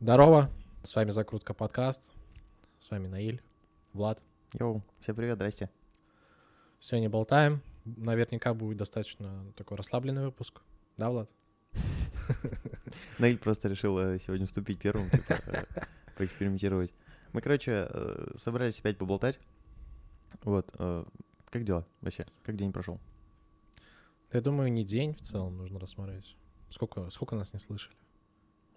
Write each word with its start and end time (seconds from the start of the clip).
Здорово, 0.00 0.48
с 0.84 0.94
вами 0.94 1.10
Закрутка 1.10 1.54
подкаст, 1.54 2.08
с 2.78 2.88
вами 2.88 3.08
Наиль, 3.08 3.42
Влад. 3.92 4.22
Йоу, 4.52 4.84
всем 5.00 5.16
привет, 5.16 5.34
здрасте. 5.34 5.70
Сегодня 6.78 7.10
болтаем, 7.10 7.62
наверняка 7.84 8.54
будет 8.54 8.76
достаточно 8.76 9.52
такой 9.56 9.76
расслабленный 9.76 10.24
выпуск, 10.24 10.62
да, 10.96 11.10
Влад? 11.10 11.28
Наиль 13.18 13.38
просто 13.38 13.68
решил 13.68 13.98
э, 13.98 14.20
сегодня 14.20 14.46
вступить 14.46 14.78
первым, 14.78 15.10
типа, 15.10 15.32
э, 15.46 15.64
поэкспериментировать. 16.16 16.94
Мы, 17.32 17.40
короче, 17.40 17.88
э, 17.90 18.34
собрались 18.36 18.78
опять 18.78 18.98
поболтать. 18.98 19.40
Вот, 20.44 20.70
как 20.70 21.64
дела 21.64 21.84
вообще? 22.02 22.24
Как 22.44 22.54
день 22.54 22.72
прошел? 22.72 23.00
Я 24.32 24.42
думаю, 24.42 24.72
не 24.72 24.84
день 24.84 25.14
в 25.14 25.22
целом 25.22 25.56
нужно 25.56 25.80
рассмотреть. 25.80 26.36
Сколько, 26.70 27.10
сколько 27.10 27.34
нас 27.34 27.52
не 27.52 27.58
слышали? 27.58 27.96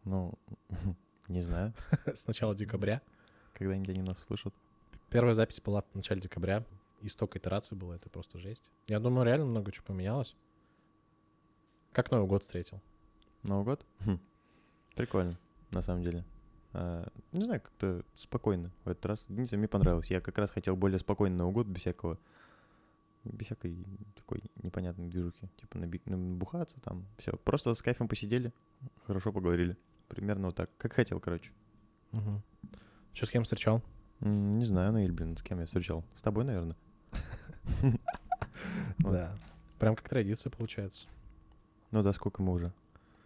Ну, 0.04 0.34
не 1.32 1.42
знаю, 1.42 1.74
С 2.06 2.28
начала 2.28 2.54
декабря. 2.56 3.02
когда-нибудь 3.54 3.90
они 3.90 4.02
нас 4.02 4.20
слышат. 4.20 4.54
Первая 5.10 5.34
запись 5.34 5.60
была 5.62 5.82
в 5.82 5.96
начале 5.96 6.22
декабря, 6.22 6.64
и 7.02 7.10
столько 7.10 7.40
итераций 7.40 7.76
было, 7.78 7.94
это 7.96 8.10
просто 8.10 8.40
жесть. 8.40 8.64
Я 8.88 9.00
думаю, 9.00 9.26
реально 9.26 9.46
много 9.46 9.72
чего 9.72 9.86
поменялось. 9.88 10.36
Как 11.92 12.12
Новый 12.12 12.28
год 12.28 12.44
встретил? 12.44 12.82
Новый 13.44 13.66
год? 13.66 13.86
Хм, 14.06 14.20
Прикольно, 14.96 15.38
на 15.72 15.82
самом 15.82 16.04
деле. 16.04 16.24
А, 16.74 17.08
Не 17.34 17.44
знаю, 17.46 17.60
как-то 17.62 18.06
спокойно 18.16 18.72
в 18.86 18.90
этот 18.90 19.06
раз. 19.06 19.26
Не 19.28 19.46
знаю, 19.46 19.60
мне 19.60 19.68
понравилось. 19.68 20.10
Я 20.10 20.22
как 20.22 20.38
раз 20.38 20.52
хотел 20.52 20.76
более 20.78 21.00
спокойный 21.00 21.36
Новый 21.38 21.54
год, 21.54 21.68
без 21.68 21.82
всякого... 21.82 22.18
Без 23.24 23.46
всякой 23.48 23.86
такой 24.16 24.42
непонятной 24.64 25.08
движухи. 25.08 25.48
Типа 25.58 25.78
наби- 25.78 26.02
набухаться 26.06 26.80
там, 26.82 27.06
все. 27.18 27.34
Просто 27.44 27.74
с 27.76 27.82
кайфом 27.82 28.08
посидели, 28.08 28.52
хорошо 29.06 29.32
поговорили. 29.32 29.78
Примерно 30.12 30.48
вот 30.48 30.56
так. 30.56 30.70
Как 30.78 30.92
хотел, 30.94 31.22
короче. 31.22 31.52
Угу. 32.12 32.42
Что, 33.14 33.26
с 33.26 33.30
кем 33.30 33.44
встречал? 33.46 33.82
М, 34.20 34.52
Не 34.52 34.66
знаю, 34.66 34.92
Наиль, 34.92 35.12
блин, 35.14 35.38
с 35.38 35.42
кем 35.42 35.60
я 35.62 35.66
встречал. 35.66 36.04
С 36.16 36.22
тобой, 36.22 36.44
наверное. 36.44 36.76
Вот. 39.00 39.14
Да. 39.14 39.36
Прям 39.80 39.96
как 39.96 40.08
традиция 40.10 40.52
получается. 40.52 41.08
Ну 41.92 42.04
да, 42.04 42.14
сколько 42.14 42.44
мы 42.44 42.54
уже? 42.54 42.72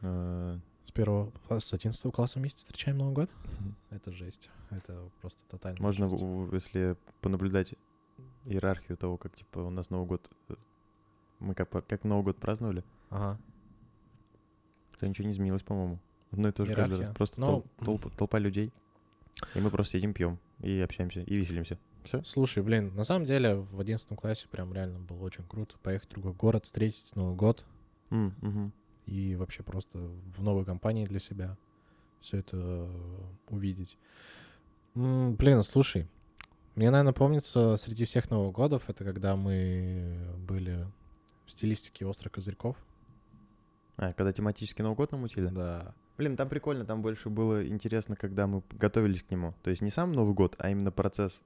Э, 0.01 0.57
С 0.85 0.91
первого, 0.91 1.31
а, 1.49 1.59
с 1.59 1.73
11 1.73 2.13
класса 2.13 2.39
вместе 2.39 2.59
встречаем 2.59 2.99
Новый 2.99 3.13
год? 3.13 3.29
Это 3.89 4.11
жесть. 4.11 4.49
Это 4.69 5.09
просто 5.21 5.43
тотально. 5.49 5.81
Можно, 5.81 6.07
жесть. 6.09 6.21
в- 6.21 6.45
в- 6.49 6.53
если 6.53 6.95
понаблюдать 7.21 7.73
иерархию 8.45 8.95
того, 8.97 9.17
как, 9.17 9.35
типа, 9.35 9.59
у 9.59 9.69
нас 9.69 9.89
Новый 9.89 10.07
год... 10.07 10.29
э, 10.49 10.55
Мы 11.39 11.53
как, 11.55 11.69
по- 11.69 11.81
как 11.81 12.03
Новый 12.05 12.23
год 12.23 12.37
праздновали, 12.37 12.83
Ага. 13.09 13.37
то 14.99 15.07
ничего 15.07 15.25
не 15.25 15.31
изменилось, 15.31 15.63
по-моему. 15.63 15.99
Одно 16.35 16.49
и 16.49 16.51
то 16.51 16.65
же 16.65 16.73
каждый 16.75 16.99
раз. 17.07 17.15
Просто 17.15 17.41
Ну, 17.41 17.47
тол- 17.47 17.85
толпа, 17.85 18.09
толпа 18.17 18.39
людей, 18.39 18.71
и 19.53 19.59
мы 19.59 19.69
просто 19.71 19.97
сидим, 19.97 20.13
пьем, 20.13 20.37
и 20.61 20.79
общаемся, 20.79 21.21
и 21.21 21.35
веселимся. 21.35 21.77
Все? 22.03 22.23
Слушай, 22.23 22.61
блин, 22.61 22.93
на 22.95 23.03
самом 23.03 23.25
деле 23.25 23.55
в 23.55 23.79
11 23.79 24.07
классе 24.15 24.47
прям 24.51 24.73
реально 24.73 24.99
было 24.99 25.23
очень 25.23 25.43
круто 25.47 25.75
поехать 25.81 26.09
в 26.09 26.11
другой 26.11 26.33
город, 26.33 26.65
встретить 26.65 27.15
Новый 27.15 27.35
год 27.35 27.65
и 29.07 29.35
вообще 29.35 29.63
просто 29.63 29.97
в 30.37 30.41
новой 30.43 30.65
компании 30.65 31.05
для 31.05 31.19
себя 31.19 31.57
все 32.21 32.37
это 32.39 32.89
увидеть. 33.49 33.97
М, 34.95 35.35
Блин, 35.35 35.63
слушай, 35.63 36.07
мне, 36.75 36.89
наверное, 36.91 37.13
помнится 37.13 37.77
среди 37.77 38.05
всех 38.05 38.29
Новых 38.29 38.55
годов, 38.55 38.83
это 38.89 39.03
когда 39.03 39.35
мы 39.35 40.27
были 40.39 40.87
в 41.45 41.51
стилистике 41.51 42.05
«Острых 42.05 42.33
козырьков». 42.33 42.75
А, 43.97 44.11
когда 44.13 44.31
тематический 44.33 44.83
Новый 44.83 44.95
год 44.97 45.11
намутили? 45.11 45.47
Да. 45.47 45.93
Блин, 46.17 46.37
там 46.37 46.47
прикольно, 46.47 46.85
там 46.85 47.01
больше 47.01 47.29
было 47.29 47.67
интересно, 47.67 48.15
когда 48.15 48.47
мы 48.47 48.63
готовились 48.71 49.23
к 49.23 49.31
нему. 49.31 49.53
То 49.63 49.69
есть 49.69 49.81
не 49.81 49.89
сам 49.89 50.11
Новый 50.11 50.33
год, 50.33 50.55
а 50.59 50.69
именно 50.69 50.91
процесс 50.91 51.43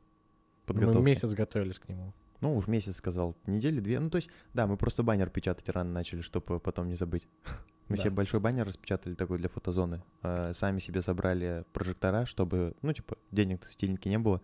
подготовки. 0.66 0.98
Мы 0.98 1.04
месяц 1.06 1.32
готовились 1.34 1.80
к 1.80 1.88
нему. 1.90 2.14
Ну, 2.42 2.56
уж 2.56 2.68
месяц 2.68 2.98
сказал, 2.98 3.36
недели 3.48 3.80
две. 3.80 4.00
Ну, 4.00 4.10
то 4.10 4.16
есть, 4.18 4.30
да, 4.54 4.66
мы 4.68 4.78
просто 4.78 5.04
баннер 5.04 5.30
печатать 5.30 5.68
рано 5.70 5.92
начали, 5.92 6.22
чтобы 6.22 6.60
потом 6.60 6.88
не 6.88 6.96
забыть. 6.96 7.28
Мы 7.90 7.98
Да. 7.98 8.04
себе 8.04 8.12
большой 8.12 8.40
баннер 8.40 8.68
распечатали 8.68 9.16
такой 9.16 9.40
для 9.40 9.50
фотозоны. 9.50 10.04
Э, 10.22 10.54
Сами 10.54 10.80
себе 10.80 11.02
собрали 11.02 11.66
прожектора, 11.74 12.28
чтобы, 12.28 12.76
ну, 12.84 12.94
типа, 12.94 13.18
денег 13.32 13.66
в 13.66 13.72
стильнике 13.72 14.12
не 14.12 14.20
было. 14.20 14.42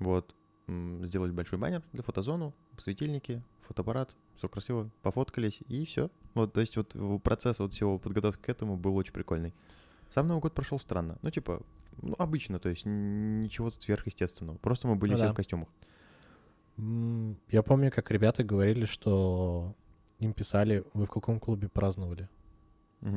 Вот. 0.00 0.34
Сделали 0.68 1.32
большой 1.32 1.58
баннер 1.58 1.82
для 1.92 2.02
фотозону, 2.02 2.54
светильники, 2.78 3.42
фотоаппарат, 3.62 4.14
все 4.36 4.48
красиво, 4.48 4.90
пофоткались, 5.02 5.60
и 5.68 5.84
все. 5.84 6.10
Вот, 6.34 6.52
то 6.52 6.60
есть, 6.60 6.76
вот 6.76 6.94
процесс 7.22 7.58
вот 7.58 7.72
всего 7.72 7.98
подготовки 7.98 8.42
к 8.42 8.48
этому 8.48 8.76
был 8.76 8.96
очень 8.96 9.12
прикольный. 9.12 9.54
Сам 10.10 10.28
Новый 10.28 10.40
год 10.40 10.54
прошел 10.54 10.78
странно. 10.78 11.18
Ну, 11.22 11.30
типа, 11.30 11.62
ну, 12.00 12.14
обычно, 12.18 12.58
то 12.58 12.68
есть, 12.68 12.84
ничего 12.84 13.70
сверхъестественного. 13.70 14.56
Просто 14.58 14.88
мы 14.88 14.96
были 14.96 15.12
Ну 15.12 15.16
все 15.16 15.26
да. 15.26 15.32
в 15.32 15.36
костюмах. 15.36 15.68
Я 16.76 17.62
помню, 17.62 17.90
как 17.90 18.10
ребята 18.10 18.44
говорили, 18.44 18.84
что 18.84 19.74
им 20.18 20.32
писали, 20.32 20.84
вы 20.94 21.06
в 21.06 21.10
каком 21.10 21.38
клубе 21.40 21.68
праздновали. 21.68 22.28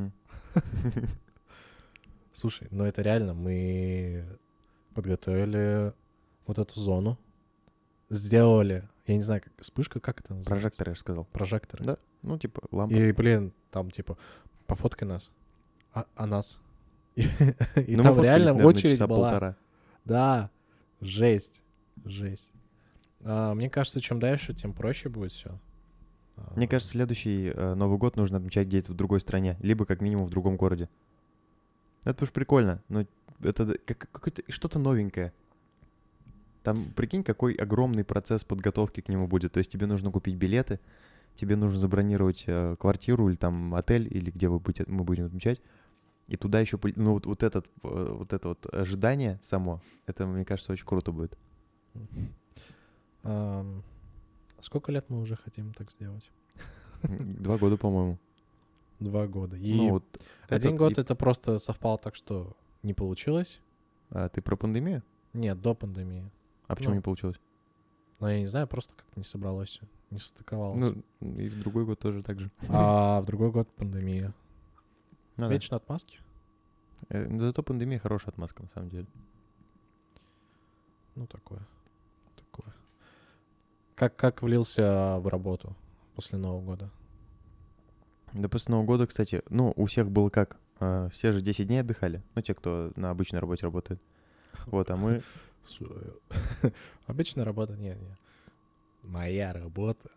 Слушай, 2.34 2.68
ну 2.72 2.84
это 2.84 3.02
реально, 3.02 3.34
мы 3.34 4.26
подготовили 4.94 5.94
вот 6.46 6.58
эту 6.60 6.80
зону, 6.80 7.18
сделали, 8.10 8.88
я 9.08 9.16
не 9.16 9.22
знаю, 9.24 9.42
как 9.42 9.54
вспышка, 9.60 10.00
как 10.00 10.20
это 10.20 10.34
называется? 10.34 10.50
Прожектор, 10.50 10.90
я 10.90 10.96
же 10.96 11.00
сказал. 11.00 11.26
Прожекторы. 11.26 11.86
Да. 11.86 11.98
Ну, 12.22 12.38
типа, 12.38 12.64
лампа. 12.72 12.94
И, 12.94 13.12
блин, 13.12 13.54
там 13.72 13.92
типа, 13.92 14.18
пофоткай 14.68 15.08
нас, 15.08 15.32
а, 15.94 16.06
а 16.16 16.26
нас. 16.26 16.60
И, 17.16 17.22
и 17.22 17.96
Ну, 17.96 18.04
там 18.04 18.22
реально 18.22 18.54
очередь 18.66 19.00
была. 19.00 19.08
полтора. 19.32 19.56
Да, 20.04 20.50
жесть, 21.00 21.62
жесть. 22.04 22.52
А, 23.22 23.54
мне 23.54 23.70
кажется, 23.70 24.02
чем 24.02 24.20
дальше, 24.20 24.54
тем 24.54 24.74
проще 24.74 25.08
будет 25.10 25.32
все. 25.32 25.58
Мне 26.56 26.68
кажется, 26.68 26.92
следующий 26.92 27.52
э, 27.56 27.74
Новый 27.76 27.98
год 27.98 28.18
нужно 28.18 28.38
отмечать 28.38 28.68
где-то 28.68 28.92
в 28.92 28.96
другой 28.96 29.22
стране, 29.22 29.56
либо 29.62 29.86
как 29.86 30.02
минимум 30.02 30.26
в 30.26 30.30
другом 30.30 30.58
городе. 30.58 30.90
Это 32.04 32.26
уж 32.26 32.32
прикольно, 32.32 32.84
но 32.90 33.06
это 33.42 33.78
как, 33.86 34.10
какое-то 34.12 34.44
что-то 34.52 34.78
новенькое. 34.78 35.32
Там, 36.66 36.92
прикинь, 36.96 37.24
какой 37.24 37.54
огромный 37.54 38.04
процесс 38.04 38.44
подготовки 38.44 39.02
к 39.02 39.08
нему 39.10 39.28
будет. 39.28 39.54
То 39.54 39.60
есть 39.60 39.72
тебе 39.72 39.86
нужно 39.86 40.12
купить 40.12 40.36
билеты, 40.36 40.80
тебе 41.36 41.56
нужно 41.56 41.78
забронировать 41.78 42.44
э, 42.48 42.76
квартиру 42.80 43.30
или 43.30 43.36
там 43.36 43.76
отель, 43.76 44.08
или 44.10 44.32
где 44.32 44.48
вы 44.50 44.60
будете, 44.60 44.84
мы 44.88 45.04
будем 45.04 45.26
отмечать. 45.26 45.62
И 46.28 46.38
туда 46.38 46.60
еще, 46.60 46.80
ну 46.96 47.14
вот, 47.14 47.28
вот, 47.28 47.44
этот, 47.44 47.68
э, 47.84 48.16
вот 48.18 48.34
это 48.34 48.48
вот 48.50 48.66
ожидание 48.74 49.40
само, 49.44 49.80
это, 50.08 50.26
мне 50.26 50.44
кажется, 50.44 50.74
очень 50.74 50.86
круто 50.86 51.12
будет. 51.12 51.38
Ам, 53.24 53.84
сколько 54.60 54.92
лет 54.92 55.06
мы 55.10 55.20
уже 55.22 55.36
хотим 55.36 55.72
так 55.74 55.92
сделать? 55.92 56.30
Два 57.04 57.58
года, 57.58 57.78
по-моему. 57.78 58.18
Два 59.00 59.28
года. 59.28 59.56
И 59.56 59.74
Ну, 59.76 59.90
вот 59.92 60.04
один 60.50 60.70
этот 60.70 60.80
год 60.80 60.98
и- 60.98 61.02
это 61.02 61.16
просто 61.16 61.60
совпало 61.60 61.98
так, 61.98 62.16
что 62.16 62.56
не 62.82 62.94
получилось. 62.94 63.60
А, 64.10 64.30
ты 64.30 64.42
про 64.42 64.56
пандемию? 64.56 65.04
Нет, 65.34 65.62
до 65.62 65.74
пандемии. 65.76 66.24
А 66.68 66.76
почему 66.76 66.92
Ну, 66.92 66.96
не 66.98 67.02
получилось? 67.02 67.40
Но 68.20 68.30
я 68.30 68.40
не 68.40 68.48
знаю, 68.48 68.68
просто 68.68 68.94
как-то 68.96 69.20
не 69.20 69.26
собралось, 69.26 69.80
не 70.10 70.20
состыковалось. 70.20 70.80
Ну, 71.20 71.30
и 71.38 71.50
в 71.50 71.60
другой 71.60 71.86
год 71.86 72.00
тоже 72.00 72.24
так 72.24 72.40
же. 72.40 72.50
а 72.70 73.22
в 73.22 73.26
другой 73.26 73.52
год 73.52 73.68
пандемия. 73.76 74.34
Ну, 75.38 75.48
да. 75.48 75.54
Вечно 75.54 75.78
отмазки? 75.78 76.20
Э, 77.10 77.28
но 77.28 77.44
Зато 77.46 77.62
пандемия 77.62 78.00
хорошая 78.00 78.32
отмазка, 78.32 78.64
на 78.64 78.70
самом 78.70 78.90
деле. 78.90 79.08
Ну, 81.16 81.28
такое. 81.28 81.62
Такое. 82.36 82.74
Как, 83.96 84.16
как 84.16 84.42
влился 84.42 85.18
в 85.20 85.28
работу 85.28 85.76
после 86.16 86.38
Нового 86.38 86.62
года? 86.62 86.90
Да 88.34 88.50
после 88.50 88.72
Нового 88.72 88.86
года, 88.86 89.08
кстати, 89.08 89.44
ну, 89.50 89.74
у 89.76 89.86
всех 89.86 90.10
было 90.10 90.30
как? 90.30 90.58
А, 90.80 91.10
Все 91.10 91.32
же 91.32 91.42
10 91.42 91.68
дней 91.68 91.80
отдыхали. 91.82 92.22
Ну, 92.36 92.42
те, 92.42 92.54
кто 92.54 92.92
на 92.96 93.10
обычной 93.12 93.40
работе 93.40 93.64
работает. 93.66 94.02
Вот, 94.66 94.90
а 94.90 94.96
мы... 94.96 95.22
Су- 95.68 96.20
Обычная 97.08 97.44
работа, 97.46 97.74
не, 97.76 97.90
не. 97.90 98.18
Моя 99.04 99.54
работа. 99.54 100.10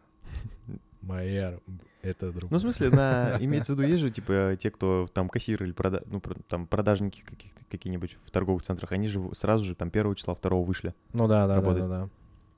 Моя 1.02 1.58
это 2.02 2.32
друг. 2.32 2.50
Ну, 2.50 2.58
в 2.58 2.60
смысле, 2.60 2.90
на... 2.90 3.36
имеется 3.40 3.72
в 3.72 3.78
виду, 3.78 3.88
есть 3.88 4.00
же, 4.00 4.10
типа, 4.10 4.56
те, 4.58 4.70
кто 4.70 5.08
там 5.12 5.28
кассиры 5.28 5.66
или 5.66 5.72
прода... 5.72 6.02
ну, 6.06 6.20
там 6.48 6.66
продажники 6.66 7.22
каких-то- 7.22 7.58
какие-нибудь 7.70 8.16
в 8.24 8.30
торговых 8.30 8.62
центрах, 8.62 8.92
они 8.92 9.08
же 9.08 9.22
сразу 9.34 9.64
же 9.64 9.74
там 9.74 9.90
первого 9.90 10.16
числа, 10.16 10.34
второго 10.34 10.64
вышли. 10.64 10.94
Ну 11.12 11.26
да, 11.28 11.46
да, 11.46 11.48
да, 11.48 11.54
работает. 11.56 11.88
да, 11.88 12.00
да. 12.04 12.10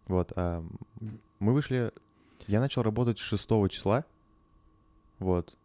Вот, 0.07 0.33
а 0.37 0.65
мы 1.39 1.53
вышли... 1.53 1.93
Я 2.47 2.61
начал 2.61 2.83
работать 2.83 3.19
6 3.19 3.49
числа, 3.71 4.05
вот, 5.19 5.57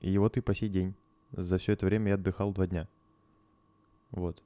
и 0.00 0.16
вот 0.18 0.36
и 0.36 0.40
по 0.40 0.54
сей 0.54 0.68
день. 0.68 0.94
За 1.32 1.58
все 1.58 1.72
это 1.72 1.86
время 1.86 2.08
я 2.08 2.14
отдыхал 2.14 2.52
два 2.52 2.66
дня. 2.66 2.88
Вот. 4.10 4.42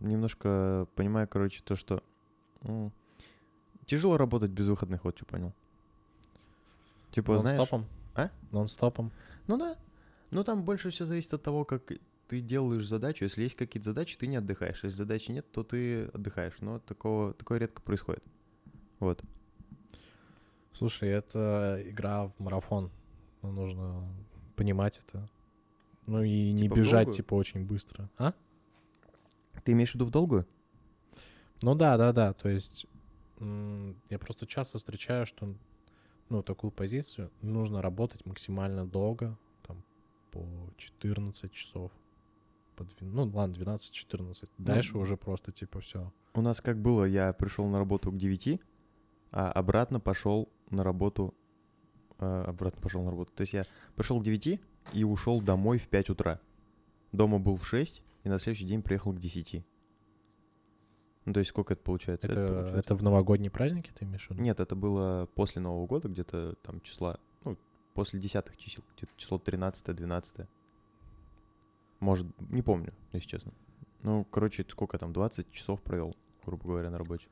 Немножко 0.00 0.86
понимаю, 0.94 1.28
короче, 1.28 1.62
то, 1.64 1.76
что 1.76 2.02
м, 2.62 2.92
тяжело 3.86 4.16
работать 4.16 4.50
без 4.50 4.66
выходных, 4.66 5.04
вот 5.04 5.16
что 5.16 5.26
понял. 5.26 5.52
Типа, 7.10 7.38
знаешь... 7.38 7.58
Нон-стопом? 7.58 7.86
А? 8.14 8.30
Нон-стопом. 8.52 9.12
Ну 9.46 9.56
да. 9.58 9.76
Ну 10.30 10.44
там 10.44 10.62
больше 10.62 10.90
все 10.90 11.04
зависит 11.04 11.34
от 11.34 11.42
того, 11.42 11.64
как 11.64 11.92
ты 12.28 12.40
делаешь 12.40 12.86
задачу, 12.86 13.24
если 13.24 13.42
есть 13.42 13.56
какие-то 13.56 13.90
задачи, 13.90 14.16
ты 14.16 14.28
не 14.28 14.36
отдыхаешь. 14.36 14.84
Если 14.84 14.96
задачи 14.96 15.32
нет, 15.32 15.50
то 15.50 15.64
ты 15.64 16.04
отдыхаешь. 16.06 16.60
Но 16.60 16.78
такого, 16.78 17.34
такое 17.34 17.58
редко 17.58 17.82
происходит. 17.82 18.22
Вот. 19.00 19.20
Слушай, 20.72 21.08
это 21.08 21.82
игра 21.84 22.28
в 22.28 22.38
марафон. 22.38 22.90
Ну, 23.42 23.50
нужно 23.50 24.08
понимать 24.54 25.02
это. 25.06 25.28
Ну 26.06 26.22
и 26.22 26.52
не 26.52 26.62
Типа 26.62 26.74
в 26.74 26.78
бежать, 26.78 27.16
типа, 27.16 27.34
очень 27.34 27.64
быстро. 27.64 28.08
А? 28.18 28.34
Ты 29.64 29.72
имеешь 29.72 29.92
в 29.92 29.94
виду 29.94 30.06
в 30.06 30.10
долгую? 30.10 30.46
Ну 31.62 31.74
да, 31.74 31.96
да, 31.96 32.12
да. 32.12 32.32
То 32.32 32.48
есть 32.48 32.86
я 33.38 34.18
просто 34.18 34.46
часто 34.46 34.78
встречаю, 34.78 35.26
что 35.26 35.54
ну, 36.28 36.42
такую 36.42 36.70
позицию 36.70 37.30
нужно 37.42 37.82
работать 37.82 38.24
максимально 38.26 38.86
долго, 38.86 39.36
там, 39.66 39.82
по 40.30 40.46
14 40.76 41.50
часов. 41.52 41.90
По 42.76 42.84
две- 42.84 43.06
ну, 43.06 43.24
ладно, 43.32 43.54
12-14. 43.54 44.48
Дальше 44.58 44.96
уже 44.98 45.16
просто, 45.16 45.52
типа, 45.52 45.80
все. 45.80 46.12
У 46.34 46.40
нас 46.40 46.60
как 46.60 46.78
было, 46.80 47.04
я 47.04 47.32
пришел 47.32 47.66
на 47.66 47.78
работу 47.78 48.12
к 48.12 48.16
9, 48.16 48.60
а 49.32 49.50
обратно 49.52 50.00
пошел 50.00 50.48
на 50.70 50.84
работу... 50.84 51.34
э, 52.18 52.44
обратно 52.46 52.80
пошел 52.80 53.02
на 53.02 53.10
работу. 53.10 53.32
То 53.34 53.40
есть 53.40 53.52
я 53.54 53.64
пришел 53.96 54.20
к 54.20 54.24
9 54.24 54.60
и 54.92 55.04
ушел 55.04 55.40
домой 55.40 55.78
в 55.78 55.88
5 55.88 56.10
утра. 56.10 56.40
Дома 57.12 57.38
был 57.38 57.56
в 57.56 57.66
6, 57.66 58.02
и 58.24 58.28
на 58.28 58.38
следующий 58.38 58.66
день 58.66 58.82
приехал 58.82 59.12
к 59.12 59.18
10. 59.18 59.64
Ну, 61.26 61.32
то 61.32 61.40
есть 61.40 61.50
сколько 61.50 61.74
это 61.74 61.82
получается? 61.82 62.26
Это, 62.28 62.40
это, 62.40 62.54
получается- 62.62 62.94
в 62.94 63.02
новогодние 63.02 63.50
праздники 63.50 63.90
ты 63.96 64.04
имеешь 64.04 64.26
в 64.26 64.30
виду? 64.30 64.42
Нет, 64.42 64.58
это 64.60 64.74
было 64.74 65.26
после 65.34 65.60
Нового 65.60 65.86
года, 65.86 66.08
где-то 66.08 66.54
там 66.62 66.80
числа, 66.80 67.18
ну, 67.44 67.56
после 67.94 68.18
десятых 68.20 68.56
чисел, 68.56 68.82
где-то 68.96 69.12
число 69.16 69.38
13-12. 69.38 70.46
Может, 72.00 72.26
не 72.50 72.62
помню, 72.62 72.94
если 73.12 73.28
честно. 73.28 73.52
Ну, 74.02 74.24
короче, 74.24 74.64
сколько 74.68 74.96
там, 74.98 75.12
20 75.12 75.50
часов 75.52 75.82
провел, 75.82 76.16
грубо 76.46 76.64
говоря, 76.64 76.90
на 76.90 76.96
работе. 76.98 77.28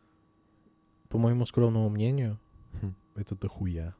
По 1.09 1.17
моему 1.17 1.47
скромному 1.47 1.89
мнению, 1.89 2.39
Хм. 2.83 2.95
это 3.15 3.35
дохуя. 3.35 3.95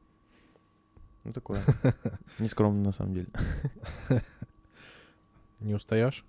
Ну, 1.23 1.33
такое. 1.33 1.63
Нескромно, 2.39 2.83
на 2.83 2.91
самом 2.91 3.13
деле. 3.15 3.27
Не 5.59 5.73
устаешь? 5.73 6.23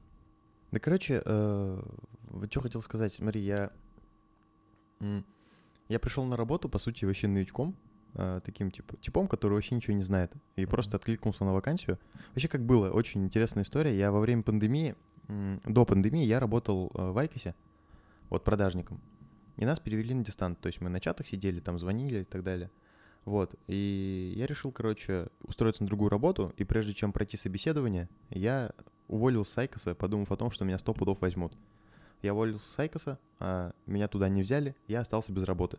Да, 0.72 0.78
короче, 0.78 1.22
э, 1.24 1.82
что 2.50 2.60
хотел 2.60 2.82
сказать. 2.82 3.12
Смотри, 3.14 3.40
я... 3.40 3.70
Я 5.88 5.98
пришел 5.98 6.24
на 6.24 6.36
работу, 6.36 6.68
по 6.68 6.78
сути, 6.78 7.04
вообще 7.04 7.26
новичком, 7.26 7.74
э, 8.14 8.40
таким 8.44 8.70
типа, 8.70 8.96
типом, 8.98 9.26
который 9.26 9.54
вообще 9.54 9.74
ничего 9.74 9.96
не 9.96 10.04
знает, 10.04 10.32
и 10.56 10.62
Мгм. 10.62 10.70
просто 10.70 10.96
откликнулся 10.96 11.44
на 11.44 11.52
вакансию. 11.52 11.98
Вообще, 12.28 12.48
как 12.48 12.64
было, 12.64 12.90
очень 12.90 13.24
интересная 13.24 13.64
история. 13.64 13.98
Я 13.98 14.12
во 14.12 14.20
время 14.20 14.42
пандемии, 14.42 14.94
до 15.64 15.84
пандемии, 15.84 16.24
я 16.24 16.38
работал 16.38 16.92
э, 16.94 17.10
в 17.10 17.18
Айкосе, 17.18 17.54
вот 18.28 18.44
продажником, 18.44 19.00
и 19.56 19.64
нас 19.64 19.80
перевели 19.80 20.14
на 20.14 20.24
дистант. 20.24 20.60
То 20.60 20.68
есть 20.68 20.80
мы 20.80 20.90
на 20.90 21.00
чатах 21.00 21.26
сидели, 21.26 21.58
там 21.60 21.78
звонили 21.78 22.20
и 22.20 22.24
так 22.24 22.44
далее. 22.44 22.70
Вот, 23.24 23.54
и 23.66 24.32
я 24.36 24.46
решил, 24.46 24.70
короче, 24.72 25.28
устроиться 25.42 25.82
на 25.82 25.88
другую 25.88 26.08
работу, 26.08 26.54
и 26.56 26.64
прежде 26.64 26.94
чем 26.94 27.12
пройти 27.12 27.36
собеседование, 27.36 28.08
я 28.30 28.70
уволил 29.10 29.44
с 29.44 29.58
Айкоса, 29.58 29.94
подумав 29.94 30.30
о 30.30 30.36
том, 30.36 30.50
что 30.50 30.64
меня 30.64 30.78
сто 30.78 30.94
пудов 30.94 31.20
возьмут. 31.20 31.52
Я 32.22 32.32
уволился 32.32 32.66
с 32.70 32.78
Айкоса, 32.78 33.18
а 33.40 33.72
меня 33.86 34.08
туда 34.08 34.28
не 34.28 34.42
взяли, 34.42 34.76
я 34.86 35.00
остался 35.00 35.32
без 35.32 35.42
работы. 35.42 35.78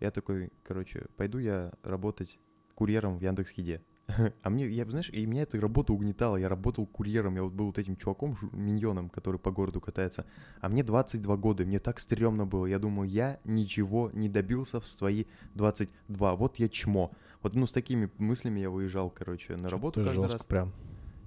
Я 0.00 0.10
такой, 0.10 0.50
короче, 0.62 1.06
пойду 1.16 1.38
я 1.38 1.72
работать 1.82 2.38
курьером 2.74 3.18
в 3.18 3.22
Яндекс.Еде. 3.22 3.82
А 4.42 4.50
мне, 4.50 4.68
я, 4.68 4.84
знаешь, 4.84 5.10
и 5.10 5.24
меня 5.26 5.42
эта 5.42 5.60
работа 5.60 5.92
угнетала. 5.92 6.36
Я 6.36 6.48
работал 6.48 6.86
курьером, 6.86 7.36
я 7.36 7.42
вот 7.42 7.52
был 7.52 7.66
вот 7.66 7.78
этим 7.78 7.96
чуваком, 7.96 8.36
миньоном, 8.52 9.08
который 9.08 9.38
по 9.38 9.50
городу 9.50 9.80
катается. 9.80 10.26
А 10.60 10.68
мне 10.68 10.82
22 10.82 11.36
года, 11.36 11.64
мне 11.64 11.78
так 11.78 11.98
стрёмно 11.98 12.44
было. 12.44 12.66
Я 12.66 12.78
думаю, 12.78 13.08
я 13.08 13.38
ничего 13.44 14.10
не 14.12 14.28
добился 14.28 14.80
в 14.80 14.86
свои 14.86 15.24
22. 15.54 16.34
Вот 16.34 16.58
я 16.58 16.68
чмо. 16.68 17.12
Вот, 17.42 17.54
ну, 17.54 17.66
с 17.66 17.72
такими 17.72 18.10
мыслями 18.18 18.60
я 18.60 18.70
выезжал, 18.70 19.08
короче, 19.10 19.56
на 19.56 19.68
работу 19.68 20.00
Ты 20.00 20.06
каждый 20.06 20.22
жестко 20.22 20.38
раз. 20.38 20.46
прям. 20.46 20.72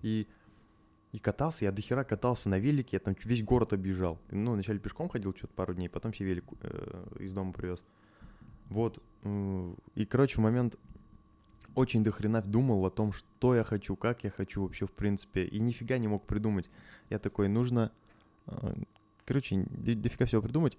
И, 0.01 0.27
и 1.15 1.17
катался, 1.17 1.63
я 1.63 1.71
дохера 1.71 2.03
катался 2.03 2.49
на 2.49 2.59
велике, 2.59 2.97
я 2.97 2.99
там 2.99 3.15
весь 3.23 3.41
город 3.41 3.71
объезжал. 3.71 4.19
Ну, 4.31 4.51
вначале 4.51 4.79
пешком 4.79 5.07
ходил 5.07 5.33
что-то 5.33 5.53
пару 5.53 5.73
дней, 5.73 5.87
потом 5.87 6.13
себе 6.13 6.29
велик 6.29 6.43
э, 6.61 7.05
из 7.19 7.31
дома 7.31 7.53
привез. 7.53 7.81
Вот. 8.67 9.01
И, 9.23 10.05
короче, 10.05 10.35
в 10.35 10.39
момент 10.39 10.77
очень 11.73 12.03
дохрена 12.03 12.41
думал 12.41 12.85
о 12.85 12.89
том, 12.89 13.13
что 13.13 13.55
я 13.55 13.63
хочу, 13.63 13.95
как 13.95 14.25
я 14.25 14.29
хочу 14.29 14.63
вообще, 14.63 14.87
в 14.87 14.91
принципе, 14.91 15.45
и 15.45 15.57
нифига 15.59 15.97
не 15.99 16.09
мог 16.09 16.25
придумать. 16.25 16.69
Я 17.09 17.17
такой, 17.17 17.47
нужно, 17.47 17.93
э, 18.47 18.73
короче, 19.25 19.65
до- 19.69 19.95
дофига 19.95 20.25
всего 20.25 20.41
придумать. 20.41 20.77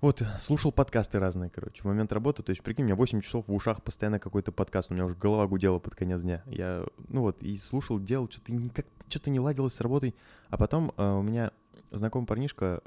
Вот, 0.00 0.22
слушал 0.38 0.70
подкасты 0.70 1.18
разные, 1.18 1.50
короче, 1.50 1.82
в 1.82 1.84
момент 1.84 2.12
работы, 2.12 2.44
то 2.44 2.50
есть, 2.50 2.62
прикинь, 2.62 2.84
у 2.84 2.86
меня 2.86 2.94
8 2.94 3.20
часов 3.20 3.48
в 3.48 3.52
ушах 3.52 3.82
постоянно 3.82 4.20
какой-то 4.20 4.52
подкаст, 4.52 4.92
у 4.92 4.94
меня 4.94 5.04
уже 5.04 5.16
голова 5.16 5.48
гудела 5.48 5.80
под 5.80 5.96
конец 5.96 6.20
дня. 6.20 6.44
Я, 6.46 6.84
ну 7.08 7.22
вот, 7.22 7.42
и 7.42 7.58
слушал, 7.58 7.98
делал, 7.98 8.30
что-то 8.30 8.52
никак, 8.52 8.86
что-то 9.08 9.30
не 9.30 9.40
ладилось 9.40 9.74
с 9.74 9.80
работой. 9.80 10.14
А 10.50 10.56
потом 10.56 10.92
э, 10.96 11.04
у 11.04 11.22
меня 11.22 11.50
знакомый 11.90 12.28
парнишка 12.28 12.80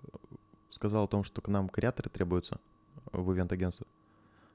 сказал 0.69 1.03
о 1.03 1.07
том, 1.09 1.25
что 1.25 1.41
к 1.41 1.49
нам 1.49 1.67
креаторы 1.67 2.09
требуются 2.09 2.61
в 3.11 3.33
ивент-агентство. 3.33 3.85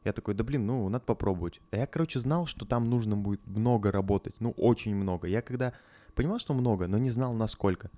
Я 0.05 0.14
такой, 0.14 0.32
да 0.32 0.43
блин, 0.43 0.64
ну, 0.64 0.88
надо 0.88 1.05
попробовать. 1.05 1.61
А 1.73 1.76
я, 1.76 1.87
короче, 1.87 2.20
знал, 2.20 2.47
что 2.47 2.64
там 2.64 2.88
нужно 2.88 3.19
будет 3.19 3.47
много 3.47 3.93
работать, 3.93 4.35
ну, 4.41 4.52
очень 4.52 4.97
много. 4.97 5.29
Я 5.29 5.43
когда 5.43 5.75
понимал, 6.14 6.38
что 6.38 6.55
много, 6.55 6.87
но 6.87 6.97
не 6.97 7.11
знал, 7.11 7.35
насколько. 7.35 7.91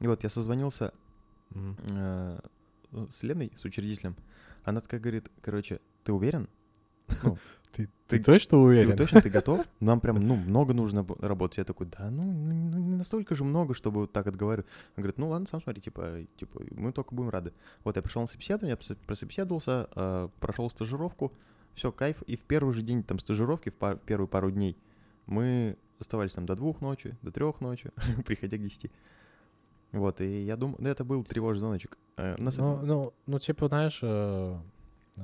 И 0.00 0.06
вот 0.06 0.22
я 0.22 0.28
созвонился 0.28 0.92
М. 1.54 1.78
э, 1.88 2.40
с 3.10 3.22
Леной, 3.22 3.52
с 3.56 3.64
учредителем. 3.64 4.16
Она 4.64 4.80
такая 4.80 5.00
говорит, 5.00 5.30
короче, 5.40 5.80
ты 6.04 6.12
уверен? 6.12 6.48
Ну, 7.22 7.36
Ты, 7.72 7.86
Ты- 8.06 8.18
ты 8.18 8.22
точно 8.22 8.50
ты 8.50 8.56
уверен? 8.56 8.90
вот 8.90 8.98
точно 8.98 9.22
ты 9.22 9.30
готов? 9.30 9.64
Нам 9.80 10.00
прям, 10.00 10.16
ну, 10.16 10.36
много 10.36 10.74
нужно 10.74 11.02
бо- 11.02 11.16
работать. 11.26 11.56
Я 11.56 11.64
такой, 11.64 11.86
да, 11.86 12.10
ну, 12.10 12.22
ну, 12.22 12.52
ну, 12.70 12.78
не 12.78 12.96
настолько 12.96 13.34
же 13.34 13.44
много, 13.44 13.74
чтобы 13.74 14.00
вот 14.02 14.12
так 14.12 14.26
отговаривать. 14.26 14.66
Он 14.96 15.02
говорит, 15.02 15.16
ну 15.16 15.28
ладно, 15.30 15.46
сам 15.50 15.62
смотри, 15.62 15.80
типа, 15.80 16.26
типа, 16.36 16.60
мы 16.72 16.92
только 16.92 17.14
будем 17.14 17.30
рады. 17.30 17.54
Вот 17.82 17.96
я 17.96 18.02
пришел 18.02 18.20
на 18.20 18.28
собеседование, 18.28 18.76
я 18.78 18.96
прособеседовался, 19.06 19.88
э, 19.96 20.28
прошел 20.38 20.68
стажировку, 20.68 21.32
все, 21.74 21.90
кайф. 21.90 22.20
И 22.26 22.36
в 22.36 22.40
первый 22.42 22.74
же 22.74 22.82
день 22.82 23.02
там 23.02 23.18
стажировки, 23.18 23.70
в 23.70 23.76
пар- 23.76 23.96
первые 24.04 24.28
пару 24.28 24.50
дней, 24.50 24.76
мы 25.24 25.78
оставались 25.98 26.32
там 26.34 26.44
до 26.44 26.54
двух 26.56 26.82
ночи, 26.82 27.16
до 27.22 27.30
трех 27.32 27.62
ночи, 27.62 27.90
приходя 28.26 28.58
к 28.58 28.60
десяти. 28.60 28.90
Вот, 29.92 30.20
и 30.20 30.40
я 30.42 30.56
думаю, 30.56 30.76
ну, 30.80 30.88
это 30.88 31.04
был 31.04 31.22
тревожный 31.24 31.60
звоночек. 31.60 31.98
Э, 32.16 32.34
на 32.38 32.48
соб- 32.48 32.80
Ну, 32.80 32.86
ну, 32.86 33.12
ну, 33.26 33.38
типа, 33.38 33.68
знаешь, 33.68 33.98
э, 34.02 34.56
э, 35.16 35.22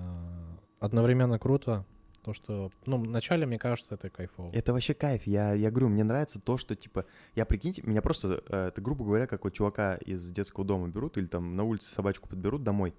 одновременно 0.80 1.38
круто, 1.38 1.84
то, 2.22 2.34
что, 2.34 2.70
ну, 2.84 2.98
вначале, 2.98 3.46
мне 3.46 3.58
кажется, 3.58 3.94
это 3.94 4.10
кайфово. 4.10 4.50
Это 4.52 4.72
вообще 4.75 4.92
кайф. 4.92 5.26
Я, 5.26 5.54
я 5.54 5.70
говорю, 5.70 5.88
мне 5.88 6.04
нравится 6.04 6.38
то, 6.40 6.58
что, 6.58 6.75
типа, 6.75 7.06
я, 7.34 7.46
прикиньте, 7.46 7.82
меня 7.82 8.02
просто, 8.02 8.42
э, 8.48 8.66
это, 8.68 8.80
грубо 8.82 9.04
говоря, 9.04 9.26
как 9.26 9.44
вот 9.44 9.54
чувака 9.54 9.96
из 9.96 10.30
детского 10.30 10.66
дома 10.66 10.88
берут 10.88 11.16
или 11.16 11.26
там 11.26 11.56
на 11.56 11.64
улице 11.64 11.90
собачку 11.92 12.28
подберут 12.28 12.62
домой. 12.62 12.94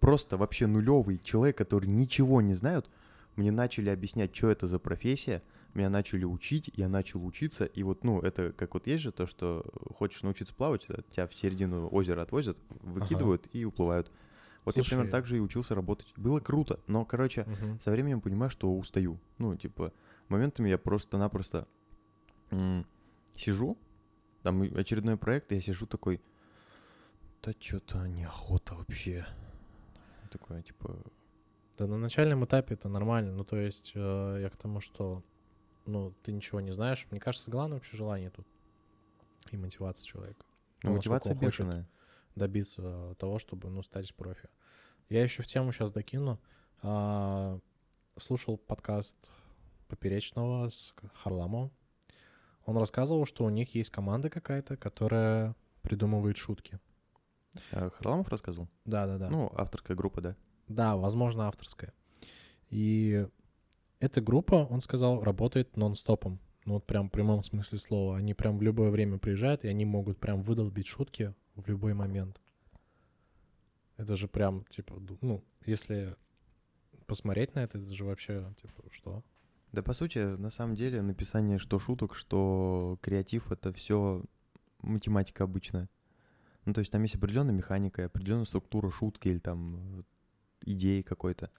Просто 0.00 0.36
вообще 0.38 0.66
нулевый 0.66 1.18
человек, 1.18 1.58
который 1.58 1.86
ничего 1.86 2.40
не 2.40 2.54
знают, 2.54 2.88
мне 3.36 3.50
начали 3.50 3.90
объяснять, 3.90 4.34
что 4.34 4.48
это 4.48 4.68
за 4.68 4.78
профессия, 4.78 5.42
меня 5.74 5.90
начали 5.90 6.24
учить, 6.24 6.70
я 6.74 6.88
начал 6.88 7.24
учиться, 7.24 7.64
и 7.64 7.82
вот, 7.82 8.04
ну, 8.04 8.20
это 8.20 8.52
как 8.52 8.74
вот 8.74 8.86
есть 8.86 9.02
же 9.02 9.12
то, 9.12 9.26
что 9.26 9.64
хочешь 9.96 10.22
научиться 10.22 10.54
плавать, 10.54 10.86
тебя 11.10 11.26
в 11.26 11.34
середину 11.34 11.88
озера 11.90 12.22
отвозят, 12.22 12.58
выкидывают 12.68 13.48
и 13.52 13.64
уплывают. 13.64 14.10
Вот 14.64 14.76
я 14.76 14.82
Слушай- 14.82 14.90
примерно 14.90 15.10
так 15.10 15.26
же 15.26 15.36
и 15.36 15.40
учился 15.40 15.74
работать. 15.74 16.12
Было 16.16 16.40
круто, 16.40 16.80
но, 16.86 17.04
короче, 17.04 17.44
Мгм. 17.44 17.80
со 17.80 17.90
временем 17.90 18.20
понимаю, 18.20 18.50
что 18.50 18.72
устаю. 18.74 19.18
Ну, 19.38 19.56
типа, 19.56 19.92
моментами 20.28 20.68
я 20.70 20.78
просто-напросто 20.78 21.66
сижу, 23.36 23.76
там 24.42 24.62
очередной 24.62 25.16
проект, 25.16 25.52
и 25.52 25.56
я 25.56 25.60
сижу 25.60 25.86
такой, 25.86 26.20
да 27.42 27.52
что-то 27.58 28.06
неохота 28.06 28.74
вообще. 28.74 29.26
Такое, 30.30 30.62
типа, 30.62 30.96
Да, 31.78 31.86
на 31.88 31.98
начальном 31.98 32.44
этапе 32.44 32.74
это 32.74 32.88
нормально. 32.88 33.32
Ну, 33.32 33.44
то 33.44 33.56
есть, 33.56 33.92
э, 33.96 34.38
я 34.42 34.48
к 34.48 34.56
тому, 34.56 34.80
что, 34.80 35.24
ну, 35.86 36.12
ты 36.22 36.32
ничего 36.32 36.60
не 36.60 36.72
знаешь. 36.72 37.06
Мне 37.10 37.20
кажется, 37.20 37.50
главное 37.50 37.78
вообще 37.78 37.96
желание 37.96 38.30
тут 38.30 38.46
и 39.50 39.56
мотивация 39.56 40.04
человека. 40.04 40.44
ну, 40.82 40.90
Ну, 40.90 40.96
мотивация 40.96 41.34
бешеная. 41.34 41.88
добиться 42.34 43.14
того, 43.18 43.38
чтобы, 43.38 43.68
ну, 43.70 43.82
стать 43.82 44.14
профи. 44.14 44.48
Я 45.08 45.22
еще 45.22 45.42
в 45.42 45.46
тему 45.46 45.72
сейчас 45.72 45.90
докину. 45.90 46.40
А, 46.82 47.58
слушал 48.18 48.56
подкаст 48.58 49.16
Поперечного 49.88 50.68
с 50.70 50.94
Харламовым. 51.14 51.70
Он 52.66 52.78
рассказывал, 52.78 53.26
что 53.26 53.44
у 53.44 53.50
них 53.50 53.74
есть 53.74 53.90
команда 53.90 54.30
какая-то, 54.30 54.76
которая 54.76 55.54
придумывает 55.82 56.36
шутки. 56.38 56.80
А 57.70 57.90
Харламов 57.90 58.28
рассказывал? 58.28 58.68
Да-да-да. 58.86 59.28
Ну, 59.28 59.52
авторская 59.54 59.96
группа, 59.96 60.20
да. 60.20 60.36
Да, 60.66 60.96
возможно, 60.96 61.46
авторская. 61.46 61.92
И 62.70 63.28
эта 64.04 64.20
группа, 64.20 64.66
он 64.70 64.80
сказал, 64.80 65.22
работает 65.22 65.76
нон-стопом. 65.76 66.38
Ну 66.64 66.74
вот 66.74 66.86
прям 66.86 67.08
в 67.08 67.12
прямом 67.12 67.42
смысле 67.42 67.78
слова. 67.78 68.16
Они 68.16 68.34
прям 68.34 68.58
в 68.58 68.62
любое 68.62 68.90
время 68.90 69.18
приезжают, 69.18 69.64
и 69.64 69.68
они 69.68 69.84
могут 69.84 70.18
прям 70.18 70.42
выдолбить 70.42 70.86
шутки 70.86 71.34
в 71.54 71.68
любой 71.68 71.94
момент. 71.94 72.40
Это 73.96 74.16
же 74.16 74.28
прям, 74.28 74.64
типа, 74.70 75.00
ну, 75.20 75.44
если 75.66 76.16
посмотреть 77.06 77.54
на 77.54 77.60
это, 77.60 77.78
это 77.78 77.94
же 77.94 78.04
вообще, 78.04 78.52
типа, 78.60 78.82
что? 78.90 79.22
Да, 79.72 79.82
по 79.82 79.92
сути, 79.92 80.18
на 80.18 80.50
самом 80.50 80.74
деле, 80.74 81.02
написание 81.02 81.58
что 81.58 81.78
шуток, 81.78 82.14
что 82.14 82.98
креатив— 83.02 83.52
это 83.52 83.72
все 83.72 84.22
математика 84.82 85.44
обычная. 85.44 85.88
Ну, 86.64 86.72
то 86.72 86.80
есть 86.80 86.90
там 86.92 87.02
есть 87.02 87.14
определенная 87.14 87.54
механика, 87.54 88.06
определенная 88.06 88.46
структура 88.46 88.90
шутки 88.90 89.28
или 89.28 89.38
там 89.38 90.04
идеи 90.62 91.02
какой-то. 91.02 91.50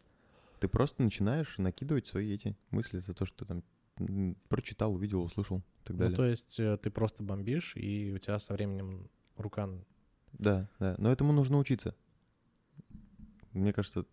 Ты 0.66 0.70
просто 0.70 1.04
начинаешь 1.04 1.60
накидывать 1.60 2.08
свои 2.08 2.34
эти 2.34 2.58
мысли 2.72 2.98
за 2.98 3.14
то, 3.14 3.24
что 3.28 3.46
ты 3.46 3.62
там 4.00 4.36
прочитал, 4.50 4.96
увидел, 4.96 5.22
услышал 5.22 5.60
и 5.60 5.84
так 5.84 5.96
далее. 5.96 6.10
Ну, 6.10 6.18
то 6.18 6.26
есть 6.26 6.60
э, 6.60 6.76
ты 6.82 6.90
просто 6.90 7.22
бомбишь, 7.22 7.76
и 7.76 8.12
у 8.12 8.18
тебя 8.18 8.40
со 8.40 8.54
временем 8.54 9.08
рука... 9.38 9.70
Да, 10.34 10.68
да, 10.80 10.96
но 10.98 11.12
этому 11.12 11.34
нужно 11.34 11.60
учиться. 11.60 11.96
Мне 13.52 13.74
кажется, 13.74 14.08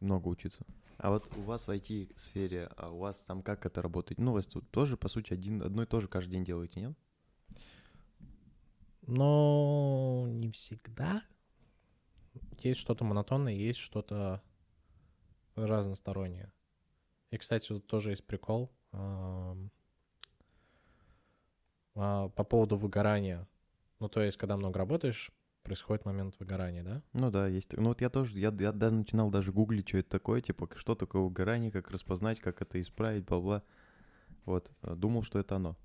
много 0.00 0.28
учиться. 0.28 0.64
А 0.96 1.10
вот 1.10 1.30
у 1.36 1.42
вас 1.42 1.68
в 1.68 1.70
IT-сфере, 1.70 2.70
а 2.78 2.88
у 2.88 2.96
вас 3.00 3.20
там 3.20 3.42
как 3.42 3.66
это 3.66 3.82
работает? 3.82 4.18
Ну, 4.18 4.40
тут 4.40 4.70
тоже, 4.70 4.96
по 4.96 5.10
сути, 5.10 5.34
один, 5.34 5.60
одно 5.62 5.82
и 5.82 5.86
то 5.86 6.00
же 6.00 6.08
каждый 6.08 6.30
день 6.30 6.46
делаете, 6.46 6.80
нет? 6.80 6.98
Но 9.02 10.24
не 10.30 10.50
всегда. 10.50 11.22
Есть 12.60 12.80
что-то 12.80 13.04
монотонное, 13.04 13.52
есть 13.52 13.80
что-то 13.80 14.42
разностороннее. 15.66 16.52
И, 17.30 17.38
кстати, 17.38 17.68
тут 17.68 17.86
тоже 17.86 18.10
есть 18.10 18.26
прикол 18.26 18.70
а, 18.92 19.56
по 21.94 22.44
поводу 22.44 22.76
выгорания. 22.76 23.46
Ну, 24.00 24.08
то 24.08 24.22
есть, 24.22 24.36
когда 24.36 24.56
много 24.56 24.78
работаешь, 24.78 25.30
происходит 25.62 26.04
момент 26.04 26.34
выгорания, 26.38 26.82
да? 26.82 27.02
Ну 27.12 27.30
да, 27.30 27.46
есть. 27.46 27.72
Ну 27.76 27.88
вот 27.88 28.00
я 28.00 28.10
тоже, 28.10 28.38
я, 28.38 28.52
я 28.58 28.72
даже 28.72 28.94
начинал 28.94 29.30
даже 29.30 29.52
гуглить, 29.52 29.88
что 29.88 29.98
это 29.98 30.10
такое, 30.10 30.40
типа, 30.40 30.68
что 30.76 30.94
такое 30.94 31.22
выгорание, 31.22 31.70
как 31.70 31.90
распознать, 31.90 32.40
как 32.40 32.62
это 32.62 32.80
исправить, 32.80 33.24
бла-бла. 33.24 33.62
Вот, 34.46 34.72
э, 34.82 34.94
думал, 34.94 35.22
что 35.22 35.38
это 35.38 35.56
оно. 35.56 35.76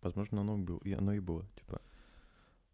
Возможно, 0.00 0.40
оно, 0.40 0.58
был, 0.58 0.78
и 0.78 0.92
оно 0.92 1.12
и 1.12 1.20
было, 1.20 1.46
типа. 1.56 1.80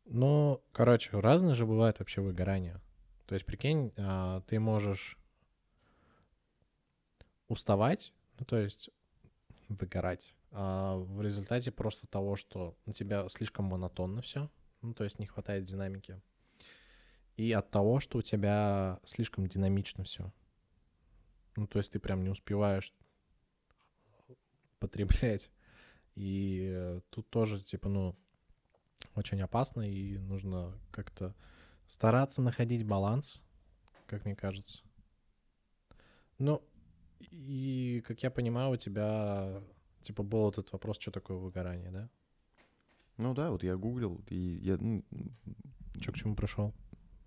Ну, 0.07 0.63
короче, 0.73 1.19
разные 1.19 1.55
же 1.55 1.67
бывают 1.67 1.99
вообще 1.99 2.23
выгорания. 2.23 2.81
То 3.27 3.35
есть, 3.35 3.45
прикинь, 3.45 3.93
а, 3.99 4.41
ты 4.43 4.59
можешь 4.59 5.18
уставать, 7.49 8.13
ну, 8.39 8.45
то 8.45 8.57
есть 8.59 8.91
выгорать, 9.69 10.35
а 10.51 10.97
в 10.97 11.21
результате 11.23 11.71
просто 11.71 12.07
того, 12.07 12.37
что 12.37 12.77
у 12.87 12.93
тебя 12.93 13.29
слишком 13.29 13.67
монотонно 13.67 14.23
все, 14.23 14.51
ну, 14.83 14.95
то 14.95 15.05
есть 15.05 15.19
не 15.19 15.27
хватает 15.27 15.65
динамики. 15.65 16.21
И 17.37 17.53
от 17.53 17.71
того, 17.71 18.01
что 18.01 18.19
у 18.19 18.23
тебя 18.23 19.01
слишком 19.05 19.47
динамично 19.47 20.05
все. 20.05 20.33
Ну, 21.57 21.67
то 21.67 21.79
есть 21.79 21.93
ты 21.93 22.01
прям 22.01 22.23
не 22.23 22.31
успеваешь 22.31 22.93
потреблять. 24.81 25.51
И 26.17 27.01
тут 27.11 27.31
тоже, 27.31 27.63
типа, 27.63 27.89
ну, 27.89 28.17
очень 29.15 29.41
опасно, 29.41 29.83
и 29.83 30.19
нужно 30.19 30.77
как-то 30.91 31.35
стараться 31.87 32.43
находить 32.43 32.85
баланс, 32.85 33.41
как 34.07 34.25
мне 34.25 34.35
кажется. 34.35 34.81
Ну, 36.39 36.63
и, 37.21 38.03
как 38.07 38.23
я 38.23 38.31
понимаю, 38.31 38.73
у 38.73 38.77
тебя, 38.77 39.63
типа, 40.03 40.23
был 40.23 40.51
этот 40.51 40.73
вопрос, 40.73 40.99
что 40.99 41.11
такое 41.11 41.37
выгорание, 41.37 41.91
да? 41.91 42.11
Ну 43.17 43.35
да, 43.35 43.51
вот 43.51 43.63
я 43.63 43.77
гуглил, 43.77 44.23
и 44.29 44.37
я... 44.37 44.77
Ну, 44.79 45.05
Че 46.01 46.13
к 46.13 46.17
чему 46.17 46.37
пришел? 46.37 46.73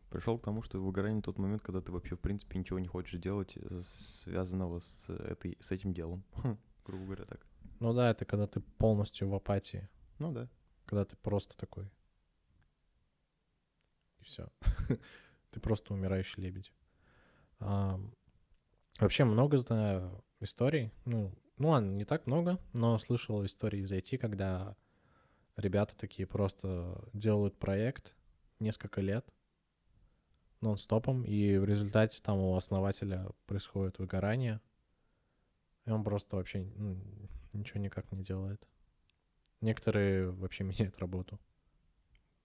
Пришел 0.09 0.37
к 0.37 0.43
тому, 0.43 0.61
что 0.61 0.79
выгорание 0.79 1.21
тот 1.21 1.37
момент, 1.37 1.61
когда 1.61 1.81
ты 1.81 1.91
вообще, 1.91 2.15
в 2.15 2.19
принципе, 2.19 2.59
ничего 2.59 2.79
не 2.79 2.87
хочешь 2.87 3.19
делать, 3.19 3.57
э, 3.57 3.81
связанного 3.81 4.79
с, 4.79 5.09
этой, 5.09 5.57
с 5.59 5.71
этим 5.71 5.93
делом. 5.93 6.23
Грубо 6.85 7.05
говоря, 7.05 7.25
так. 7.25 7.45
Ну 7.79 7.93
да, 7.93 8.11
это 8.11 8.25
когда 8.25 8.47
ты 8.47 8.59
полностью 8.59 9.29
в 9.29 9.35
апатии. 9.35 9.89
Ну 10.19 10.31
да. 10.31 10.49
Когда 10.85 11.05
ты 11.05 11.15
просто 11.17 11.57
такой. 11.57 11.89
И 14.19 14.23
все. 14.23 14.49
ты 15.51 15.59
просто 15.59 15.93
умирающий 15.93 16.43
лебедь. 16.43 16.71
Вообще 18.99 19.23
много 19.23 19.57
знаю 19.57 20.23
историй. 20.39 20.91
Ну, 21.05 21.31
ну 21.57 21.69
ладно, 21.69 21.91
не 21.91 22.05
так 22.05 22.25
много, 22.25 22.59
но 22.73 22.97
слышал 22.99 23.45
истории 23.45 23.81
из 23.81 23.91
IT, 23.91 24.17
когда 24.17 24.75
ребята 25.55 25.95
такие 25.95 26.27
просто 26.27 27.07
делают 27.13 27.57
проект 27.57 28.15
несколько 28.59 29.01
лет 29.01 29.25
нон-стопом, 30.61 31.23
и 31.23 31.57
в 31.57 31.65
результате 31.65 32.21
там 32.21 32.37
у 32.37 32.55
основателя 32.55 33.27
происходит 33.47 33.97
выгорание, 33.97 34.61
и 35.85 35.89
он 35.89 36.03
просто 36.03 36.35
вообще 36.35 36.71
ну, 36.75 36.97
ничего 37.53 37.79
никак 37.79 38.11
не 38.11 38.23
делает. 38.23 38.61
Некоторые 39.59 40.31
вообще 40.31 40.63
меняют 40.65 40.97
работу. 40.99 41.39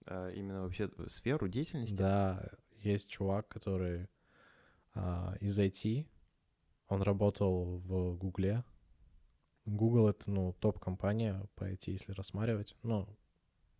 А 0.05 0.31
именно 0.31 0.63
вообще 0.63 0.89
сферу 1.07 1.47
деятельности? 1.47 1.93
Да, 1.93 2.49
есть 2.77 3.09
чувак, 3.09 3.47
который 3.47 4.07
а, 4.93 5.35
из 5.39 5.57
IT, 5.59 6.07
он 6.87 7.01
работал 7.01 7.77
в 7.79 8.15
Гугле, 8.15 8.63
Google— 9.67 10.07
это, 10.09 10.31
ну, 10.31 10.53
топ-компания 10.53 11.45
по 11.55 11.69
IT, 11.69 11.83
если 11.87 12.13
рассматривать. 12.13 12.75
Ну, 12.83 13.07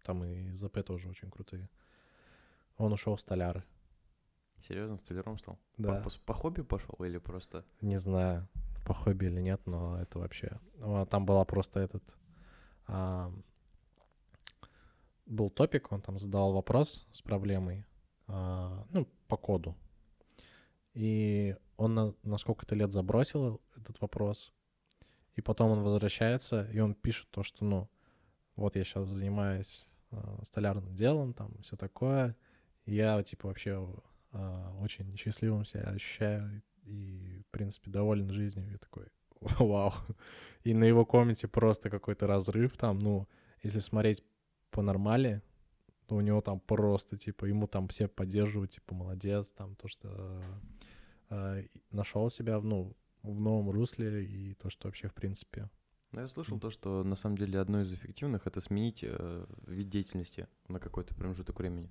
там 0.04 0.24
и 0.26 0.52
ЗП 0.52 0.84
тоже 0.84 1.10
очень 1.10 1.32
крутые. 1.32 1.70
Он 2.78 2.92
ушел 2.92 3.16
в 3.16 3.22
столяры. 3.22 3.64
Серьезно, 4.68 4.98
столяром 4.98 5.40
стал? 5.40 5.58
Да. 5.78 6.02
По, 6.02 6.10
по, 6.10 6.16
по 6.26 6.34
хобби 6.34 6.62
пошел 6.62 6.96
или 7.00 7.18
просто? 7.20 7.64
Не 7.82 7.98
знаю, 7.98 8.50
по 8.86 8.94
хобби 8.94 9.26
или 9.26 9.40
нет, 9.40 9.62
но 9.66 10.00
это 10.00 10.20
вообще... 10.20 10.60
Там 11.10 11.26
была 11.26 11.46
просто 11.46 11.80
этот... 11.80 12.04
А, 12.88 13.32
был 15.26 15.50
топик, 15.50 15.92
он 15.92 16.02
там 16.02 16.18
задавал 16.18 16.54
вопрос 16.54 17.08
с 17.14 17.22
проблемой, 17.22 17.86
а, 18.28 18.86
ну, 18.92 19.08
по 19.28 19.38
коду. 19.38 19.76
И 20.94 21.56
он 21.78 21.94
на, 21.94 22.14
на 22.24 22.38
сколько-то 22.38 22.76
лет 22.76 22.92
забросил 22.92 23.62
этот 23.76 24.02
вопрос, 24.02 24.52
и 25.36 25.42
потом 25.42 25.72
он 25.72 25.84
возвращается, 25.84 26.68
и 26.74 26.80
он 26.80 26.96
пишет 26.96 27.30
то, 27.30 27.44
что, 27.44 27.64
ну, 27.64 27.90
вот 28.56 28.76
я 28.76 28.84
сейчас 28.84 29.08
занимаюсь 29.08 29.86
э, 30.12 30.40
столярным 30.44 30.96
делом, 30.96 31.34
там, 31.34 31.54
все 31.62 31.78
такое. 31.78 32.36
Я, 32.86 33.22
типа, 33.22 33.48
вообще 33.48 33.88
э, 34.34 34.70
очень 34.82 35.16
счастливым 35.16 35.64
себя 35.64 35.84
ощущаю 35.84 36.64
и, 36.84 37.44
в 37.48 37.52
принципе, 37.52 37.92
доволен 37.92 38.32
жизнью. 38.32 38.72
Я 38.72 38.80
такой, 38.80 39.06
вау. 39.60 39.94
И 40.64 40.74
на 40.74 40.86
его 40.86 41.06
комнате 41.06 41.48
просто 41.48 41.92
какой-то 41.92 42.26
разрыв 42.26 42.76
там, 42.76 42.98
ну, 42.98 43.28
если 43.62 43.80
смотреть 43.80 44.24
по 44.72 44.82
нормали, 44.82 45.44
то 46.08 46.16
у 46.16 46.22
него 46.22 46.42
там 46.42 46.60
просто, 46.60 47.18
типа, 47.18 47.46
ему 47.46 47.68
там 47.68 47.88
все 47.90 48.08
поддерживают, 48.08 48.72
типа, 48.72 48.96
молодец, 48.96 49.52
там, 49.52 49.76
то, 49.76 49.88
что 49.88 50.42
э, 51.30 51.66
нашел 51.92 52.30
себя, 52.30 52.60
ну, 52.60 52.96
в 53.24 53.40
новом 53.40 53.70
русле 53.70 54.24
и 54.26 54.54
то, 54.56 54.70
что 54.70 54.88
вообще 54.88 55.08
в 55.08 55.14
принципе. 55.14 55.70
Ну, 56.12 56.22
я 56.22 56.30
слышал 56.30 56.60
то, 56.60 56.70
что 56.70 57.04
на 57.04 57.16
самом 57.16 57.38
деле 57.38 57.60
одно 57.60 57.82
из 57.82 57.94
эффективных 57.94 58.48
это 58.48 58.62
сменить 58.62 59.00
э, 59.04 59.46
вид 59.66 59.90
деятельности 59.90 60.48
на 60.68 60.80
какой-то 60.80 61.14
промежуток 61.16 61.60
времени. 61.60 61.90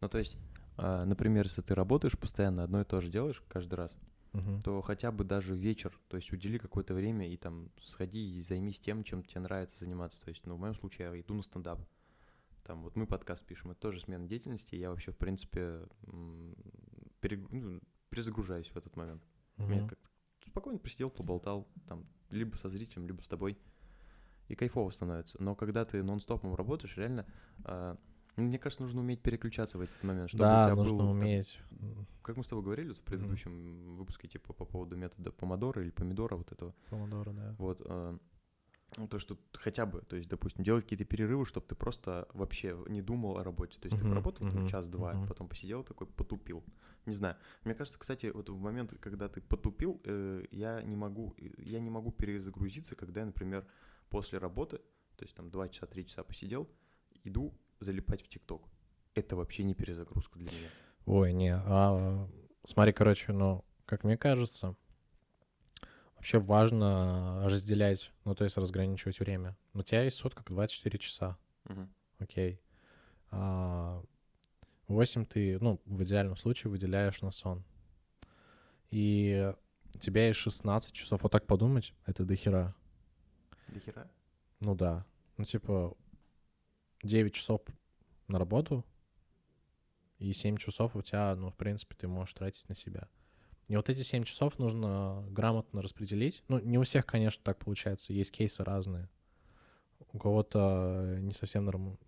Ну, 0.00 0.08
то 0.08 0.18
есть, 0.18 0.36
э, 0.78 1.04
например, 1.04 1.44
если 1.44 1.62
ты 1.62 1.74
работаешь 1.74 2.18
постоянно, 2.18 2.64
одно 2.64 2.80
и 2.80 2.84
то 2.84 3.00
же 3.00 3.10
делаешь 3.10 3.42
каждый 3.48 3.74
раз, 3.74 3.98
uh-huh. 4.32 4.62
то 4.62 4.80
хотя 4.80 5.12
бы 5.12 5.24
даже 5.24 5.54
вечер, 5.54 5.92
то 6.08 6.16
есть 6.16 6.32
удели 6.32 6.58
какое-то 6.58 6.94
время 6.94 7.30
и 7.30 7.36
там 7.36 7.70
сходи 7.82 8.38
и 8.38 8.40
займись 8.40 8.80
тем, 8.80 9.04
чем 9.04 9.22
тебе 9.22 9.42
нравится 9.42 9.78
заниматься. 9.78 10.22
То 10.22 10.30
есть, 10.30 10.46
ну, 10.46 10.56
в 10.56 10.58
моем 10.58 10.74
случае 10.74 11.08
я 11.08 11.20
иду 11.20 11.34
на 11.34 11.42
стендап. 11.42 11.80
Там 12.64 12.82
вот 12.82 12.96
мы 12.96 13.06
подкаст 13.06 13.44
пишем, 13.44 13.70
это 13.70 13.80
тоже 13.80 14.00
смена 14.00 14.26
деятельности, 14.26 14.74
я 14.74 14.90
вообще, 14.90 15.12
в 15.12 15.18
принципе, 15.18 15.86
перег... 17.20 17.48
перезагружаюсь 18.16 18.68
в 18.68 18.76
этот 18.76 18.96
момент. 18.96 19.22
Мне 19.58 19.86
как 19.86 19.98
спокойно 20.46 20.78
посидел, 20.78 21.10
поболтал, 21.10 21.68
там, 21.86 22.06
либо 22.30 22.56
со 22.56 22.70
зрителем, 22.70 23.06
либо 23.06 23.20
с 23.20 23.28
тобой, 23.28 23.58
и 24.48 24.54
кайфово 24.54 24.88
становится. 24.90 25.42
Но 25.42 25.54
когда 25.54 25.84
ты 25.84 26.02
нон-стопом 26.02 26.54
работаешь, 26.54 26.96
реально, 26.96 27.26
э, 27.64 27.96
мне 28.36 28.58
кажется, 28.58 28.82
нужно 28.82 29.00
уметь 29.00 29.20
переключаться 29.20 29.76
в 29.76 29.82
этот 29.82 30.02
момент, 30.02 30.30
чтобы 30.30 30.44
да, 30.44 30.60
у 30.60 30.64
тебя 30.64 30.74
нужно 30.76 30.98
был, 30.98 31.10
уметь. 31.10 31.58
Там, 31.78 32.06
как 32.22 32.38
мы 32.38 32.44
с 32.44 32.48
тобой 32.48 32.64
говорили 32.64 32.94
в 32.94 33.00
предыдущем 33.02 33.52
mm. 33.52 33.96
выпуске, 33.96 34.28
типа, 34.28 34.54
по 34.54 34.64
поводу 34.64 34.96
метода 34.96 35.30
помодора 35.30 35.82
или 35.82 35.90
помидора 35.90 36.36
вот 36.36 36.52
этого. 36.52 36.74
Помодора, 36.88 37.32
да. 37.32 37.54
Вот, 37.58 37.82
э, 37.84 38.18
ну, 38.96 39.08
то, 39.08 39.18
что 39.18 39.38
хотя 39.52 39.86
бы, 39.86 40.00
то 40.02 40.16
есть, 40.16 40.28
допустим, 40.28 40.64
делать 40.64 40.84
какие-то 40.84 41.04
перерывы, 41.04 41.44
чтобы 41.46 41.66
ты 41.66 41.74
просто 41.74 42.28
вообще 42.32 42.76
не 42.88 43.02
думал 43.02 43.38
о 43.38 43.44
работе. 43.44 43.78
То 43.80 43.86
есть 43.86 43.96
uh-huh, 43.96 44.02
ты 44.02 44.08
поработал 44.08 44.46
uh-huh, 44.46 44.68
час-два, 44.68 45.12
uh-huh. 45.12 45.28
потом 45.28 45.48
посидел 45.48 45.84
такой, 45.84 46.06
потупил. 46.06 46.64
Не 47.06 47.14
знаю. 47.14 47.36
Мне 47.64 47.74
кажется, 47.74 47.98
кстати, 47.98 48.26
вот 48.26 48.48
в 48.48 48.58
момент, 48.58 48.94
когда 49.00 49.28
ты 49.28 49.40
потупил, 49.40 50.00
э, 50.04 50.44
я 50.50 50.82
не 50.82 50.96
могу, 50.96 51.34
я 51.58 51.80
не 51.80 51.90
могу 51.90 52.10
перезагрузиться, 52.10 52.96
когда 52.96 53.20
я, 53.20 53.26
например, 53.26 53.66
после 54.08 54.38
работы, 54.38 54.78
то 55.16 55.24
есть 55.24 55.34
там 55.34 55.50
2 55.50 55.68
часа, 55.68 55.86
3 55.86 56.06
часа 56.06 56.24
посидел, 56.24 56.68
иду 57.24 57.54
залипать 57.80 58.22
в 58.22 58.28
ТикТок. 58.28 58.62
Это 59.14 59.36
вообще 59.36 59.64
не 59.64 59.74
перезагрузка 59.74 60.38
для 60.38 60.50
меня. 60.50 60.68
Ой, 61.06 61.32
не, 61.32 61.54
а, 61.54 62.28
смотри, 62.64 62.92
короче, 62.92 63.32
ну, 63.32 63.64
как 63.84 64.04
мне 64.04 64.16
кажется, 64.16 64.74
вообще 66.26 66.40
важно 66.40 67.42
разделять, 67.44 68.10
ну, 68.24 68.34
то 68.34 68.42
есть 68.42 68.56
разграничивать 68.56 69.20
время. 69.20 69.56
У 69.74 69.82
тебя 69.82 70.02
есть 70.02 70.16
сутка 70.16 70.42
24 70.44 70.98
часа. 70.98 71.38
Угу. 71.66 71.88
Окей. 72.18 72.60
А, 73.30 74.02
8 74.88 75.24
ты, 75.24 75.56
ну, 75.60 75.80
в 75.84 76.02
идеальном 76.02 76.36
случае 76.36 76.72
выделяешь 76.72 77.22
на 77.22 77.30
сон. 77.30 77.62
И 78.90 79.54
у 79.94 79.98
тебя 79.98 80.26
есть 80.26 80.40
16 80.40 80.92
часов. 80.92 81.22
Вот 81.22 81.30
так 81.30 81.46
подумать, 81.46 81.94
это 82.06 82.24
дохера. 82.24 82.74
Дохера? 83.68 84.10
Ну 84.58 84.74
да. 84.74 85.06
Ну, 85.36 85.44
типа, 85.44 85.96
9 87.04 87.34
часов 87.34 87.62
на 88.26 88.40
работу, 88.40 88.84
и 90.18 90.32
7 90.32 90.56
часов 90.56 90.96
у 90.96 91.02
тебя, 91.02 91.36
ну, 91.36 91.50
в 91.52 91.56
принципе, 91.56 91.94
ты 91.94 92.08
можешь 92.08 92.34
тратить 92.34 92.68
на 92.68 92.74
себя. 92.74 93.08
И 93.68 93.76
вот 93.76 93.88
эти 93.88 94.02
7 94.02 94.24
часов 94.24 94.58
нужно 94.58 95.24
грамотно 95.30 95.82
распределить. 95.82 96.44
Ну, 96.48 96.60
не 96.60 96.78
у 96.78 96.82
всех, 96.82 97.04
конечно, 97.04 97.42
так 97.42 97.58
получается. 97.58 98.12
Есть 98.12 98.30
кейсы 98.30 98.62
разные. 98.62 99.08
У 100.12 100.18
кого-то 100.18 101.16
не 101.20 101.32
совсем 101.32 101.64
норм... 101.64 101.98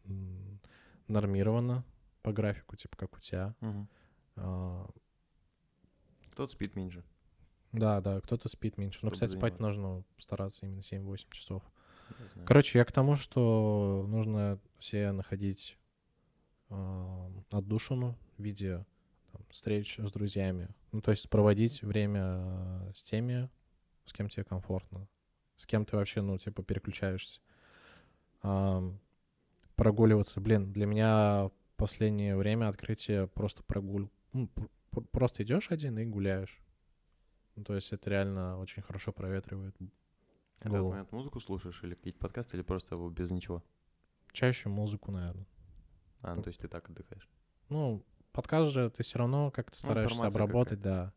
нормировано 1.08 1.84
по 2.22 2.32
графику, 2.32 2.76
типа 2.76 2.96
как 2.96 3.16
у 3.16 3.20
тебя. 3.20 3.54
Угу. 3.60 3.88
А... 4.36 4.90
Кто-то 6.32 6.52
спит 6.52 6.76
меньше. 6.76 7.02
Да, 7.72 8.00
да, 8.00 8.20
кто-то 8.20 8.48
спит 8.48 8.78
меньше. 8.78 9.00
Но, 9.02 9.10
кстати, 9.10 9.32
занимать. 9.32 9.54
спать 9.54 9.60
нужно 9.60 10.04
стараться 10.18 10.64
именно 10.64 10.80
7-8 10.80 11.26
часов. 11.30 11.62
Я 12.36 12.44
Короче, 12.44 12.78
я 12.78 12.84
к 12.84 12.92
тому, 12.92 13.16
что 13.16 14.06
нужно 14.08 14.60
себе 14.78 15.12
находить 15.12 15.76
э, 16.70 17.30
отдушину 17.50 18.16
в 18.38 18.42
виде 18.42 18.86
встреч 19.50 19.98
с 19.98 20.12
друзьями. 20.12 20.68
Ну, 20.92 21.00
то 21.00 21.10
есть 21.10 21.28
проводить 21.28 21.82
время 21.82 22.92
с 22.94 23.02
теми, 23.02 23.48
с 24.04 24.12
кем 24.12 24.28
тебе 24.28 24.44
комфортно, 24.44 25.08
с 25.56 25.66
кем 25.66 25.84
ты 25.84 25.96
вообще, 25.96 26.20
ну, 26.20 26.38
типа, 26.38 26.62
переключаешься. 26.62 27.40
Э, 28.42 28.80
прогуливаться. 29.76 30.40
Блин, 30.40 30.72
для 30.72 30.86
меня 30.86 31.50
последнее 31.76 32.36
время 32.36 32.68
открытие 32.68 33.28
просто 33.28 33.62
прогуль. 33.62 34.08
Ну, 34.32 34.50
просто 35.12 35.42
идешь 35.42 35.70
один 35.70 35.98
и 35.98 36.04
гуляешь. 36.04 36.60
Ну, 37.56 37.64
то 37.64 37.74
есть 37.74 37.92
это 37.92 38.10
реально 38.10 38.58
очень 38.58 38.82
хорошо 38.82 39.12
проветривает 39.12 39.74
в 40.60 40.74
этот 40.74 40.90
момент 40.90 41.12
музыку 41.12 41.40
слушаешь 41.40 41.82
или 41.82 41.94
какие-то 41.94 42.18
подкасты, 42.18 42.56
или 42.56 42.62
просто 42.62 42.96
без 42.96 43.30
ничего? 43.30 43.62
Чаще 44.32 44.68
музыку, 44.68 45.10
наверное. 45.10 45.46
А, 46.20 46.34
ну, 46.34 46.42
то 46.42 46.48
есть 46.48 46.60
ты 46.60 46.68
так 46.68 46.88
отдыхаешь? 46.90 47.28
Ну, 47.68 48.04
подкаст 48.32 48.72
же 48.72 48.90
ты 48.90 49.02
все 49.02 49.18
равно 49.18 49.50
как-то 49.50 49.76
ну, 49.82 49.88
стараешься 49.88 50.22
ну, 50.22 50.28
обработать, 50.28 50.80
да. 50.80 51.12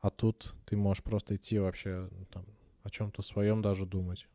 А 0.00 0.10
тут 0.10 0.54
ты 0.64 0.76
можешь 0.76 1.02
просто 1.02 1.36
идти 1.36 1.58
вообще 1.58 2.08
ну, 2.10 2.24
там, 2.26 2.46
о 2.82 2.90
чем-то 2.90 3.22
своем 3.22 3.62
даже 3.62 3.86
думать. 3.86 4.26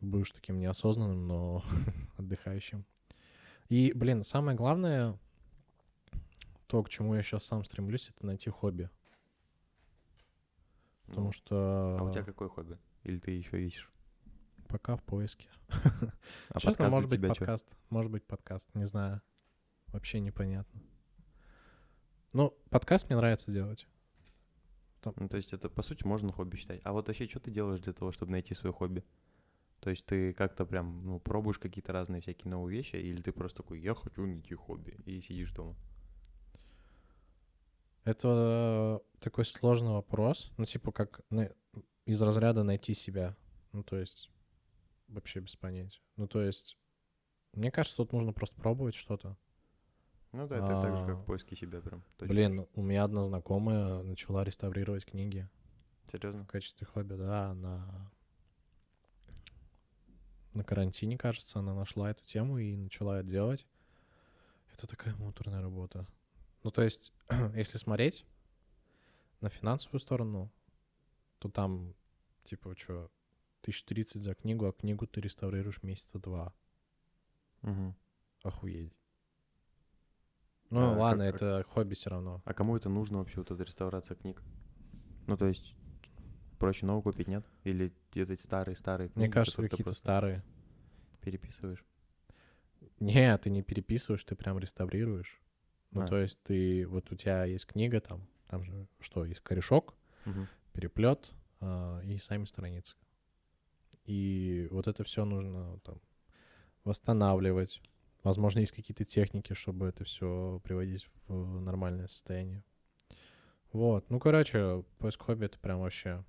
Будешь 0.00 0.30
таким 0.30 0.58
неосознанным, 0.58 1.26
но 1.26 1.64
отдыхающим. 2.18 2.84
И, 3.68 3.92
блин, 3.94 4.22
самое 4.22 4.56
главное, 4.56 5.18
то, 6.68 6.82
к 6.82 6.88
чему 6.88 7.14
я 7.14 7.22
сейчас 7.22 7.44
сам 7.44 7.64
стремлюсь, 7.64 8.10
это 8.10 8.26
найти 8.26 8.50
хобби. 8.50 8.90
Потому 11.06 11.26
ну, 11.26 11.32
что... 11.32 11.96
А 11.98 12.02
у 12.04 12.12
тебя 12.12 12.22
какое 12.22 12.48
хобби? 12.48 12.78
Или 13.02 13.18
ты 13.18 13.32
еще 13.32 13.64
ищешь? 13.64 13.90
Пока 14.68 14.96
в 14.96 15.02
поиске. 15.02 15.48
А 16.50 16.60
Честно, 16.60 16.90
может 16.90 17.10
быть 17.10 17.20
подкаст. 17.20 17.66
Что? 17.66 17.76
Может 17.90 18.10
быть 18.12 18.24
подкаст, 18.24 18.68
не 18.74 18.86
знаю. 18.86 19.20
Вообще 19.88 20.20
непонятно. 20.20 20.82
Ну, 22.32 22.56
подкаст 22.70 23.08
мне 23.08 23.16
нравится 23.16 23.50
делать. 23.50 23.86
Там... 25.00 25.14
Ну, 25.16 25.28
то 25.28 25.36
есть 25.36 25.52
это, 25.52 25.68
по 25.70 25.82
сути, 25.82 26.04
можно 26.04 26.32
хобби 26.32 26.56
считать. 26.56 26.80
А 26.84 26.92
вот 26.92 27.08
вообще, 27.08 27.26
что 27.26 27.40
ты 27.40 27.50
делаешь 27.50 27.80
для 27.80 27.92
того, 27.92 28.12
чтобы 28.12 28.32
найти 28.32 28.54
свое 28.54 28.72
хобби? 28.72 29.04
То 29.80 29.90
есть 29.90 30.04
ты 30.04 30.32
как-то 30.32 30.66
прям, 30.66 31.04
ну, 31.04 31.20
пробуешь 31.20 31.58
какие-то 31.58 31.92
разные 31.92 32.20
всякие 32.20 32.50
новые 32.50 32.76
вещи, 32.76 32.96
или 32.96 33.22
ты 33.22 33.32
просто 33.32 33.62
такой, 33.62 33.80
я 33.80 33.94
хочу 33.94 34.26
найти 34.26 34.54
хобби, 34.54 34.98
и 35.04 35.20
сидишь 35.20 35.52
дома? 35.52 35.76
Это 38.04 39.02
такой 39.20 39.44
сложный 39.44 39.92
вопрос. 39.92 40.52
Ну, 40.56 40.64
типа, 40.64 40.92
как 40.92 41.20
из 42.04 42.22
разряда 42.22 42.62
найти 42.62 42.94
себя. 42.94 43.36
Ну, 43.72 43.82
то 43.82 43.96
есть, 43.96 44.30
вообще 45.08 45.40
без 45.40 45.56
понятия. 45.56 46.00
Ну, 46.16 46.26
то 46.26 46.40
есть, 46.40 46.78
мне 47.52 47.70
кажется, 47.70 47.96
тут 47.96 48.12
нужно 48.12 48.32
просто 48.32 48.56
пробовать 48.60 48.94
что-то. 48.94 49.36
Ну 50.32 50.46
да, 50.46 50.56
это 50.56 50.80
а, 50.80 50.82
так 50.82 50.98
же, 50.98 51.06
как 51.06 51.24
поиски 51.24 51.54
себя 51.54 51.80
прям. 51.80 52.02
Точно. 52.18 52.34
Блин, 52.34 52.66
у 52.74 52.82
меня 52.82 53.04
одна 53.04 53.24
знакомая 53.24 54.02
начала 54.02 54.44
реставрировать 54.44 55.04
книги. 55.04 55.48
Серьезно? 56.10 56.44
В 56.44 56.48
качестве 56.48 56.86
хобби, 56.86 57.14
да, 57.14 57.54
на 57.54 58.10
на 60.56 60.64
карантине, 60.64 61.18
кажется, 61.18 61.58
она 61.58 61.74
нашла 61.74 62.10
эту 62.10 62.24
тему 62.24 62.58
и 62.58 62.76
начала 62.76 63.20
это 63.20 63.28
делать. 63.28 63.66
Это 64.72 64.86
такая 64.86 65.14
муторная 65.16 65.60
работа. 65.60 66.06
Ну, 66.62 66.70
то 66.70 66.82
есть, 66.82 67.12
если 67.54 67.78
смотреть 67.78 68.24
на 69.40 69.50
финансовую 69.50 70.00
сторону, 70.00 70.50
то 71.38 71.48
там, 71.48 71.94
типа, 72.44 72.74
что, 72.76 73.10
1030 73.62 74.22
за 74.22 74.34
книгу, 74.34 74.66
а 74.66 74.72
книгу 74.72 75.06
ты 75.06 75.20
реставрируешь 75.20 75.82
месяца 75.82 76.18
два. 76.18 76.54
Угу. 77.62 77.94
Охуеть. 78.44 78.95
Ну, 80.70 80.94
а, 80.94 80.96
ладно, 80.96 81.26
как, 81.26 81.36
это 81.36 81.64
хобби 81.68 81.94
все 81.94 82.10
равно. 82.10 82.42
А 82.44 82.54
кому 82.54 82.76
это 82.76 82.88
нужно 82.88 83.18
вообще, 83.18 83.38
вот 83.38 83.50
эта 83.50 83.62
реставрация 83.62 84.16
книг? 84.16 84.42
Ну, 85.26 85.36
то 85.36 85.46
есть, 85.46 85.74
проще 86.58 86.86
новую 86.86 87.02
купить, 87.02 87.28
нет? 87.28 87.44
Или 87.64 87.92
где-то 88.10 88.40
старые-старые 88.40 89.08
книги? 89.08 89.26
Мне 89.26 89.32
кажется, 89.32 89.62
какие-то 89.62 89.92
старые. 89.92 90.42
Переписываешь? 91.20 91.84
Не, 93.00 93.36
ты 93.38 93.50
не 93.50 93.62
переписываешь, 93.62 94.24
ты 94.24 94.34
прям 94.34 94.58
реставрируешь. 94.58 95.40
Ну, 95.90 96.02
а. 96.02 96.06
то 96.06 96.18
есть 96.18 96.40
ты, 96.42 96.86
вот 96.86 97.10
у 97.12 97.14
тебя 97.14 97.44
есть 97.44 97.66
книга 97.66 98.00
там, 98.00 98.26
там 98.48 98.64
же 98.64 98.86
что, 99.00 99.24
есть 99.24 99.40
корешок, 99.40 99.94
угу. 100.24 100.46
переплет 100.72 101.32
э, 101.60 102.00
и 102.04 102.18
сами 102.18 102.44
страницы. 102.44 102.96
И 104.04 104.68
вот 104.70 104.86
это 104.86 105.04
все 105.04 105.24
нужно 105.24 105.78
там 105.80 106.00
восстанавливать. 106.84 107.80
Возможно, 108.26 108.58
есть 108.58 108.72
какие-то 108.72 109.04
техники, 109.04 109.52
чтобы 109.52 109.86
это 109.86 110.02
все 110.02 110.60
приводить 110.64 111.08
в 111.28 111.60
нормальное 111.60 112.08
состояние. 112.08 112.64
Вот. 113.70 114.10
Ну, 114.10 114.18
короче, 114.18 114.82
поиск 114.98 115.22
хобби— 115.22 115.44
это 115.46 115.60
прям 115.60 115.78
вообще 115.78 116.24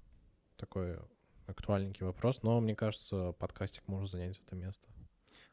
такой 0.58 1.00
актуальненький 1.48 2.06
вопрос. 2.06 2.44
Но, 2.44 2.62
мне 2.62 2.76
кажется, 2.76 3.32
подкастик 3.40 3.88
может 3.88 4.12
занять 4.12 4.40
это 4.46 4.56
место. 4.56 4.88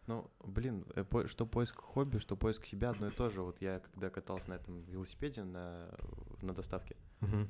Ну, 0.06 0.30
блин, 0.44 0.84
э, 0.94 1.26
что 1.28 1.46
поиск 1.46 1.80
хобби, 1.80 2.18
что 2.18 2.36
поиск 2.36 2.66
себя 2.66 2.90
одно 2.90 3.08
и 3.08 3.10
то 3.10 3.30
же. 3.30 3.40
Вот 3.40 3.62
я 3.62 3.80
когда 3.80 4.10
катался 4.10 4.50
на 4.50 4.54
этом 4.56 4.82
велосипеде 4.82 5.44
на, 5.44 5.96
на 6.42 6.52
доставке, 6.52 6.98
угу. 7.22 7.48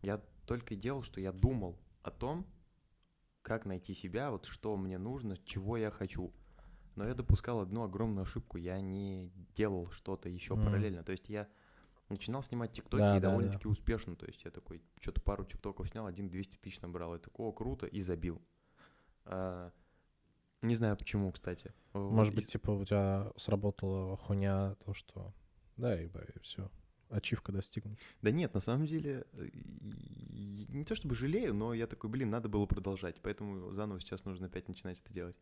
я 0.00 0.16
только 0.46 0.72
и 0.72 0.78
делал, 0.78 1.02
что 1.02 1.20
я 1.20 1.30
думал 1.30 1.78
о 2.00 2.10
том, 2.10 2.46
как 3.42 3.66
найти 3.66 3.92
себя, 3.92 4.30
вот 4.30 4.46
что 4.46 4.74
мне 4.78 4.96
нужно, 4.96 5.36
чего 5.36 5.76
я 5.76 5.90
хочу. 5.90 6.32
Но 6.96 7.06
я 7.06 7.14
допускал 7.14 7.60
одну 7.60 7.82
огромную 7.82 8.22
ошибку. 8.22 8.56
Я 8.56 8.80
не 8.80 9.32
делал 9.54 9.90
что-то 9.90 10.28
еще 10.28 10.54
mm. 10.54 10.64
параллельно. 10.64 11.02
То 11.02 11.12
есть 11.12 11.28
я 11.28 11.48
начинал 12.08 12.42
снимать 12.42 12.72
тиктоки 12.72 13.00
да, 13.00 13.16
и 13.16 13.20
да, 13.20 13.28
довольно-таки 13.28 13.64
да. 13.64 13.70
успешно. 13.70 14.16
То 14.16 14.26
есть 14.26 14.44
я 14.44 14.50
такой, 14.50 14.82
что-то 15.00 15.20
пару 15.20 15.44
тиктоков 15.44 15.88
снял, 15.88 16.06
один 16.06 16.28
200 16.28 16.58
тысяч 16.58 16.80
набрал. 16.80 17.14
Я 17.14 17.18
такой, 17.18 17.46
о, 17.46 17.52
круто, 17.52 17.86
и 17.86 18.00
забил. 18.02 18.40
А, 19.24 19.72
не 20.62 20.76
знаю 20.76 20.96
почему, 20.96 21.32
кстати. 21.32 21.72
Может 21.92 22.34
вот 22.34 22.42
быть, 22.42 22.52
типа 22.52 22.70
у 22.70 22.84
тебя 22.84 23.32
сработала 23.36 24.16
хуйня, 24.16 24.76
то, 24.84 24.94
что 24.94 25.34
да, 25.76 26.00
и 26.00 26.08
все, 26.42 26.70
ачивка 27.14 27.52
достигнута. 27.52 28.00
Да 28.22 28.30
нет, 28.30 28.54
на 28.54 28.60
самом 28.60 28.86
деле, 28.86 29.24
э, 29.32 29.48
не 29.52 30.84
то 30.84 30.94
чтобы 30.94 31.14
жалею, 31.14 31.54
но 31.54 31.72
я 31.74 31.86
такой, 31.86 32.10
блин, 32.10 32.30
надо 32.30 32.48
было 32.48 32.66
продолжать, 32.66 33.20
поэтому 33.22 33.72
заново 33.72 34.00
сейчас 34.00 34.24
нужно 34.24 34.46
опять 34.46 34.68
начинать 34.68 35.00
это 35.00 35.12
делать. 35.12 35.38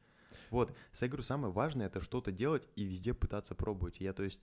Вот, 0.50 0.74
я 1.00 1.08
говорю, 1.08 1.22
самое 1.22 1.52
важное— 1.52 1.86
это 1.88 2.00
что-то 2.00 2.32
делать 2.32 2.68
и 2.76 2.84
везде 2.84 3.14
пытаться 3.14 3.54
пробовать. 3.54 4.00
Я, 4.00 4.12
то 4.12 4.22
есть, 4.22 4.40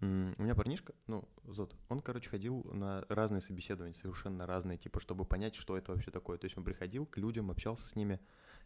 у 0.00 0.06
меня 0.06 0.54
парнишка, 0.54 0.94
ну, 1.08 1.28
Зод, 1.44 1.74
он, 1.88 2.00
короче, 2.00 2.30
ходил 2.30 2.62
на 2.72 3.04
разные 3.08 3.40
собеседования, 3.40 3.94
совершенно 3.94 4.46
разные, 4.46 4.78
типа, 4.78 5.00
чтобы 5.00 5.24
понять, 5.24 5.56
что 5.56 5.76
это 5.76 5.92
вообще 5.92 6.12
такое. 6.12 6.38
То 6.38 6.44
есть 6.44 6.56
он 6.56 6.62
приходил 6.62 7.04
к 7.04 7.16
людям, 7.16 7.50
общался 7.50 7.88
с 7.88 7.96
ними, 7.96 8.20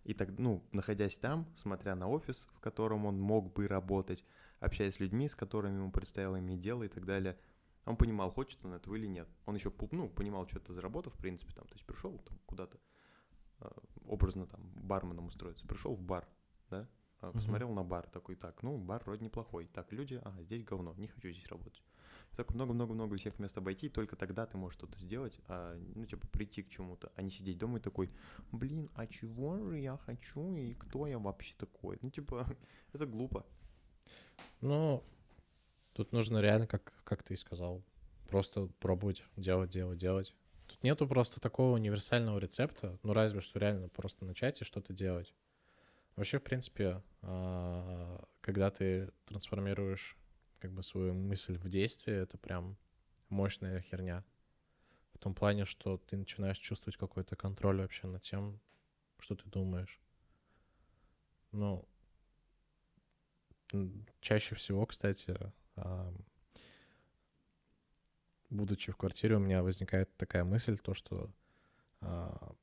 и 0.05 0.13
так, 0.13 0.29
ну, 0.39 0.63
находясь 0.73 1.17
там, 1.17 1.47
смотря 1.57 1.95
на 1.95 2.09
офис, 2.09 2.49
в 2.53 2.61
котором 2.61 3.07
он 3.07 3.19
мог 3.19 3.53
бы 3.55 3.67
работать, 3.67 4.25
общаясь 4.61 4.97
с 4.97 5.01
людьми, 5.01 5.27
с 5.27 5.35
которыми 5.35 5.77
ему 5.77 5.91
предстояло 5.91 6.39
иметь 6.39 6.61
дело 6.61 6.83
и 6.83 6.89
так 6.89 7.07
далее, 7.07 7.39
он 7.85 7.97
понимал, 7.97 8.31
хочет 8.31 8.65
он 8.65 8.75
этого 8.75 8.95
или 8.95 9.07
нет. 9.07 9.29
Он 9.47 9.55
еще, 9.55 9.73
ну, 9.91 10.09
понимал, 10.09 10.47
что 10.47 10.59
это 10.59 10.73
за 10.73 10.81
работа, 10.81 11.11
в 11.11 11.17
принципе, 11.17 11.53
там, 11.53 11.67
то 11.67 11.75
есть 11.75 11.85
пришел 11.85 12.19
там 12.19 12.39
куда-то, 12.47 12.79
образно 14.07 14.47
там 14.47 14.61
барменом 14.75 15.27
устроиться. 15.27 15.67
Пришел 15.67 15.95
в 15.95 16.01
бар, 16.01 16.27
да, 16.71 16.89
а, 17.21 17.33
посмотрел 17.33 17.71
uh-huh. 17.71 17.75
на 17.75 17.85
бар, 17.85 18.09
такой, 18.09 18.35
так, 18.35 18.63
ну, 18.63 18.79
бар 18.79 19.03
вроде 19.05 19.25
неплохой. 19.25 19.67
Так, 19.67 19.93
люди, 19.93 20.21
а, 20.25 20.43
здесь 20.43 20.65
говно, 20.65 20.95
не 20.97 21.07
хочу 21.07 21.31
здесь 21.31 21.47
работать. 21.47 21.83
Так 22.37 22.53
много-много-много 22.53 23.17
всех 23.17 23.39
мест 23.39 23.57
обойти, 23.57 23.89
только 23.89 24.17
тогда 24.17 24.47
ты 24.47 24.57
можешь 24.57 24.79
что-то 24.79 24.99
сделать, 24.99 25.39
а, 25.47 25.79
ну, 25.95 26.05
типа, 26.05 26.27
прийти 26.29 26.63
к 26.63 26.69
чему-то, 26.69 27.13
а 27.15 27.23
не 27.23 27.31
сидеть 27.31 27.59
дома 27.59 27.79
и 27.79 27.81
такой, 27.81 28.11
блин, 28.51 28.91
а 28.95 29.07
чего 29.07 29.59
же 29.59 29.79
я 29.79 29.97
хочу 29.99 30.57
и 30.57 30.75
кто 30.75 31.07
я 31.07 31.19
вообще 31.19 31.55
такой? 31.57 31.99
Ну, 32.03 32.11
типа, 32.11 32.47
это 32.93 33.07
глупо. 33.07 33.47
Ну, 34.61 35.05
тут 35.95 36.13
нужно 36.13 36.39
реально, 36.39 36.67
как, 36.67 36.93
как 37.05 37.23
ты 37.23 37.35
и 37.35 37.37
сказал, 37.37 37.83
просто 38.29 38.69
пробовать 38.81 39.25
делать, 39.37 39.71
делать, 39.71 39.99
делать. 39.99 40.35
Тут 40.67 40.83
нету 40.83 41.07
просто 41.07 41.41
такого 41.41 41.75
универсального 41.75 42.39
рецепта, 42.39 42.99
ну, 43.03 43.13
разве 43.13 43.41
что 43.41 43.59
реально 43.59 43.89
просто 43.89 44.25
начать 44.25 44.61
и 44.61 44.65
что-то 44.65 44.93
делать. 44.93 45.35
Вообще, 46.17 46.39
в 46.39 46.43
принципе, 46.43 47.03
а, 47.23 48.25
когда 48.41 48.71
ты 48.71 49.11
трансформируешь 49.27 50.17
как 50.61 50.73
бы 50.73 50.83
свою 50.83 51.15
мысль 51.15 51.57
в 51.57 51.69
действие, 51.69 52.23
это 52.23 52.39
прям 52.39 52.77
мощная 53.29 53.81
херня. 53.81 54.25
В 55.15 55.19
том 55.19 55.35
плане, 55.35 55.65
что 55.65 55.99
ты 55.99 56.17
начинаешь 56.17 56.59
чувствовать 56.59 56.97
какой-то 56.97 57.37
контроль 57.37 57.81
вообще 57.81 58.07
над 58.07 58.23
тем, 58.23 58.61
что 59.19 59.35
ты 59.35 59.49
думаешь. 59.49 60.01
Ну, 61.53 61.87
чаще 64.21 64.55
всего, 64.55 64.87
кстати, 64.87 65.37
будучи 68.53 68.93
в 68.93 68.97
квартире, 68.97 69.37
у 69.37 69.41
меня 69.41 69.63
возникает 69.63 70.15
такая 70.17 70.45
мысль, 70.45 70.79
то, 70.79 70.95
что 70.95 71.31
а, 72.01 72.55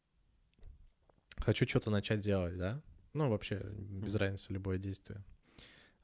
хочу 1.37 1.67
что-то 1.67 1.89
начать 1.89 2.21
делать, 2.21 2.57
да? 2.57 2.81
Ну, 3.13 3.29
вообще, 3.29 3.59
без 3.59 4.15
разницы, 4.15 4.53
любое 4.53 4.77
действие. 4.77 5.23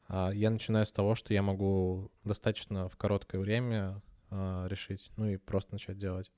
А 0.08 0.32
я 0.32 0.50
начинаю 0.50 0.86
с 0.86 0.91
того, 0.91 1.15
что 1.15 1.34
я 1.34 1.41
могу 1.41 2.12
достаточно 2.24 2.89
в 2.89 2.98
короткое 2.98 3.39
время 3.39 4.02
а, 4.30 4.68
решить, 4.68 5.12
ну 5.18 5.28
и 5.28 5.38
просто 5.38 5.74
начать 5.74 5.98
делать. 5.98 6.32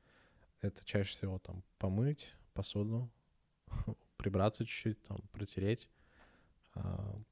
Это 0.61 0.83
чаще 0.83 1.11
всего 1.11 1.39
там 1.39 1.63
помыть 1.77 2.33
посуду, 2.53 3.09
прибраться 4.17 4.65
чуть-чуть, 4.65 5.01
там, 5.03 5.19
протереть. 5.31 5.87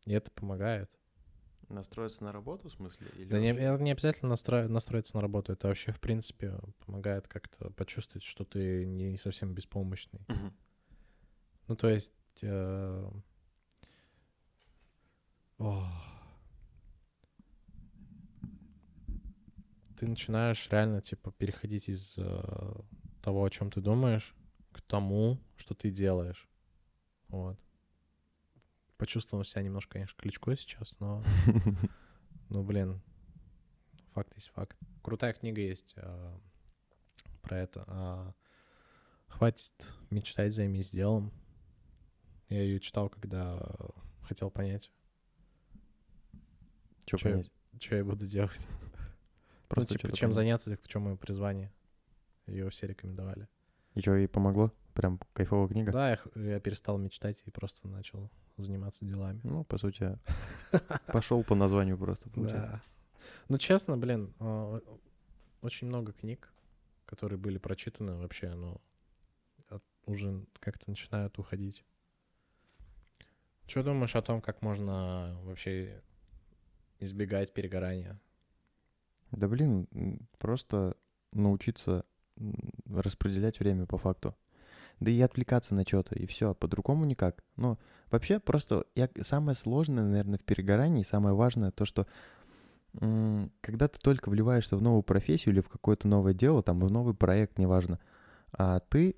И 0.05 0.11
это 0.11 0.31
помогает. 0.31 0.89
Настроиться 1.69 2.23
на 2.23 2.31
работу, 2.31 2.69
в 2.69 2.71
смысле? 2.71 3.07
Или 3.15 3.25
да 3.25 3.39
не, 3.39 3.51
не 3.51 3.91
обязательно 3.91 4.29
настро... 4.29 4.67
настроиться 4.67 5.15
на 5.15 5.21
работу. 5.21 5.53
Это 5.53 5.67
вообще, 5.67 5.91
в 5.91 5.99
принципе, 5.99 6.59
помогает 6.85 7.27
как-то 7.27 7.71
почувствовать, 7.71 8.23
что 8.23 8.45
ты 8.45 8.85
не 8.85 9.17
совсем 9.17 9.53
беспомощный. 9.53 10.21
Угу. 10.27 10.53
Ну, 11.67 11.75
то 11.75 11.89
есть... 11.89 12.13
Э... 12.41 13.09
О. 15.57 15.87
Ты 19.97 20.07
начинаешь 20.07 20.67
реально, 20.69 21.01
типа, 21.01 21.31
переходить 21.31 21.87
из 21.89 22.17
э, 22.17 22.73
того, 23.21 23.45
о 23.45 23.49
чем 23.49 23.71
ты 23.71 23.79
думаешь, 23.79 24.35
к 24.71 24.81
тому, 24.81 25.39
что 25.55 25.73
ты 25.73 25.89
делаешь. 25.89 26.49
Вот 27.29 27.57
почувствовал 28.97 29.43
себя 29.43 29.61
немножко, 29.61 29.93
конечно, 29.93 30.17
кличко 30.17 30.55
сейчас, 30.55 30.99
но, 30.99 31.23
ну, 32.49 32.63
блин, 32.63 33.01
факт 34.13 34.35
есть 34.35 34.49
факт. 34.49 34.77
Крутая 35.03 35.33
книга 35.33 35.61
есть 35.61 35.93
а, 35.97 36.39
про 37.41 37.57
это. 37.57 37.83
А, 37.87 38.33
Хватит 39.27 39.73
мечтать, 40.11 40.53
займись 40.53 40.91
делом. 40.91 41.33
Я 42.47 42.61
ее 42.61 42.79
читал, 42.79 43.09
когда 43.09 43.59
хотел 44.21 44.49
понять. 44.49 44.91
Что 47.05 47.17
понять? 47.17 47.51
Что 47.77 47.95
я 47.97 48.05
буду 48.05 48.25
делать? 48.25 48.65
Просто 49.67 49.95
ну, 49.95 49.99
типа, 49.99 50.15
чем 50.15 50.29
понять. 50.29 50.35
заняться, 50.35 50.77
в 50.81 50.87
чем 50.87 51.03
мое 51.03 51.17
призвание. 51.17 51.73
Ее 52.47 52.69
все 52.69 52.87
рекомендовали. 52.87 53.49
И 53.95 53.99
что, 53.99 54.15
ей 54.15 54.29
помогло? 54.29 54.71
Прям 54.95 55.19
кайфовая 55.33 55.67
книга? 55.67 55.91
Да, 55.91 56.11
я, 56.11 56.19
я 56.35 56.59
перестал 56.61 56.97
мечтать 56.97 57.43
и 57.45 57.51
просто 57.51 57.85
начал 57.87 58.31
заниматься 58.55 59.03
делами. 59.03 59.41
Ну, 59.43 59.65
по 59.65 59.77
сути, 59.77 60.17
пошел 61.07 61.43
по 61.43 61.53
названию 61.53 61.97
просто, 61.97 62.29
получается. 62.29 62.71
Да. 62.71 62.81
Ну, 63.49 63.57
честно, 63.57 63.97
блин, 63.97 64.33
а, 64.39 64.79
очень 65.61 65.87
много 65.87 66.13
книг, 66.13 66.53
которые 67.05 67.37
были 67.37 67.57
прочитаны 67.57 68.15
вообще, 68.15 68.53
ну, 68.53 68.79
уже 70.05 70.45
как-то 70.61 70.89
начинают 70.89 71.37
уходить. 71.39 71.83
Что 73.67 73.83
думаешь 73.83 74.15
о 74.15 74.21
том, 74.21 74.41
как 74.41 74.61
можно 74.61 75.37
вообще 75.43 76.01
избегать 76.99 77.53
перегорания? 77.53 78.17
Да 79.31 79.49
блин, 79.49 79.87
просто 80.37 80.95
научиться 81.33 82.05
распределять 82.85 83.59
время 83.59 83.85
по 83.85 83.97
факту 83.97 84.37
да 84.99 85.11
и 85.11 85.19
отвлекаться 85.21 85.75
на 85.75 85.83
что-то, 85.83 86.15
и 86.15 86.25
все, 86.25 86.53
по-другому 86.53 87.05
никак. 87.05 87.43
Но 87.55 87.77
вообще 88.11 88.39
просто 88.39 88.85
я, 88.95 89.09
самое 89.21 89.55
сложное, 89.55 90.03
наверное, 90.03 90.39
в 90.39 90.43
перегорании, 90.43 91.03
самое 91.03 91.35
важное 91.35 91.71
то, 91.71 91.85
что 91.85 92.07
когда 93.61 93.87
ты 93.89 93.99
только 93.99 94.29
вливаешься 94.29 94.77
в 94.77 94.81
новую 94.81 95.03
профессию 95.03 95.53
или 95.53 95.61
в 95.61 95.67
какое-то 95.67 96.07
новое 96.07 96.33
дело, 96.33 96.63
там, 96.63 96.79
в 96.79 96.89
новый 96.89 97.13
проект, 97.13 97.59
неважно, 97.59 97.99
а 98.53 98.79
ты 98.79 99.17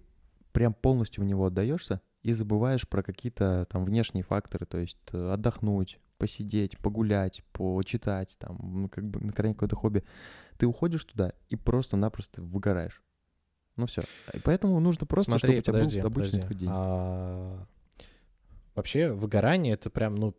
прям 0.52 0.74
полностью 0.74 1.24
в 1.24 1.28
него 1.28 1.46
отдаешься 1.46 2.02
и 2.24 2.34
забываешь 2.34 2.88
про 2.88 3.04
какие-то 3.04 3.68
там 3.70 3.86
внешние 3.86 4.24
факторы, 4.24 4.66
то 4.66 4.80
есть 4.80 4.98
э, 5.12 5.32
отдохнуть, 5.32 6.00
посидеть, 6.18 6.78
погулять, 6.80 7.44
почитать, 7.52 8.36
там, 8.40 8.58
ну, 8.60 8.90
как 8.90 9.08
бы 9.08 9.20
на 9.20 9.32
какое-то 9.32 9.76
хобби. 9.76 10.04
Ты 10.58 10.66
уходишь 10.66 11.06
туда 11.06 11.34
и 11.50 11.56
просто-напросто 11.56 12.42
выгораешь. 12.42 13.04
Ну 13.78 13.86
все. 13.86 14.02
И 14.34 14.40
поэтому 14.40 14.80
нужно 14.80 15.06
просто, 15.06 15.32
Смотри, 15.32 15.40
чтобы 15.40 15.60
у 15.60 15.62
тебя 15.62 15.74
подожди, 15.74 16.00
был 16.02 16.08
обычный 16.08 16.42
подожди. 16.42 16.66
А... 16.70 17.66
Вообще 18.76 19.12
выгорание— 19.12 19.74
это 19.76 19.90
прям, 19.90 20.16
ну, 20.16 20.36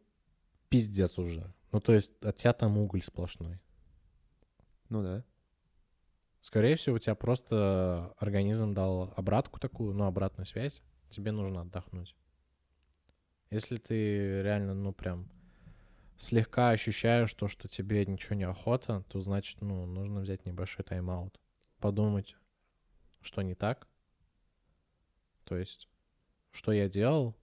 пиздец 0.69 1.19
уже. 1.19 1.53
Ну, 1.73 1.81
то 1.81 1.93
есть 1.93 2.13
от 2.23 2.37
тебя 2.37 2.53
там 2.53 2.79
уголь 2.79 3.03
сплошной. 3.03 3.59
Ну 4.89 5.03
да. 5.03 5.25
Скорее 6.41 6.77
всего, 6.77 6.97
у 6.97 6.99
тебя 6.99 7.15
просто 7.15 8.15
организм 8.19 8.75
дал 8.75 9.13
обратку 9.17 9.61
такую, 9.61 9.95
ну, 9.95 10.05
обратную 10.05 10.47
связь. 10.47 10.83
Тебе 11.11 11.33
нужно 11.33 11.63
отдохнуть. 11.63 12.15
Если 13.51 13.77
ты 13.77 14.43
реально, 14.43 14.75
ну, 14.75 14.93
прям 14.93 15.29
слегка 16.19 16.71
ощущаешь 16.71 17.33
то, 17.35 17.49
что 17.49 17.69
тебе 17.69 18.05
ничего 18.07 18.35
не 18.35 18.45
охота, 18.45 19.05
то 19.09 19.21
значит, 19.21 19.61
ну, 19.61 19.87
нужно 19.87 20.21
взять 20.21 20.47
небольшой 20.47 20.85
тайм-аут. 20.85 21.39
Подумать, 21.81 22.37
что 23.21 23.43
не 23.43 23.55
так. 23.55 23.87
То 25.45 25.57
есть, 25.57 25.89
что 26.53 26.73
я 26.73 26.89
делал, 26.89 27.37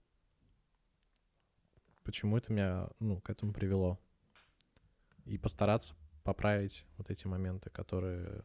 почему 2.04 2.36
это 2.36 2.52
меня, 2.52 2.88
ну, 3.00 3.20
к 3.20 3.30
этому 3.30 3.52
привело. 3.52 3.98
И 5.24 5.38
постараться 5.38 5.94
поправить 6.22 6.84
вот 6.98 7.10
эти 7.10 7.26
моменты, 7.26 7.70
которые 7.70 8.44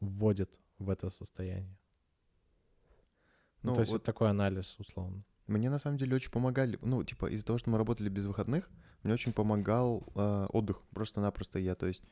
вводят 0.00 0.58
в 0.78 0.90
это 0.90 1.10
состояние. 1.10 1.76
Ну, 3.62 3.70
ну 3.70 3.74
то 3.74 3.80
есть 3.80 3.92
вот 3.92 3.98
это 3.98 4.06
такой 4.06 4.30
анализ, 4.30 4.76
условно. 4.78 5.24
Мне 5.46 5.68
на 5.68 5.78
самом 5.78 5.98
деле 5.98 6.16
очень 6.16 6.30
помогали, 6.30 6.78
ну, 6.80 7.02
типа, 7.04 7.30
из-за 7.30 7.44
того, 7.44 7.58
что 7.58 7.70
мы 7.70 7.78
работали 7.78 8.08
без 8.08 8.24
выходных, 8.24 8.70
мне 9.02 9.12
очень 9.12 9.32
помогал 9.32 10.04
э, 10.14 10.46
отдых, 10.50 10.82
просто-напросто 10.90 11.58
я, 11.58 11.74
то 11.74 11.86
есть 11.86 12.02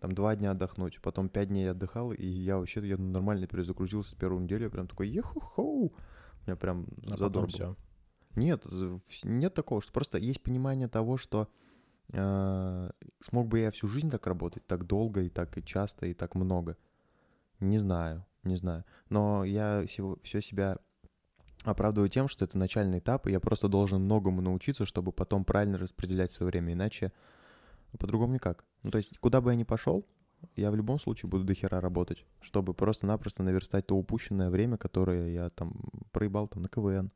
там 0.00 0.12
два 0.12 0.36
дня 0.36 0.52
отдохнуть, 0.52 1.00
потом 1.00 1.28
пять 1.28 1.48
дней 1.48 1.70
отдыхал, 1.70 2.12
и 2.12 2.26
я 2.26 2.58
вообще 2.58 2.86
я 2.86 2.96
нормально 2.96 3.46
перезагрузился 3.46 4.12
с 4.12 4.14
первой 4.14 4.42
недели, 4.42 4.64
я 4.64 4.70
прям 4.70 4.86
такой, 4.88 5.08
еху-хоу, 5.08 5.86
у 5.86 6.46
меня 6.46 6.56
прям 6.56 6.86
а 7.10 7.46
все. 7.46 7.76
Нет, 8.34 8.64
нет 9.24 9.54
такого, 9.54 9.80
что 9.80 9.92
просто 9.92 10.18
есть 10.18 10.42
понимание 10.42 10.88
того, 10.88 11.16
что 11.16 11.48
э, 12.12 12.90
смог 13.20 13.48
бы 13.48 13.60
я 13.60 13.70
всю 13.70 13.88
жизнь 13.88 14.10
так 14.10 14.26
работать, 14.26 14.66
так 14.66 14.86
долго 14.86 15.22
и 15.22 15.30
так 15.30 15.56
и 15.56 15.64
часто 15.64 16.06
и 16.06 16.14
так 16.14 16.34
много. 16.34 16.76
Не 17.60 17.78
знаю, 17.78 18.26
не 18.44 18.56
знаю. 18.56 18.84
Но 19.08 19.44
я 19.44 19.84
все 19.86 20.40
себя 20.42 20.78
оправдываю 21.64 22.10
тем, 22.10 22.28
что 22.28 22.44
это 22.44 22.58
начальный 22.58 22.98
этап, 22.98 23.26
и 23.26 23.32
я 23.32 23.40
просто 23.40 23.68
должен 23.68 24.02
многому 24.02 24.42
научиться, 24.42 24.84
чтобы 24.84 25.12
потом 25.12 25.44
правильно 25.44 25.78
распределять 25.78 26.32
свое 26.32 26.50
время, 26.50 26.74
иначе 26.74 27.12
по-другому 27.96 28.34
никак. 28.34 28.64
Ну, 28.82 28.90
то 28.90 28.98
есть, 28.98 29.18
куда 29.18 29.40
бы 29.40 29.50
я 29.50 29.56
ни 29.56 29.64
пошел, 29.64 30.06
я 30.54 30.70
в 30.70 30.76
любом 30.76 30.98
случае 30.98 31.28
буду 31.30 31.44
до 31.44 31.54
хера 31.54 31.80
работать, 31.80 32.24
чтобы 32.40 32.74
просто-напросто 32.74 33.42
наверстать 33.42 33.86
то 33.86 33.96
упущенное 33.96 34.50
время, 34.50 34.76
которое 34.76 35.30
я 35.30 35.50
там 35.50 35.74
проебал 36.12 36.48
там 36.48 36.62
на 36.62 36.68
КВН, 36.68 37.10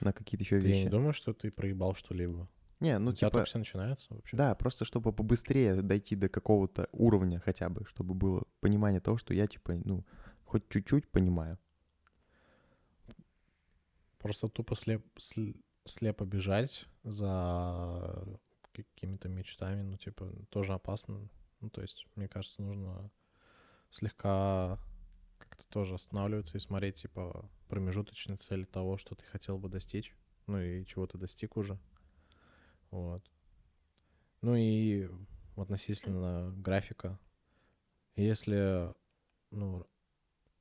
на 0.00 0.12
какие-то 0.12 0.44
еще 0.44 0.60
ты 0.60 0.66
вещи. 0.66 0.78
Я 0.78 0.84
не 0.84 0.90
думаю, 0.90 1.12
что 1.12 1.32
ты 1.32 1.50
проебал 1.50 1.94
что-либо. 1.94 2.48
Не, 2.80 2.98
ну 2.98 3.10
У 3.10 3.14
типа... 3.14 3.30
только 3.30 3.46
все 3.46 3.58
начинается 3.58 4.14
вообще. 4.14 4.36
Да, 4.36 4.54
просто 4.54 4.84
чтобы 4.84 5.12
побыстрее 5.12 5.82
дойти 5.82 6.14
до 6.14 6.28
какого-то 6.28 6.88
уровня 6.92 7.40
хотя 7.40 7.68
бы, 7.68 7.84
чтобы 7.86 8.14
было 8.14 8.44
понимание 8.60 9.00
того, 9.00 9.18
что 9.18 9.34
я 9.34 9.46
типа, 9.46 9.74
ну, 9.84 10.04
хоть 10.44 10.68
чуть-чуть 10.68 11.08
понимаю. 11.08 11.58
Просто 14.18 14.48
тупо 14.48 14.76
слеп, 14.76 15.04
слепо 15.84 16.24
бежать 16.24 16.86
за 17.02 18.24
какими-то 18.82 19.28
мечтами, 19.28 19.82
ну, 19.82 19.96
типа, 19.96 20.32
тоже 20.50 20.72
опасно. 20.74 21.28
Ну, 21.60 21.70
то 21.70 21.82
есть, 21.82 22.06
мне 22.14 22.28
кажется, 22.28 22.62
нужно 22.62 23.10
слегка 23.90 24.78
как-то 25.38 25.66
тоже 25.68 25.94
останавливаться 25.94 26.58
и 26.58 26.60
смотреть, 26.60 26.96
типа, 26.96 27.48
промежуточные 27.68 28.36
цели 28.36 28.64
того, 28.64 28.96
что 28.98 29.14
ты 29.14 29.24
хотел 29.24 29.58
бы 29.58 29.68
достичь, 29.68 30.14
ну 30.46 30.60
и 30.60 30.84
чего 30.84 31.06
ты 31.06 31.18
достиг 31.18 31.56
уже. 31.56 31.78
Вот. 32.90 33.28
Ну 34.40 34.54
и 34.56 35.08
относительно 35.56 36.52
графика. 36.56 37.18
Если, 38.16 38.92
ну, 39.50 39.86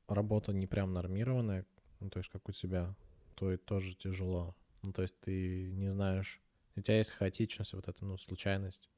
работа 0.07 0.53
не 0.53 0.67
прям 0.67 0.93
нормированная, 0.93 1.65
ну, 1.99 2.09
то 2.09 2.19
есть 2.19 2.29
как 2.29 2.47
у 2.49 2.51
тебя, 2.51 2.95
то 3.35 3.51
и 3.51 3.57
тоже 3.57 3.95
тяжело. 3.95 4.55
Ну, 4.81 4.93
то 4.93 5.01
есть 5.01 5.19
ты 5.19 5.71
не 5.71 5.89
знаешь, 5.89 6.41
у 6.79 6.81
тебя 6.81 6.97
есть 6.97 7.11
хаотичность, 7.11 7.73
вот 7.73 7.87
эта, 7.87 8.05
ну, 8.05 8.17
случайность 8.17 8.89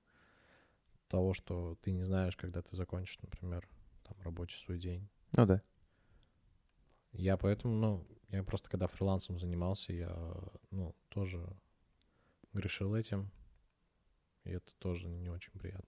того, 1.08 1.34
что 1.34 1.76
ты 1.82 1.92
не 1.92 2.04
знаешь, 2.04 2.38
когда 2.38 2.62
ты 2.62 2.76
закончишь, 2.76 3.20
например, 3.22 3.68
там, 4.04 4.18
рабочий 4.22 4.60
свой 4.60 4.80
день. 4.80 5.10
Ну 5.36 5.46
да. 5.46 5.62
Я 7.12 7.38
поэтому, 7.38 7.74
ну, 7.74 8.08
я 8.30 8.44
просто 8.44 8.70
когда 8.70 8.88
фрилансом 8.88 9.40
занимался, 9.40 9.94
я, 9.94 10.34
ну, 10.70 10.96
тоже 11.10 11.44
грешил 12.54 12.96
этим, 12.96 13.32
и 14.44 14.52
это 14.52 14.74
тоже 14.78 15.08
не 15.08 15.30
очень 15.30 15.52
приятно. 15.54 15.88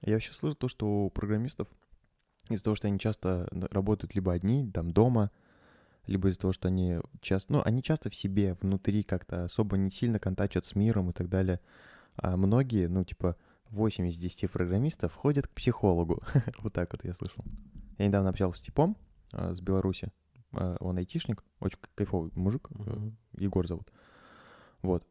Я 0.00 0.14
вообще 0.14 0.32
слышу 0.32 0.56
то, 0.56 0.68
что 0.68 0.86
у 0.86 1.10
программистов 1.10 1.68
из-за 2.50 2.64
того, 2.64 2.76
что 2.76 2.88
они 2.88 2.98
часто 2.98 3.48
работают 3.70 4.14
либо 4.14 4.32
одни, 4.32 4.70
там, 4.70 4.90
дома, 4.90 5.30
либо 6.06 6.28
из-за 6.28 6.40
того, 6.40 6.52
что 6.52 6.68
они 6.68 6.98
часто, 7.20 7.52
ну, 7.52 7.62
они 7.64 7.82
часто 7.82 8.10
в 8.10 8.14
себе, 8.14 8.54
внутри 8.60 9.02
как-то 9.02 9.44
особо 9.44 9.76
не 9.76 9.90
сильно 9.90 10.18
контачат 10.18 10.66
с 10.66 10.74
миром 10.74 11.10
и 11.10 11.12
так 11.12 11.28
далее. 11.28 11.60
А 12.16 12.36
многие, 12.36 12.86
ну, 12.88 13.04
типа, 13.04 13.36
8 13.70 14.06
из 14.08 14.16
10 14.16 14.50
программистов 14.50 15.14
ходят 15.14 15.48
к 15.48 15.50
психологу. 15.50 16.22
вот 16.58 16.72
так 16.72 16.92
вот 16.92 17.04
я 17.04 17.14
слышал. 17.14 17.44
Я 17.98 18.06
недавно 18.06 18.30
общался 18.30 18.60
с 18.60 18.62
типом 18.62 18.96
э, 19.32 19.54
с 19.54 19.60
Беларуси. 19.60 20.10
Э, 20.52 20.76
он 20.80 20.98
айтишник, 20.98 21.42
очень 21.60 21.78
кайфовый 21.94 22.30
мужик. 22.34 22.68
Mm-hmm. 22.70 23.12
Егор 23.38 23.66
зовут. 23.66 23.90
Вот. 24.82 25.04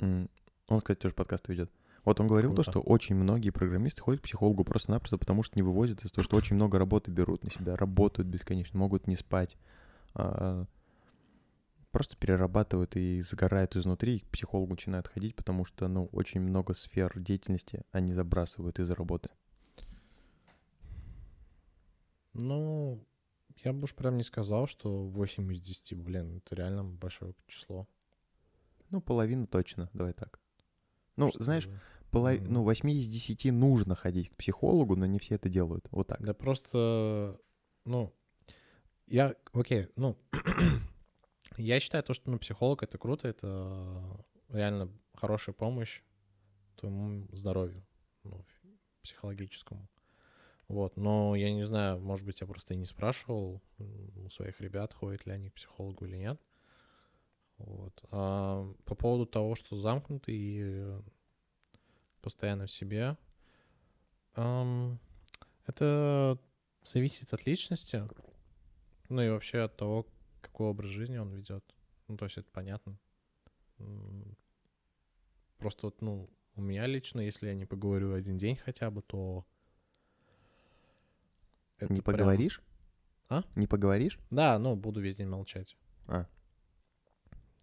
Он, 0.00 0.80
кстати, 0.80 0.98
тоже 0.98 1.14
подкасты 1.14 1.52
ведет. 1.52 1.70
Вот 2.04 2.18
он 2.20 2.26
говорил 2.26 2.50
Круто. 2.54 2.64
то, 2.64 2.70
что 2.70 2.80
очень 2.80 3.14
многие 3.14 3.50
программисты 3.50 4.00
ходят 4.00 4.20
к 4.20 4.24
психологу 4.24 4.64
просто-напросто, 4.64 5.18
потому 5.18 5.42
что 5.42 5.58
не 5.58 5.62
вывозят 5.62 6.00
из-за 6.00 6.14
того, 6.14 6.24
что 6.24 6.36
очень 6.36 6.56
много 6.56 6.78
работы 6.78 7.10
берут 7.10 7.44
на 7.44 7.50
себя, 7.50 7.76
работают 7.76 8.28
бесконечно, 8.28 8.78
могут 8.78 9.06
не 9.06 9.16
спать, 9.16 9.58
просто 11.90 12.16
перерабатывают 12.16 12.96
и 12.96 13.20
загорают 13.22 13.76
изнутри, 13.76 14.16
и 14.16 14.20
к 14.20 14.28
психологу 14.28 14.72
начинают 14.72 15.08
ходить, 15.08 15.34
потому 15.34 15.64
что, 15.64 15.88
ну, 15.88 16.08
очень 16.12 16.40
много 16.40 16.74
сфер 16.74 17.18
деятельности 17.18 17.82
они 17.90 18.12
забрасывают 18.12 18.78
из-за 18.78 18.94
работы. 18.94 19.30
Ну, 22.32 23.04
я 23.64 23.72
бы 23.72 23.84
уж 23.84 23.94
прям 23.94 24.16
не 24.16 24.22
сказал, 24.22 24.66
что 24.66 25.06
8 25.06 25.52
из 25.52 25.60
10, 25.60 25.94
блин, 25.94 26.38
это 26.38 26.54
реально 26.54 26.84
большое 26.84 27.34
число. 27.46 27.88
Ну, 28.90 29.00
половина 29.00 29.46
точно, 29.46 29.90
давай 29.92 30.12
так. 30.12 30.40
Ну, 31.16 31.28
что 31.30 31.42
знаешь, 31.42 31.68
полов... 32.10 32.34
mm. 32.34 32.46
ну, 32.48 32.62
8 32.62 32.90
из 32.90 33.08
10 33.08 33.52
нужно 33.52 33.94
ходить 33.94 34.30
к 34.30 34.36
психологу, 34.36 34.96
но 34.96 35.06
не 35.06 35.18
все 35.18 35.34
это 35.34 35.48
делают. 35.48 35.86
Вот 35.90 36.06
так. 36.06 36.22
Да 36.22 36.34
просто, 36.34 37.38
ну, 37.84 38.14
я, 39.10 39.34
окей, 39.52 39.88
ну, 39.96 40.16
я 41.56 41.80
считаю 41.80 42.04
то, 42.04 42.14
что 42.14 42.30
ну, 42.30 42.38
психолог— 42.38 42.82
это 42.84 42.96
круто, 42.96 43.28
это 43.28 44.24
реально 44.48 44.90
хорошая 45.14 45.54
помощь 45.54 46.02
твоему 46.76 47.26
здоровью, 47.32 47.84
ну, 48.22 48.44
психологическому. 49.02 49.88
Вот, 50.68 50.96
но 50.96 51.34
я 51.34 51.52
не 51.52 51.64
знаю, 51.64 52.00
может 52.00 52.24
быть, 52.24 52.40
я 52.40 52.46
просто 52.46 52.74
и 52.74 52.76
не 52.76 52.86
спрашивал 52.86 53.60
у 53.78 54.30
своих 54.30 54.60
ребят, 54.60 54.94
ходят 54.94 55.26
ли 55.26 55.32
они 55.32 55.50
к 55.50 55.54
психологу 55.54 56.06
или 56.06 56.16
нет. 56.16 56.40
Вот. 57.58 58.00
А 58.12 58.72
по 58.84 58.94
поводу 58.94 59.26
того, 59.26 59.56
что 59.56 59.76
замкнутый 59.76 60.36
и 60.36 61.02
постоянно 62.22 62.66
в 62.66 62.70
себе, 62.70 63.16
это 64.34 66.38
зависит 66.84 67.34
от 67.34 67.44
личности, 67.44 68.08
ну 69.10 69.22
и 69.22 69.28
вообще 69.28 69.60
от 69.60 69.76
того, 69.76 70.06
какой 70.40 70.68
образ 70.68 70.90
жизни 70.90 71.18
он 71.18 71.32
ведет. 71.32 71.64
Ну, 72.08 72.16
то 72.16 72.24
есть 72.24 72.38
это 72.38 72.48
понятно. 72.50 72.98
Просто 75.58 75.86
вот, 75.86 76.00
ну, 76.00 76.30
у 76.54 76.62
меня 76.62 76.86
лично, 76.86 77.20
если 77.20 77.48
я 77.48 77.54
не 77.54 77.66
поговорю 77.66 78.14
один 78.14 78.38
день 78.38 78.56
хотя 78.56 78.90
бы, 78.90 79.02
то... 79.02 79.44
Это 81.78 81.92
не 81.92 82.00
поговоришь? 82.00 82.62
А? 83.28 83.44
Не 83.54 83.66
поговоришь? 83.66 84.18
Да, 84.30 84.58
ну, 84.58 84.76
буду 84.76 85.00
весь 85.00 85.16
день 85.16 85.28
молчать. 85.28 85.76
А 86.06 86.26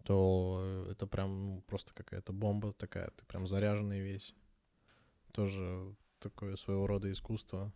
то 0.08 0.86
это 0.90 1.06
прям 1.06 1.60
просто 1.66 1.92
какая-то 1.92 2.32
бомба 2.32 2.72
такая, 2.72 3.10
ты 3.10 3.26
прям 3.26 3.46
заряженный 3.46 4.00
весь. 4.00 4.34
Тоже 5.32 5.94
такое 6.18 6.56
своего 6.56 6.86
рода 6.86 7.12
искусство, 7.12 7.74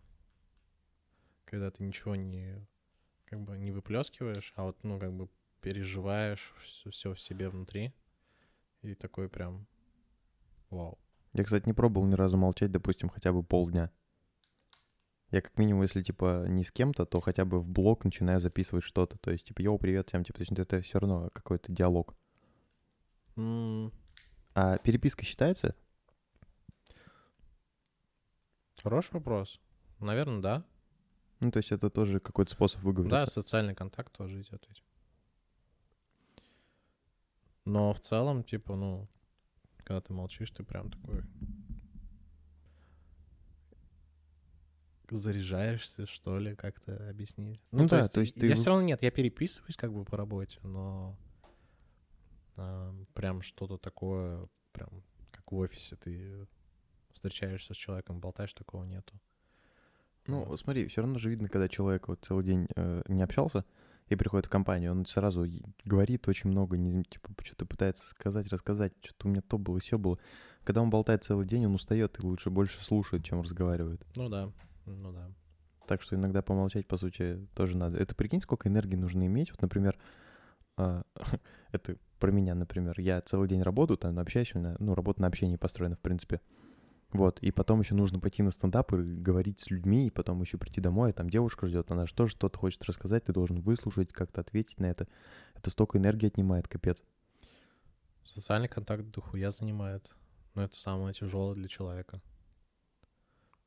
когда 1.45 1.69
ты 1.69 1.83
ничего 1.83 2.15
не 2.15 2.67
как 3.33 3.41
бы 3.41 3.57
не 3.57 3.71
выплескиваешь, 3.71 4.53
а 4.55 4.65
вот 4.65 4.77
ну 4.83 4.99
как 4.99 5.11
бы 5.11 5.27
переживаешь 5.59 6.53
все, 6.59 7.15
в 7.15 7.19
себе 7.19 7.49
внутри 7.49 7.91
и 8.83 8.93
такой 8.93 9.27
прям 9.27 9.65
вау. 10.69 10.99
Я, 11.33 11.43
кстати, 11.43 11.65
не 11.65 11.73
пробовал 11.73 12.05
ни 12.05 12.13
разу 12.13 12.37
молчать, 12.37 12.71
допустим, 12.71 13.09
хотя 13.09 13.33
бы 13.33 13.41
полдня. 13.41 13.89
Я 15.31 15.41
как 15.41 15.57
минимум, 15.57 15.81
если 15.81 16.03
типа 16.03 16.45
не 16.47 16.63
с 16.63 16.71
кем-то, 16.71 17.07
то 17.07 17.21
хотя 17.21 17.43
бы 17.43 17.59
в 17.59 17.67
блог 17.67 18.05
начинаю 18.05 18.39
записывать 18.39 18.83
что-то. 18.83 19.17
То 19.17 19.31
есть, 19.31 19.45
типа, 19.45 19.63
йоу, 19.63 19.79
привет 19.79 20.09
всем, 20.09 20.23
типа, 20.23 20.37
то 20.37 20.41
есть 20.43 20.51
это 20.51 20.81
все 20.81 20.99
равно 20.99 21.31
какой-то 21.33 21.71
диалог. 21.71 22.15
Mm. 23.35 23.91
А 24.53 24.77
переписка 24.77 25.25
считается? 25.25 25.75
Хороший 28.83 29.13
вопрос. 29.13 29.59
Наверное, 29.99 30.41
да. 30.41 30.65
Ну, 31.43 31.51
то 31.51 31.57
есть 31.57 31.73
это 31.73 31.89
тоже 31.89 32.21
какой-то 32.21 32.51
способ 32.51 32.81
выговориться. 32.83 33.19
Да, 33.19 33.27
социальный 33.27 33.75
контакт 33.75 34.13
тоже 34.13 34.41
идет 34.41 34.63
ведь. 34.69 34.81
Но 37.65 37.93
в 37.93 37.99
целом, 37.99 38.43
типа, 38.45 38.75
ну, 38.75 39.09
когда 39.83 39.99
ты 39.99 40.13
молчишь, 40.13 40.51
ты 40.51 40.63
прям 40.63 40.89
такой 40.89 41.23
заряжаешься, 45.09 46.05
что 46.05 46.39
ли, 46.39 46.55
как-то 46.55 47.09
объяснить. 47.09 47.61
Ну, 47.71 47.83
ну 47.83 47.89
то 47.89 47.95
да, 47.95 47.97
есть, 47.97 48.13
то 48.13 48.21
есть 48.21 48.35
ты... 48.35 48.47
Я 48.47 48.55
все 48.55 48.69
равно 48.69 48.83
нет, 48.83 49.03
я 49.03 49.11
переписываюсь 49.11 49.75
как 49.75 49.93
бы 49.93 50.05
по 50.05 50.15
работе, 50.15 50.59
но 50.63 51.17
а, 52.55 52.95
прям 53.13 53.41
что-то 53.41 53.77
такое, 53.77 54.47
прям 54.71 55.03
как 55.31 55.51
в 55.51 55.55
офисе 55.57 55.97
ты 55.97 56.47
встречаешься 57.11 57.73
с 57.73 57.77
человеком, 57.77 58.21
болтаешь, 58.21 58.53
такого 58.53 58.85
нету. 58.85 59.19
Ну, 60.27 60.43
вот. 60.45 60.59
смотри, 60.59 60.87
все 60.87 61.01
равно 61.01 61.19
же 61.19 61.29
видно, 61.29 61.49
когда 61.49 61.67
человек 61.67 62.07
вот 62.07 62.23
целый 62.25 62.43
день 62.43 62.67
э, 62.75 63.01
не 63.07 63.21
общался 63.21 63.65
и 64.07 64.15
приходит 64.15 64.45
в 64.45 64.49
компанию, 64.49 64.91
он 64.91 65.05
сразу 65.05 65.45
говорит 65.85 66.27
очень 66.27 66.49
много, 66.49 66.77
не, 66.77 67.03
типа, 67.03 67.29
что-то 67.43 67.65
пытается 67.65 68.07
сказать, 68.07 68.47
рассказать, 68.47 68.93
что-то 69.01 69.27
у 69.27 69.31
меня 69.31 69.41
то 69.41 69.57
было, 69.57 69.79
все 69.79 69.97
было. 69.97 70.17
Когда 70.63 70.81
он 70.81 70.89
болтает 70.89 71.23
целый 71.23 71.45
день, 71.45 71.65
он 71.65 71.75
устает 71.75 72.19
и 72.19 72.25
лучше 72.25 72.49
больше 72.49 72.83
слушает, 72.83 73.25
чем 73.25 73.41
разговаривает. 73.41 74.05
Ну 74.15 74.29
да, 74.29 74.51
ну 74.85 75.11
да. 75.11 75.29
Так 75.87 76.01
что 76.01 76.15
иногда 76.15 76.41
помолчать, 76.41 76.87
по 76.87 76.97
сути, 76.97 77.45
тоже 77.55 77.75
надо. 77.75 77.97
Это 77.97 78.15
прикинь, 78.15 78.41
сколько 78.41 78.69
энергии 78.69 78.95
нужно 78.95 79.25
иметь. 79.25 79.51
Вот, 79.51 79.61
например, 79.61 79.97
э, 80.77 81.03
это 81.71 81.97
про 82.19 82.31
меня, 82.31 82.55
например. 82.55 82.97
Я 82.99 83.19
целый 83.21 83.49
день 83.49 83.61
работаю, 83.61 83.97
там 83.97 84.17
общаюсь, 84.17 84.55
у 84.55 84.59
меня, 84.59 84.75
ну, 84.79 84.95
работа 84.95 85.21
на 85.21 85.27
общении 85.27 85.57
построена, 85.57 85.97
в 85.97 85.99
принципе. 85.99 86.39
Вот, 87.13 87.39
и 87.39 87.51
потом 87.51 87.79
еще 87.79 87.93
нужно 87.93 88.19
пойти 88.19 88.41
на 88.41 88.51
стендап 88.51 88.91
и 88.93 88.97
говорить 88.97 89.59
с 89.59 89.69
людьми, 89.69 90.07
и 90.07 90.09
потом 90.09 90.41
еще 90.41 90.57
прийти 90.57 90.81
домой, 90.81 91.11
а 91.11 91.13
там 91.13 91.29
девушка 91.29 91.67
ждет, 91.67 91.91
она 91.91 92.07
же 92.07 92.13
тоже 92.13 92.31
что-то 92.31 92.57
хочет 92.57 92.83
рассказать, 92.85 93.25
ты 93.25 93.33
должен 93.33 93.61
выслушать, 93.61 94.11
как-то 94.11 94.41
ответить 94.41 94.79
на 94.79 94.87
это. 94.87 95.07
Это 95.53 95.69
столько 95.69 95.99
энергии 95.99 96.27
отнимает, 96.27 96.67
капец. 96.67 97.03
Социальный 98.23 98.67
контакт 98.67 99.03
дохуя 99.11 99.51
занимает, 99.51 100.15
но 100.55 100.63
это 100.63 100.75
самое 100.75 101.13
тяжелое 101.13 101.53
для 101.53 101.67
человека. 101.67 102.19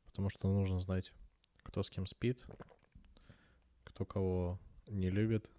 Потому 0.06 0.28
что 0.28 0.48
нужно 0.48 0.80
знать, 0.80 1.12
кто 1.62 1.82
с 1.82 1.90
кем 1.90 2.06
спит, 2.06 2.44
кто 3.84 4.04
кого 4.04 4.58
не 4.88 5.10
любит, 5.10 5.50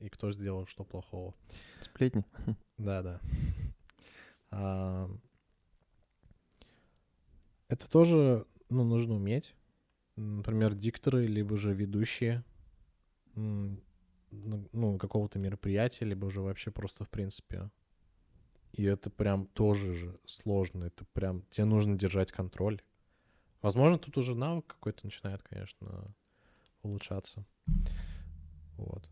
и 0.00 0.08
кто 0.08 0.32
сделал 0.32 0.66
что 0.66 0.84
плохого. 0.84 1.34
Сплетни. 1.80 2.24
Да, 2.76 3.02
да. 3.02 3.20
А, 4.52 5.10
это 7.68 7.88
тоже 7.88 8.46
ну, 8.68 8.84
нужно 8.84 9.14
уметь. 9.14 9.54
Например, 10.16 10.74
дикторы, 10.74 11.26
либо 11.26 11.56
же 11.56 11.74
ведущие 11.74 12.44
ну, 13.34 14.98
какого-то 14.98 15.38
мероприятия, 15.38 16.04
либо 16.04 16.26
уже 16.26 16.40
вообще 16.40 16.70
просто 16.70 17.04
в 17.04 17.08
принципе. 17.10 17.70
И 18.72 18.84
это 18.84 19.10
прям 19.10 19.46
тоже 19.46 19.92
же 19.92 20.18
сложно. 20.26 20.84
Это 20.84 21.04
прям 21.12 21.42
тебе 21.50 21.64
нужно 21.64 21.96
держать 21.96 22.32
контроль. 22.32 22.82
Возможно, 23.62 23.98
тут 23.98 24.16
уже 24.18 24.34
навык 24.34 24.66
какой-то 24.66 25.04
начинает, 25.04 25.42
конечно, 25.42 26.14
улучшаться. 26.82 27.44
Вот. 28.76 29.08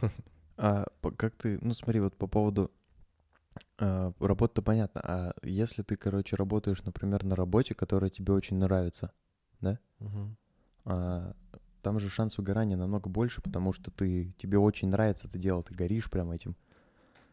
А 0.56 0.86
как 1.16 1.34
ты, 1.34 1.58
ну 1.62 1.74
смотри, 1.74 1.98
вот 1.98 2.16
по 2.16 2.28
поводу 2.28 2.70
а, 3.78 4.12
работы-то 4.20 4.62
понятно, 4.62 5.00
а 5.04 5.34
если 5.42 5.82
ты, 5.82 5.96
короче, 5.96 6.36
работаешь, 6.36 6.82
например, 6.84 7.24
на 7.24 7.36
работе, 7.36 7.74
которая 7.74 8.10
тебе 8.10 8.32
очень 8.32 8.56
нравится, 8.56 9.12
да? 9.60 9.78
Угу. 10.00 10.36
А, 10.86 11.34
там 11.82 12.00
же 12.00 12.08
шанс 12.08 12.38
выгорания 12.38 12.76
намного 12.76 13.08
больше, 13.08 13.42
потому 13.42 13.72
что 13.72 13.90
ты, 13.90 14.32
тебе 14.38 14.58
очень 14.58 14.88
нравится 14.88 15.28
это 15.28 15.38
дело, 15.38 15.62
ты 15.62 15.74
горишь 15.74 16.10
прям 16.10 16.30
этим. 16.30 16.56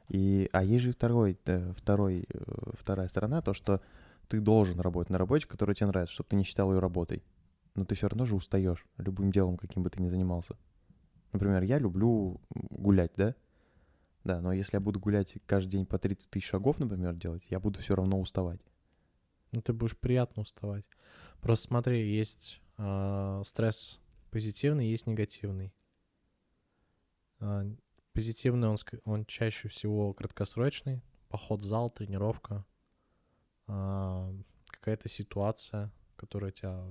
И, 0.09 0.49
а 0.51 0.63
есть 0.63 0.83
же 0.83 0.91
второй, 0.91 1.39
да, 1.45 1.73
второй, 1.73 2.25
э, 2.27 2.71
вторая 2.73 3.07
сторона, 3.07 3.41
то, 3.41 3.53
что 3.53 3.81
ты 4.27 4.41
должен 4.41 4.79
работать 4.81 5.09
на 5.09 5.17
работе, 5.17 5.47
которая 5.47 5.73
тебе 5.73 5.87
нравится, 5.87 6.13
чтобы 6.13 6.29
ты 6.29 6.35
не 6.35 6.43
считал 6.43 6.71
ее 6.73 6.79
работой. 6.79 7.23
Но 7.75 7.85
ты 7.85 7.95
все 7.95 8.09
равно 8.09 8.25
же 8.25 8.35
устаешь 8.35 8.85
любым 8.97 9.31
делом, 9.31 9.55
каким 9.55 9.83
бы 9.83 9.89
ты 9.89 10.01
ни 10.01 10.09
занимался. 10.09 10.57
Например, 11.31 11.63
я 11.63 11.79
люблю 11.79 12.41
гулять, 12.49 13.13
да? 13.15 13.35
Да, 14.23 14.39
но 14.39 14.53
если 14.53 14.75
я 14.75 14.79
буду 14.79 14.99
гулять 14.99 15.37
каждый 15.47 15.71
день 15.71 15.85
по 15.85 15.97
30 15.97 16.29
тысяч 16.29 16.47
шагов, 16.47 16.79
например, 16.79 17.13
делать, 17.15 17.45
я 17.49 17.59
буду 17.59 17.79
все 17.79 17.95
равно 17.95 18.19
уставать. 18.19 18.61
Ну, 19.51 19.61
ты 19.61 19.73
будешь 19.73 19.97
приятно 19.97 20.43
уставать. 20.43 20.85
Просто 21.41 21.67
смотри, 21.67 22.13
есть 22.13 22.61
э, 22.77 23.41
стресс 23.45 23.99
позитивный, 24.29 24.87
есть 24.87 25.07
негативный. 25.07 25.73
Э, 27.39 27.63
позитивный, 28.13 28.69
он, 28.69 28.77
он 29.05 29.25
чаще 29.25 29.67
всего 29.67 30.13
краткосрочный. 30.13 31.01
Поход 31.27 31.61
в 31.61 31.65
зал, 31.65 31.89
тренировка, 31.89 32.65
э, 33.67 34.33
какая-то 34.67 35.09
ситуация, 35.09 35.91
которая 36.15 36.51
тебя 36.51 36.83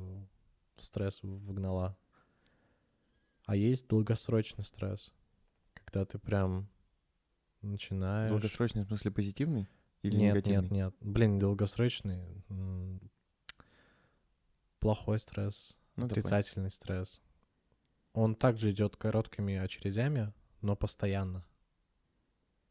в 0.76 0.84
стресс 0.84 1.22
выгнала. 1.22 1.96
А 3.44 3.54
есть 3.54 3.86
долгосрочный 3.88 4.64
стресс, 4.64 5.12
когда 5.74 6.04
ты 6.04 6.18
прям 6.18 6.68
начинаешь... 7.62 8.30
Долгосрочный 8.30 8.84
в 8.84 8.86
смысле 8.86 9.10
позитивный 9.10 9.68
или 10.02 10.16
нет, 10.16 10.34
негативный? 10.34 10.62
Нет, 10.62 10.70
нет, 10.70 10.94
Блин, 11.00 11.38
долгосрочный. 11.38 12.44
Плохой 14.78 15.18
стресс, 15.18 15.76
ну, 15.96 16.06
отрицательный 16.06 16.70
стресс. 16.70 17.20
Он 18.14 18.34
также 18.34 18.70
идет 18.70 18.96
короткими 18.96 19.56
очередями, 19.56 20.32
но 20.62 20.74
постоянно. 20.74 21.44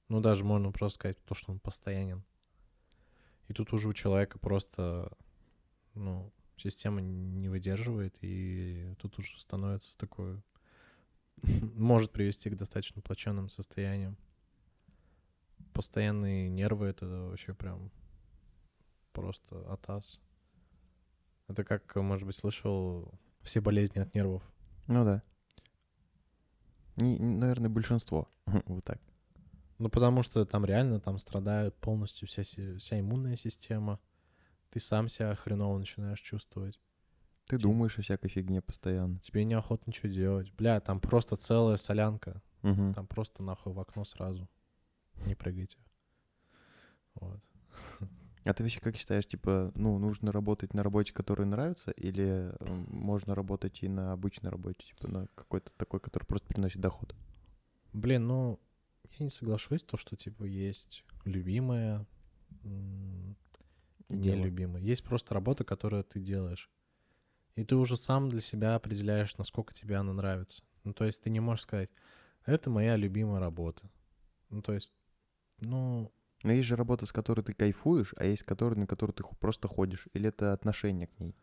Ну, 0.07 0.21
даже 0.21 0.43
можно 0.43 0.71
просто 0.71 0.95
сказать 0.95 1.23
то, 1.25 1.35
что 1.35 1.51
он 1.51 1.59
постоянен. 1.59 2.23
И 3.47 3.53
тут 3.53 3.73
уже 3.73 3.89
у 3.89 3.93
человека 3.93 4.39
просто, 4.39 5.15
ну, 5.93 6.33
система 6.57 6.99
не 7.01 7.47
выдерживает, 7.47 8.17
и 8.21 8.95
тут 8.99 9.19
уже 9.19 9.39
становится 9.39 9.97
такое... 9.97 10.41
может 11.75 12.11
привести 12.11 12.49
к 12.49 12.57
достаточно 12.57 13.01
плачевным 13.01 13.49
состояниям 13.49 14.17
постоянные 15.79 16.49
нервы— 16.49 16.87
это 16.87 17.05
вообще 17.05 17.53
прям 17.53 17.89
просто 19.13 19.55
атас. 19.71 20.19
Это 21.47 21.63
как, 21.63 21.95
может 21.95 22.27
быть, 22.27 22.35
слышал 22.35 23.17
все 23.43 23.61
болезни 23.61 23.99
от 23.99 24.13
нервов. 24.13 24.43
Ну 24.87 25.05
да. 25.05 25.23
Не, 26.97 27.17
наверное, 27.17 27.69
большинство. 27.69 28.27
вот 28.45 28.83
так. 28.83 28.99
Ну, 29.77 29.87
потому 29.87 30.21
что 30.21 30.45
там 30.45 30.65
реально 30.65 30.99
там 30.99 31.17
страдают 31.17 31.77
полностью 31.77 32.27
вся, 32.27 32.43
вся 32.43 32.99
иммунная 32.99 33.37
система. 33.37 34.01
Ты 34.71 34.81
сам 34.81 35.07
себя 35.07 35.33
хреново 35.33 35.77
начинаешь 35.77 36.19
чувствовать. 36.19 36.77
Ты 37.47 37.55
Тебе... 37.55 37.69
думаешь 37.69 37.97
о 37.97 38.01
всякой 38.01 38.27
фигне 38.27 38.61
постоянно. 38.61 39.17
Тебе 39.19 39.45
неохота 39.45 39.83
ничего 39.87 40.09
делать. 40.09 40.51
Бля, 40.51 40.81
там 40.81 40.99
просто 40.99 41.37
целая 41.37 41.77
солянка. 41.77 42.41
Угу. 42.63 42.95
Там 42.95 43.07
просто 43.07 43.43
нахуй 43.43 43.71
в 43.71 43.79
окно 43.79 44.03
сразу. 44.03 44.49
Не 45.25 45.35
прыгайте. 45.35 45.77
Вот. 47.15 47.39
А 48.45 48.53
ты 48.53 48.63
вообще 48.63 48.79
как 48.79 48.95
считаешь, 48.95 49.27
типа, 49.27 49.71
ну, 49.75 49.99
нужно 49.99 50.31
работать 50.31 50.73
на 50.73 50.81
работе, 50.81 51.13
которая 51.13 51.45
нравится, 51.45 51.91
или 51.91 52.55
можно 52.61 53.35
работать 53.35 53.83
и 53.83 53.87
на 53.87 54.13
обычной 54.13 54.49
работе, 54.49 54.87
типа, 54.87 55.07
на 55.07 55.27
какой-то 55.35 55.71
такой, 55.77 55.99
который 55.99 56.23
просто 56.23 56.47
приносит 56.47 56.79
доход? 56.79 57.15
Блин, 57.91 58.27
ну, 58.27 58.59
я 59.19 59.25
не 59.25 59.29
соглашусь, 59.29 59.83
то, 59.83 59.97
что, 59.97 60.15
типа, 60.15 60.45
есть 60.45 61.03
любимая, 61.25 62.07
нелюбимая. 64.07 64.81
Есть 64.81 65.03
просто 65.03 65.33
работа, 65.33 65.63
которую 65.63 66.03
ты 66.03 66.19
делаешь. 66.19 66.69
И 67.55 67.63
ты 67.63 67.75
уже 67.75 67.97
сам 67.97 68.29
для 68.29 68.41
себя 68.41 68.75
определяешь, 68.75 69.37
насколько 69.37 69.73
тебе 69.73 69.97
она 69.97 70.13
нравится. 70.13 70.63
Ну, 70.83 70.93
то 70.93 71.05
есть 71.05 71.21
ты 71.21 71.29
не 71.29 71.39
можешь 71.39 71.63
сказать, 71.63 71.89
это 72.45 72.69
моя 72.69 72.95
любимая 72.95 73.39
работа. 73.39 73.89
Ну, 74.49 74.61
то 74.61 74.73
есть 74.73 74.93
ну... 75.61 76.11
Но 76.43 76.53
есть 76.53 76.67
же 76.67 76.77
работа, 76.77 77.05
с 77.05 77.11
которой 77.11 77.41
ты 77.41 77.53
кайфуешь, 77.53 78.13
а 78.15 78.23
есть 78.23 78.43
которая, 78.43 78.79
на 78.79 78.87
которую 78.87 79.13
ты 79.13 79.23
просто 79.39 79.67
ходишь. 79.67 80.07
Или 80.13 80.29
это 80.29 80.53
отношение 80.53 81.07
к 81.07 81.19
ней? 81.19 81.35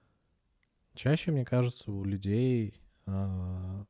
Чаще, 0.94 1.32
мне 1.32 1.44
кажется, 1.44 1.92
у 1.92 2.02
людей... 2.04 2.80
А... 3.04 3.84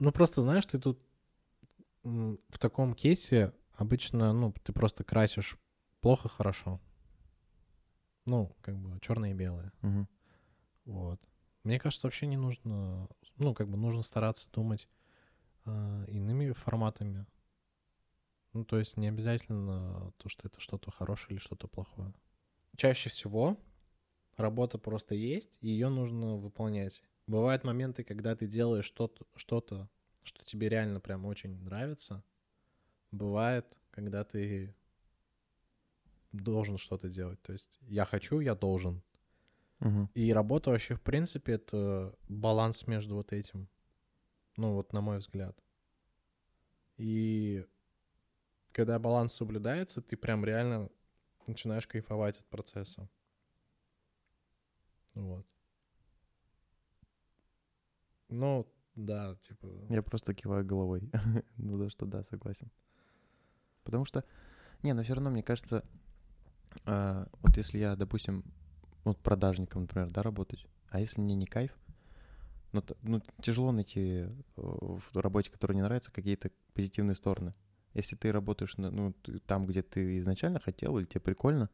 Ну, 0.00 0.12
просто 0.12 0.42
знаешь, 0.42 0.66
ты 0.66 0.78
тут 0.78 1.00
в 2.02 2.58
таком 2.58 2.94
кейсе 2.94 3.52
обычно, 3.76 4.32
ну, 4.32 4.52
ты 4.64 4.72
просто 4.72 5.04
красишь 5.04 5.56
плохо-хорошо. 6.00 6.80
Ну, 8.26 8.56
как 8.60 8.76
бы 8.76 8.98
черное 9.00 9.30
и 9.30 9.34
белое. 9.34 9.72
Угу. 9.82 10.06
Вот. 10.86 11.20
Мне 11.64 11.78
кажется, 11.78 12.06
вообще 12.06 12.26
не 12.26 12.36
нужно, 12.36 13.08
ну, 13.36 13.54
как 13.54 13.68
бы 13.68 13.76
нужно 13.76 14.02
стараться 14.02 14.48
думать 14.50 14.88
э, 15.64 16.04
иными 16.08 16.52
форматами. 16.52 17.26
Ну, 18.58 18.64
то 18.64 18.76
есть 18.76 18.96
не 18.96 19.06
обязательно 19.06 20.12
то, 20.16 20.28
что 20.28 20.48
это 20.48 20.58
что-то 20.58 20.90
хорошее 20.90 21.34
или 21.34 21.38
что-то 21.38 21.68
плохое. 21.68 22.12
Чаще 22.74 23.08
всего 23.08 23.56
работа 24.36 24.78
просто 24.78 25.14
есть, 25.14 25.58
и 25.60 25.68
ее 25.68 25.88
нужно 25.88 26.34
выполнять. 26.34 27.00
Бывают 27.28 27.62
моменты, 27.62 28.02
когда 28.02 28.34
ты 28.34 28.48
делаешь 28.48 28.84
что-то, 28.84 29.24
что-то, 29.36 29.88
что 30.24 30.44
тебе 30.44 30.68
реально 30.68 30.98
прям 30.98 31.24
очень 31.24 31.54
нравится. 31.62 32.24
Бывает, 33.12 33.64
когда 33.92 34.24
ты 34.24 34.74
должен 36.32 36.78
что-то 36.78 37.08
делать. 37.08 37.40
То 37.42 37.52
есть 37.52 37.78
я 37.82 38.04
хочу, 38.04 38.40
я 38.40 38.56
должен. 38.56 39.04
Угу. 39.78 40.10
И 40.14 40.32
работа 40.32 40.70
вообще, 40.70 40.96
в 40.96 41.00
принципе, 41.00 41.52
это 41.52 42.12
баланс 42.28 42.88
между 42.88 43.14
вот 43.14 43.32
этим. 43.32 43.68
Ну, 44.56 44.72
вот 44.72 44.92
на 44.92 45.00
мой 45.00 45.18
взгляд. 45.18 45.56
И 46.96 47.64
когда 48.78 48.96
баланс 49.00 49.32
соблюдается, 49.32 50.00
ты 50.00 50.16
прям 50.16 50.44
реально 50.44 50.88
начинаешь 51.48 51.88
кайфовать 51.88 52.38
от 52.38 52.46
процесса. 52.46 53.08
Вот. 55.14 55.44
Ну, 58.28 58.72
да, 58.94 59.34
типа... 59.42 59.66
Я 59.88 60.00
просто 60.04 60.32
киваю 60.32 60.64
головой. 60.64 61.10
ну 61.56 61.76
да, 61.76 61.90
что 61.90 62.06
да, 62.06 62.22
согласен. 62.22 62.70
Потому 63.82 64.04
что... 64.04 64.24
Не, 64.84 64.92
но 64.92 65.02
все 65.02 65.14
равно, 65.14 65.30
мне 65.30 65.42
кажется, 65.42 65.84
э, 66.86 67.26
вот 67.32 67.56
если 67.56 67.78
я, 67.78 67.96
допустим, 67.96 68.44
вот 69.02 69.18
продажником, 69.18 69.82
например, 69.82 70.08
да, 70.10 70.22
работать, 70.22 70.68
а 70.88 71.00
если 71.00 71.20
мне 71.20 71.34
не 71.34 71.46
кайф, 71.46 71.76
ну, 72.70 72.84
ну 73.02 73.22
тяжело 73.42 73.72
найти 73.72 74.28
в 74.54 75.16
работе, 75.16 75.50
которая 75.50 75.74
не 75.74 75.82
нравится, 75.82 76.12
какие-то 76.12 76.52
позитивные 76.74 77.16
стороны. 77.16 77.54
Если 77.94 78.16
ты 78.16 78.32
работаешь 78.32 78.76
на, 78.76 78.90
ну, 78.90 79.14
там, 79.46 79.66
где 79.66 79.82
ты 79.82 80.18
изначально 80.18 80.60
хотел, 80.60 80.98
или 80.98 81.06
тебе 81.06 81.20
прикольно, 81.20 81.70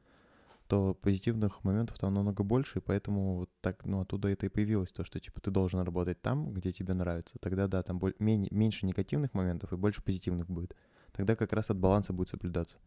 то 0.69 0.95
позитивных 0.95 1.63
моментов 1.65 1.99
там 1.99 2.15
намного 2.15 2.43
больше, 2.43 2.79
и 2.79 2.83
поэтому 2.83 3.37
вот 3.37 3.51
так, 3.61 3.85
ну, 3.85 4.01
оттуда 4.01 4.29
это 4.29 4.47
и 4.47 4.49
появилось, 4.49 4.93
то, 4.93 5.05
что, 5.05 5.21
типа, 5.21 5.41
ты 5.41 5.51
должен 5.51 5.81
работать 5.81 6.23
там, 6.23 6.53
где 6.53 6.73
тебе 6.73 6.95
нравится. 6.95 7.39
Тогда, 7.41 7.69
да, 7.69 7.83
там 7.83 7.99
боль, 7.99 8.15
менее, 8.19 8.49
меньше 8.51 8.87
негативных 8.87 9.35
моментов 9.35 9.73
и 9.73 9.77
больше 9.77 10.03
позитивных 10.03 10.49
будет. 10.49 10.75
Тогда 11.13 11.37
как 11.37 11.53
раз 11.53 11.69
от 11.71 11.77
баланса 11.77 12.13
будет 12.13 12.31
соблюдаться. 12.31 12.79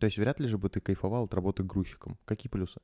То 0.00 0.06
есть 0.06 0.18
вряд 0.18 0.40
ли 0.40 0.48
же 0.48 0.58
бы 0.58 0.68
ты 0.68 0.80
кайфовал 0.80 1.24
от 1.24 1.34
работы 1.34 1.62
грузчиком. 1.62 2.18
Какие 2.24 2.50
плюсы? 2.50 2.80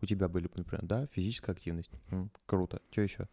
У 0.00 0.06
тебя 0.06 0.28
были, 0.28 0.50
например, 0.54 0.84
да, 0.84 1.06
физическая 1.08 1.54
активность. 1.54 1.90
М, 2.10 2.30
круто. 2.46 2.82
Что 2.90 3.00
еще? 3.00 3.28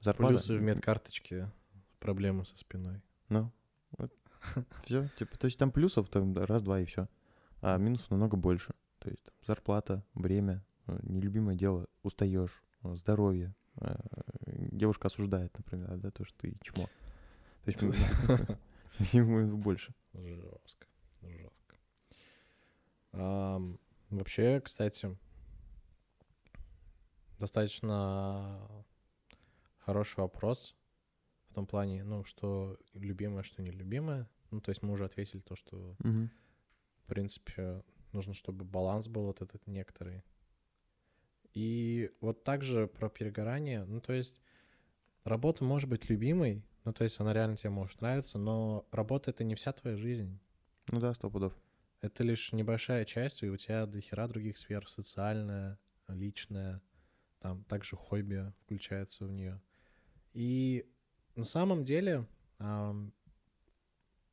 Зарплата? 0.00 0.34
Плюсы 0.34 0.56
в 0.56 0.62
медкарточке, 0.62 1.50
проблемы 1.98 2.44
со 2.44 2.56
спиной. 2.56 3.00
Ну, 3.28 3.52
вот 3.98 4.12
все, 4.84 5.08
типа, 5.18 5.38
то 5.38 5.46
есть 5.46 5.58
там 5.58 5.70
плюсов 5.70 6.08
там 6.08 6.36
раз-два 6.36 6.80
и 6.80 6.84
все, 6.84 7.08
а 7.60 7.76
минусов 7.78 8.10
намного 8.10 8.36
больше. 8.36 8.74
То 8.98 9.10
есть 9.10 9.22
там, 9.24 9.34
зарплата, 9.46 10.04
время, 10.14 10.64
э, 10.86 10.98
нелюбимое 11.02 11.56
дело, 11.56 11.86
устаешь, 12.02 12.62
э, 12.82 12.94
здоровье. 12.96 13.54
Э, 13.76 13.96
девушка 14.46 15.08
осуждает, 15.08 15.56
например, 15.56 15.96
да, 15.96 16.10
то, 16.10 16.24
что 16.24 16.38
ты 16.38 16.56
чмо. 16.62 16.88
То 17.64 17.70
есть 17.70 19.14
больше. 19.54 19.94
Жестко, 20.14 20.86
жестко. 21.22 21.76
Вообще, 24.10 24.60
кстати, 24.60 25.16
достаточно 27.38 28.60
хороший 29.78 30.20
вопрос 30.20 30.76
в 31.52 31.54
том 31.54 31.66
плане, 31.66 32.04
ну, 32.04 32.24
что 32.24 32.78
любимое, 32.94 33.42
что 33.42 33.62
нелюбимое. 33.62 34.28
Ну, 34.52 34.60
то 34.60 34.70
есть 34.70 34.82
мы 34.82 34.92
уже 34.92 35.04
ответили 35.04 35.40
то, 35.40 35.56
что, 35.56 35.96
угу. 35.98 36.28
в 37.02 37.06
принципе, 37.06 37.82
нужно, 38.12 38.34
чтобы 38.34 38.64
баланс 38.64 39.08
был 39.08 39.24
вот 39.24 39.40
этот 39.40 39.66
некоторый. 39.66 40.22
И 41.54 42.10
вот 42.20 42.44
также 42.44 42.86
про 42.86 43.08
перегорание, 43.08 43.84
ну, 43.84 44.00
то 44.00 44.12
есть 44.12 44.40
работа 45.24 45.64
может 45.64 45.88
быть 45.88 46.08
любимой, 46.08 46.64
ну, 46.84 46.92
то 46.92 47.04
есть 47.04 47.18
она 47.20 47.32
реально 47.32 47.56
тебе 47.56 47.70
может 47.70 48.00
нравиться, 48.00 48.38
но 48.38 48.86
работа— 48.90 49.30
это 49.32 49.42
не 49.42 49.54
вся 49.54 49.72
твоя 49.72 49.96
жизнь. 49.96 50.38
Ну 50.88 51.00
да, 51.00 51.14
сто 51.14 51.30
пудов. 51.30 51.54
Это 52.00 52.24
лишь 52.24 52.52
небольшая 52.52 53.04
часть, 53.04 53.42
и 53.42 53.48
у 53.48 53.56
тебя 53.56 53.86
до 53.86 54.00
хера 54.00 54.26
других 54.28 54.58
сфер, 54.58 54.88
социальная, 54.88 55.78
личная, 56.08 56.82
там 57.38 57.64
также 57.64 57.96
хобби 57.96 58.52
включается 58.60 59.24
в 59.24 59.32
нее. 59.32 59.60
И 60.32 60.86
на 61.36 61.44
самом 61.44 61.84
деле, 61.84 62.26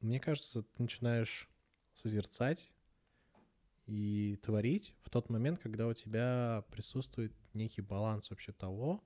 мне 0.02 0.20
кажется, 0.20 0.64
ты 0.64 0.82
начинаешь 0.82 1.50
созерцать 1.94 2.72
и 3.86 4.38
творить 4.44 4.94
в 5.02 5.10
тот 5.10 5.30
момент, 5.30 5.60
когда 5.60 5.88
у 5.88 5.94
тебя 5.94 6.64
присутствует 6.72 7.34
некий 7.54 7.82
баланс 7.82 8.30
вообще 8.30 8.52
того, 8.52 9.04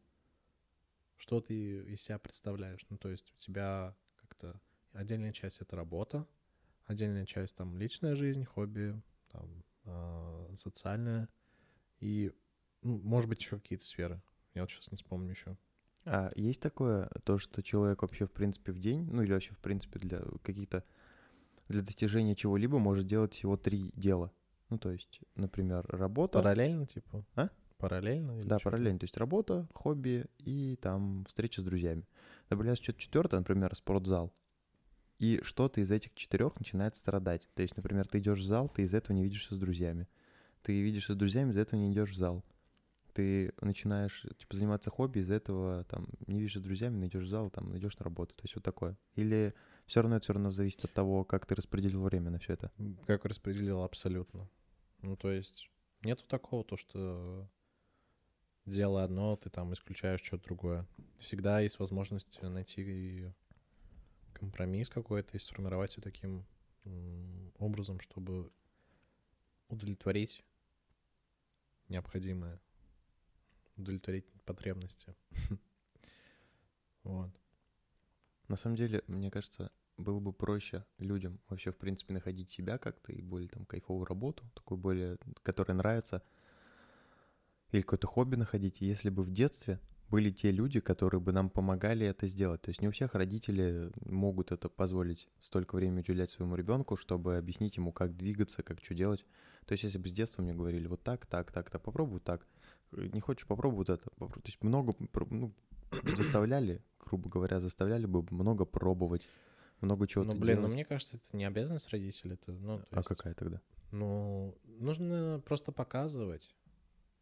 что 1.17 1.39
ты 1.39 1.83
из 1.83 2.01
себя 2.01 2.19
представляешь. 2.19 2.85
Ну, 2.89 2.97
то 2.97 3.09
есть 3.09 3.31
у 3.35 3.39
тебя 3.39 3.95
как-то 4.17 4.59
отдельная 4.91 5.31
часть— 5.31 5.59
это 5.61 5.75
работа, 5.75 6.27
отдельная 6.85 7.25
часть— 7.25 7.55
там 7.57 7.77
личная 7.77 8.15
жизнь, 8.15 8.43
хобби, 8.43 9.01
там, 9.29 9.63
э, 9.85 10.55
социальная, 10.57 11.29
и, 11.99 12.33
ну, 12.81 12.99
может 12.99 13.29
быть, 13.29 13.39
еще 13.39 13.57
какие-то 13.59 13.85
сферы. 13.85 14.21
Я 14.53 14.61
вот 14.61 14.71
сейчас 14.71 14.91
не 14.91 14.97
вспомню 14.97 15.31
еще. 15.31 15.57
А 16.05 16.31
есть 16.35 16.61
такое, 16.61 17.07
то, 17.23 17.37
что 17.37 17.63
человек 17.63 18.01
вообще, 18.01 18.25
в 18.25 18.31
принципе, 18.31 18.71
в 18.71 18.79
день, 18.79 19.07
ну 19.09 19.21
или 19.21 19.31
вообще, 19.31 19.53
в 19.53 19.59
принципе, 19.59 19.99
для 19.99 20.21
каких-то, 20.43 20.83
для 21.69 21.81
достижения 21.81 22.35
чего-либо 22.35 22.77
может 22.77 23.07
делать 23.07 23.33
всего 23.33 23.55
три 23.55 23.91
дела? 23.95 24.31
Ну, 24.69 24.77
то 24.77 24.91
есть, 24.91 25.21
например, 25.35 25.85
работа... 25.87 26.39
Параллельно, 26.39 26.87
типа? 26.87 27.25
А? 27.35 27.49
Параллельно? 27.77 28.39
Или 28.39 28.47
да, 28.47 28.59
что-то? 28.59 28.71
параллельно. 28.71 28.99
То 28.99 29.03
есть 29.05 29.17
работа, 29.17 29.67
хобби 29.73 30.25
и 30.39 30.77
там 30.81 31.25
встреча 31.27 31.61
с 31.61 31.63
друзьями. 31.63 32.05
Добавляется 32.49 32.83
что-то 32.83 32.99
четвертое, 32.99 33.37
например, 33.37 33.73
спортзал. 33.75 34.33
И 35.19 35.39
что-то 35.43 35.79
из 35.79 35.89
этих 35.91 36.13
четырех 36.15 36.59
начинает 36.59 36.97
страдать. 36.97 37.47
То 37.55 37.61
есть, 37.61 37.77
например, 37.77 38.07
ты 38.07 38.19
идешь 38.19 38.39
в 38.39 38.45
зал, 38.45 38.67
ты 38.67 38.81
из 38.81 38.93
этого 38.93 39.15
не 39.15 39.23
видишься 39.23 39.55
с 39.55 39.57
друзьями. 39.57 40.07
Ты 40.63 40.81
видишься 40.81 41.13
с 41.13 41.17
друзьями, 41.17 41.51
из-за 41.51 41.61
этого 41.61 41.79
не 41.79 41.91
идешь 41.91 42.11
в 42.11 42.15
зал 42.15 42.43
ты 43.13 43.53
начинаешь 43.61 44.25
типа 44.37 44.55
заниматься 44.55 44.89
хобби, 44.89 45.19
из-за 45.19 45.35
этого 45.35 45.83
там 45.85 46.07
не 46.27 46.39
видишь 46.39 46.55
с 46.55 46.61
друзьями, 46.61 46.97
найдешь 46.97 47.27
зал, 47.27 47.49
там 47.49 47.77
идешь 47.77 47.97
на 47.97 48.03
работу, 48.03 48.35
то 48.35 48.43
есть 48.43 48.55
вот 48.55 48.63
такое. 48.63 48.97
Или 49.15 49.53
все 49.85 50.01
равно 50.01 50.17
это 50.17 50.23
все 50.23 50.33
равно 50.33 50.51
зависит 50.51 50.83
от 50.85 50.93
того, 50.93 51.23
как 51.23 51.45
ты 51.45 51.55
распределил 51.55 52.03
время 52.03 52.31
на 52.31 52.39
все 52.39 52.53
это. 52.53 52.71
Как 53.05 53.25
распределил 53.25 53.83
абсолютно. 53.83 54.49
Ну 55.01 55.15
то 55.15 55.31
есть 55.31 55.69
нету 56.01 56.23
такого 56.27 56.63
то, 56.63 56.77
что 56.77 57.47
делая 58.65 59.05
одно, 59.05 59.35
ты 59.35 59.49
там 59.49 59.73
исключаешь 59.73 60.21
что-то 60.21 60.45
другое. 60.45 60.87
Всегда 61.19 61.59
есть 61.59 61.79
возможность 61.79 62.41
найти 62.41 63.31
компромисс 64.33 64.89
какой-то 64.89 65.35
и 65.37 65.39
сформировать 65.39 65.91
все 65.91 66.01
таким 66.01 66.45
образом, 67.57 67.99
чтобы 67.99 68.51
удовлетворить 69.69 70.43
необходимое 71.89 72.59
удовлетворить 73.77 74.25
потребности. 74.45 75.15
Вот. 77.03 77.31
На 78.47 78.55
самом 78.55 78.77
деле, 78.77 79.03
мне 79.07 79.29
кажется, 79.29 79.71
было 79.97 80.19
бы 80.19 80.31
проще 80.31 80.85
людям 80.97 81.39
вообще, 81.49 81.71
в 81.71 81.77
принципе, 81.77 82.13
находить 82.13 82.49
себя 82.49 82.77
как-то 82.77 83.11
и 83.11 83.21
более 83.21 83.49
там 83.49 83.65
кайфовую 83.65 84.05
работу, 84.05 84.49
такую 84.53 84.77
более, 84.77 85.17
которая 85.43 85.75
нравится, 85.75 86.23
или 87.71 87.81
какое-то 87.81 88.07
хобби 88.07 88.35
находить, 88.35 88.81
если 88.81 89.09
бы 89.09 89.23
в 89.23 89.31
детстве 89.31 89.79
были 90.09 90.29
те 90.29 90.51
люди, 90.51 90.79
которые 90.79 91.19
бы 91.19 91.31
нам 91.31 91.49
помогали 91.49 92.05
это 92.05 92.27
сделать. 92.27 92.61
То 92.61 92.69
есть 92.69 92.81
не 92.81 92.87
у 92.87 92.91
всех 92.91 93.15
родители 93.15 93.91
могут 94.05 94.51
это 94.51 94.69
позволить 94.69 95.27
столько 95.39 95.75
времени 95.75 96.01
уделять 96.01 96.29
своему 96.29 96.55
ребенку, 96.55 96.95
чтобы 96.95 97.37
объяснить 97.37 97.77
ему, 97.77 97.91
как 97.91 98.15
двигаться, 98.15 98.61
как 98.61 98.79
что 98.83 98.93
делать. 98.93 99.25
То 99.65 99.71
есть 99.71 99.83
если 99.83 99.97
бы 99.97 100.07
с 100.07 100.13
детства 100.13 100.43
мне 100.43 100.53
говорили 100.53 100.85
вот 100.87 101.01
так, 101.01 101.25
так, 101.25 101.51
так, 101.51 101.71
так, 101.71 101.81
попробуй 101.81 102.19
так, 102.19 102.45
не 102.97 103.19
хочешь 103.19 103.47
попробовать 103.47 103.89
это. 103.89 104.09
То 104.17 104.41
есть 104.45 104.61
много 104.63 104.93
ну, 105.29 105.53
заставляли, 106.17 106.81
грубо 106.99 107.29
говоря, 107.29 107.59
заставляли 107.59 108.05
бы 108.05 108.25
много 108.31 108.65
пробовать, 108.65 109.27
много 109.81 110.07
чего 110.07 110.23
Ну, 110.23 110.33
блин, 110.33 110.55
делать. 110.57 110.61
ну 110.61 110.73
мне 110.73 110.85
кажется, 110.85 111.17
это 111.17 111.37
не 111.37 111.45
обязанность 111.45 111.89
родителей. 111.89 112.33
Это, 112.35 112.51
ну, 112.51 112.81
а 112.91 112.97
есть, 112.97 113.07
какая 113.07 113.33
тогда? 113.33 113.61
Ну, 113.91 114.57
нужно 114.65 115.41
просто 115.45 115.71
показывать. 115.71 116.53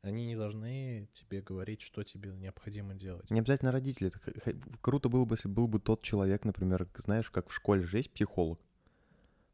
Они 0.02 0.26
не 0.26 0.36
должны 0.36 1.10
тебе 1.14 1.42
говорить, 1.42 1.82
что 1.82 2.04
тебе 2.04 2.32
необходимо 2.32 2.96
делать. 2.96 3.30
Не 3.30 3.40
обязательно 3.40 3.72
родители. 3.72 4.12
Это 4.26 4.58
круто 4.82 5.10
было 5.10 5.26
бы, 5.26 5.36
если 5.36 5.48
был 5.48 5.68
бы 5.68 5.80
тот 5.80 6.02
человек, 6.02 6.44
например, 6.44 6.88
знаешь, 6.98 7.30
как 7.30 7.50
в 7.50 7.54
школе 7.54 7.84
же 7.84 7.98
есть 7.98 8.12
психолог. 8.12 8.60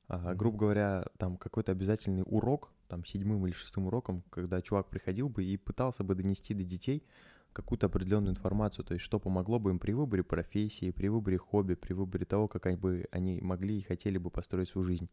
Грубо 0.10 0.58
говоря, 0.58 1.06
там 1.18 1.38
какой-то 1.38 1.74
обязательный 1.74 2.24
урок, 2.26 2.72
там 2.88 3.04
седьмым 3.04 3.46
или 3.46 3.54
шестым 3.54 3.88
уроком, 3.88 4.24
когда 4.30 4.62
чувак 4.62 4.90
приходил 4.90 5.28
бы 5.28 5.44
и 5.44 5.58
пытался 5.58 6.04
бы 6.04 6.16
донести 6.16 6.54
до 6.54 6.64
детей 6.64 7.06
какую-то 7.52 7.88
определенную 7.88 8.32
информацию, 8.32 8.86
то 8.86 8.94
есть 8.94 9.04
что 9.04 9.20
помогло 9.20 9.60
бы 9.60 9.72
им 9.72 9.80
при 9.80 9.92
выборе 9.92 10.24
профессии, 10.24 10.92
при 10.92 11.08
выборе 11.08 11.38
хобби, 11.38 11.74
при 11.74 11.94
выборе 11.94 12.24
того, 12.24 12.48
как 12.48 12.68
они, 12.68 12.78
бы, 12.78 13.08
они 13.12 13.42
могли 13.42 13.80
и 13.80 13.82
хотели 13.82 14.18
бы 14.18 14.30
построить 14.30 14.70
свою 14.70 14.86
жизнь. 14.86 15.10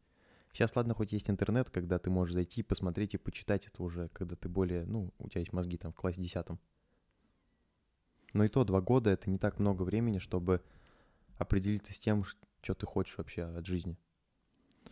Сейчас, 0.53 0.77
ладно, 0.77 0.95
хоть 0.95 1.13
есть 1.13 1.31
интернет, 1.31 1.71
когда 1.71 1.99
ты 1.99 2.11
можешь 2.11 2.35
зайти, 2.35 2.63
посмотреть 2.63 3.15
и 3.15 3.19
почитать 3.19 3.67
это 3.67 3.83
уже, 3.83 4.09
когда 4.11 4.37
ты 4.37 4.49
более, 4.49 4.85
ну, 4.85 5.13
у 5.19 5.29
тебя 5.29 5.41
есть 5.41 5.53
мозги 5.53 5.79
там 5.79 5.93
в 5.93 5.97
классе 5.97 6.21
десятом. 6.21 6.61
Но 8.35 8.45
и 8.45 8.49
то 8.49 8.63
два 8.65 8.81
года— 8.81 9.11
это 9.11 9.31
не 9.31 9.39
так 9.39 9.59
много 9.59 9.83
времени, 9.83 10.19
чтобы 10.19 10.63
определиться 11.39 11.93
с 11.93 11.99
тем, 11.99 12.25
что 12.61 12.75
ты 12.75 12.87
хочешь 12.87 13.17
вообще 13.17 13.45
от 13.45 13.67
жизни. 13.67 13.97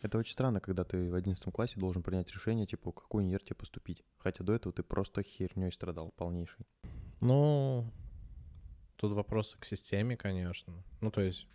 Это 0.01 0.19
очень 0.19 0.33
странно, 0.33 0.61
когда 0.61 0.85
ты 0.85 1.11
в 1.11 1.15
11 1.15 1.53
классе 1.53 1.79
должен 1.79 2.03
принять 2.03 2.31
решение, 2.33 2.67
типа, 2.67 2.91
в 2.91 2.95
какой 2.95 3.23
универ 3.23 3.43
тебе 3.43 3.57
поступить. 3.57 4.03
Хотя 4.19 4.43
до 4.43 4.53
этого 4.53 4.73
ты 4.73 4.83
просто 4.83 5.23
херней 5.23 5.71
страдал 5.71 6.11
полнейший. 6.17 6.67
Ну, 7.21 7.89
тут 8.97 9.13
вопросы 9.13 9.59
к 9.59 9.65
системе, 9.65 10.17
конечно. 10.17 10.83
Ну, 11.01 11.11
то 11.11 11.21
есть, 11.21 11.47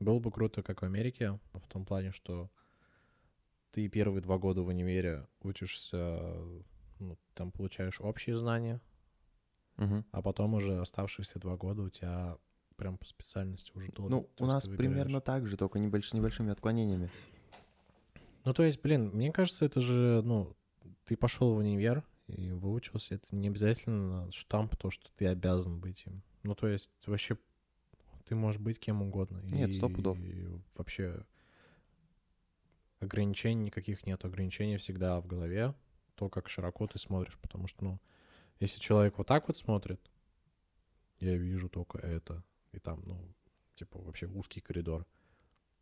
было 0.00 0.18
бы 0.18 0.30
круто, 0.30 0.62
как 0.62 0.82
в 0.82 0.84
Америке, 0.84 1.38
в 1.52 1.66
том 1.68 1.84
плане, 1.84 2.12
что 2.12 2.50
ты 3.70 3.88
первые 3.88 4.22
два 4.22 4.38
года 4.38 4.62
в 4.62 4.68
универе 4.68 5.26
учишься, 5.40 6.20
ну, 6.98 7.18
там 7.34 7.50
получаешь 7.50 8.00
общие 8.00 8.36
знания, 8.36 8.80
угу. 9.76 10.04
а 10.10 10.22
потом 10.22 10.54
уже 10.54 10.80
оставшиеся 10.80 11.38
два 11.38 11.56
года 11.56 11.82
у 11.82 11.88
тебя 11.88 12.36
прям 12.78 12.96
по 12.96 13.06
специальности 13.06 13.72
уже 13.74 13.90
до. 13.92 14.08
Ну, 14.08 14.30
у 14.38 14.46
нас 14.46 14.66
примерно 14.66 15.20
так 15.20 15.46
же, 15.46 15.56
только 15.56 15.78
небольш... 15.78 16.14
небольшими 16.14 16.50
отклонениями. 16.50 17.10
Ну, 18.44 18.54
то 18.54 18.62
есть, 18.62 18.80
блин, 18.80 19.10
мне 19.12 19.30
кажется, 19.30 19.66
это 19.66 19.82
же, 19.82 20.22
ну, 20.24 20.56
ты 21.04 21.16
пошел 21.16 21.52
в 21.52 21.58
универ 21.58 22.02
и 22.28 22.52
выучился, 22.52 23.16
это 23.16 23.26
не 23.34 23.48
обязательно 23.48 24.30
штамп, 24.32 24.76
то, 24.76 24.90
что 24.90 25.10
ты 25.16 25.26
обязан 25.26 25.80
быть 25.80 26.02
им. 26.06 26.22
Ну, 26.44 26.54
то 26.54 26.68
есть, 26.68 26.90
вообще, 27.04 27.36
ты 28.26 28.34
можешь 28.34 28.60
быть 28.60 28.78
кем 28.78 29.02
угодно. 29.02 29.42
Нет, 29.50 29.74
сто 29.74 29.88
пудов. 29.88 30.18
И 30.20 30.46
вообще 30.76 31.24
ограничений 33.00 33.64
никаких 33.64 34.06
нет. 34.06 34.24
Ограничений 34.24 34.76
всегда 34.76 35.20
в 35.20 35.26
голове, 35.26 35.74
то, 36.14 36.28
как 36.28 36.48
широко 36.48 36.86
ты 36.86 36.98
смотришь. 36.98 37.38
Потому 37.40 37.66
что, 37.66 37.84
ну, 37.84 38.00
если 38.60 38.78
человек 38.80 39.18
вот 39.18 39.26
так 39.26 39.48
вот 39.48 39.56
смотрит, 39.56 40.00
я 41.20 41.36
вижу 41.36 41.68
только 41.68 41.98
это. 41.98 42.44
И 42.72 42.78
там, 42.78 43.02
ну, 43.04 43.34
типа, 43.74 43.98
вообще 43.98 44.26
узкий 44.26 44.60
коридор. 44.60 45.06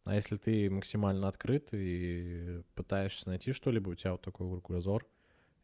А 0.05 0.15
если 0.15 0.37
ты 0.37 0.71
максимально 0.71 1.27
открыт 1.29 1.71
и 1.73 2.63
пытаешься 2.75 3.29
найти 3.29 3.53
что-либо, 3.53 3.91
у 3.91 3.95
тебя 3.95 4.13
вот 4.13 4.23
такой 4.23 4.49
кругозор, 4.61 5.07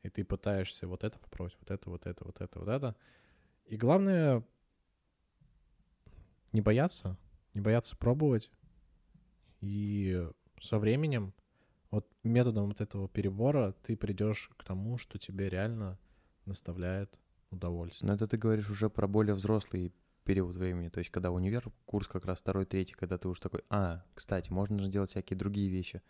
и 0.03 0.09
ты 0.09 0.25
пытаешься 0.25 0.89
вот 0.89 1.05
это 1.05 1.18
попробовать, 1.18 1.57
вот 1.61 1.70
это, 1.70 1.91
вот 1.91 2.07
это, 2.07 2.25
вот 2.25 2.41
это, 2.41 2.59
вот 2.59 2.68
это. 2.68 2.97
И 3.66 3.77
главное, 3.77 4.45
не 6.53 6.61
бояться, 6.61 7.16
не 7.55 7.61
бояться 7.61 7.97
пробовать. 7.97 8.51
И 9.61 10.29
со 10.61 10.81
временем, 10.81 11.35
вот 11.93 12.11
методом 12.25 12.66
вот 12.66 12.81
этого 12.81 13.09
перебора, 13.09 13.75
ты 13.85 13.97
придешь 13.97 14.51
к 14.57 14.64
тому, 14.64 14.99
что 14.99 15.18
тебе 15.18 15.49
реально 15.49 15.99
доставляет 16.47 17.16
удовольствие. 17.51 18.09
Но 18.09 18.14
это 18.14 18.27
ты 18.27 18.37
говоришь 18.37 18.70
уже 18.70 18.91
про 18.91 19.07
более 19.07 19.35
взрослый 19.35 19.93
период 20.25 20.57
времени, 20.57 20.89
то 20.89 20.99
есть 20.99 21.11
когда 21.11 21.31
универ, 21.31 21.70
курс 21.85 22.07
как 22.09 22.25
раз 22.25 22.41
второй, 22.41 22.64
третий, 22.66 22.95
когда 22.95 23.18
ты 23.18 23.29
уже 23.29 23.41
такой, 23.41 23.62
а, 23.70 24.05
кстати, 24.14 24.51
можно 24.53 24.79
же 24.79 24.89
делать 24.89 25.11
всякие 25.11 25.37
другие 25.37 25.68
вещи. 25.68 26.03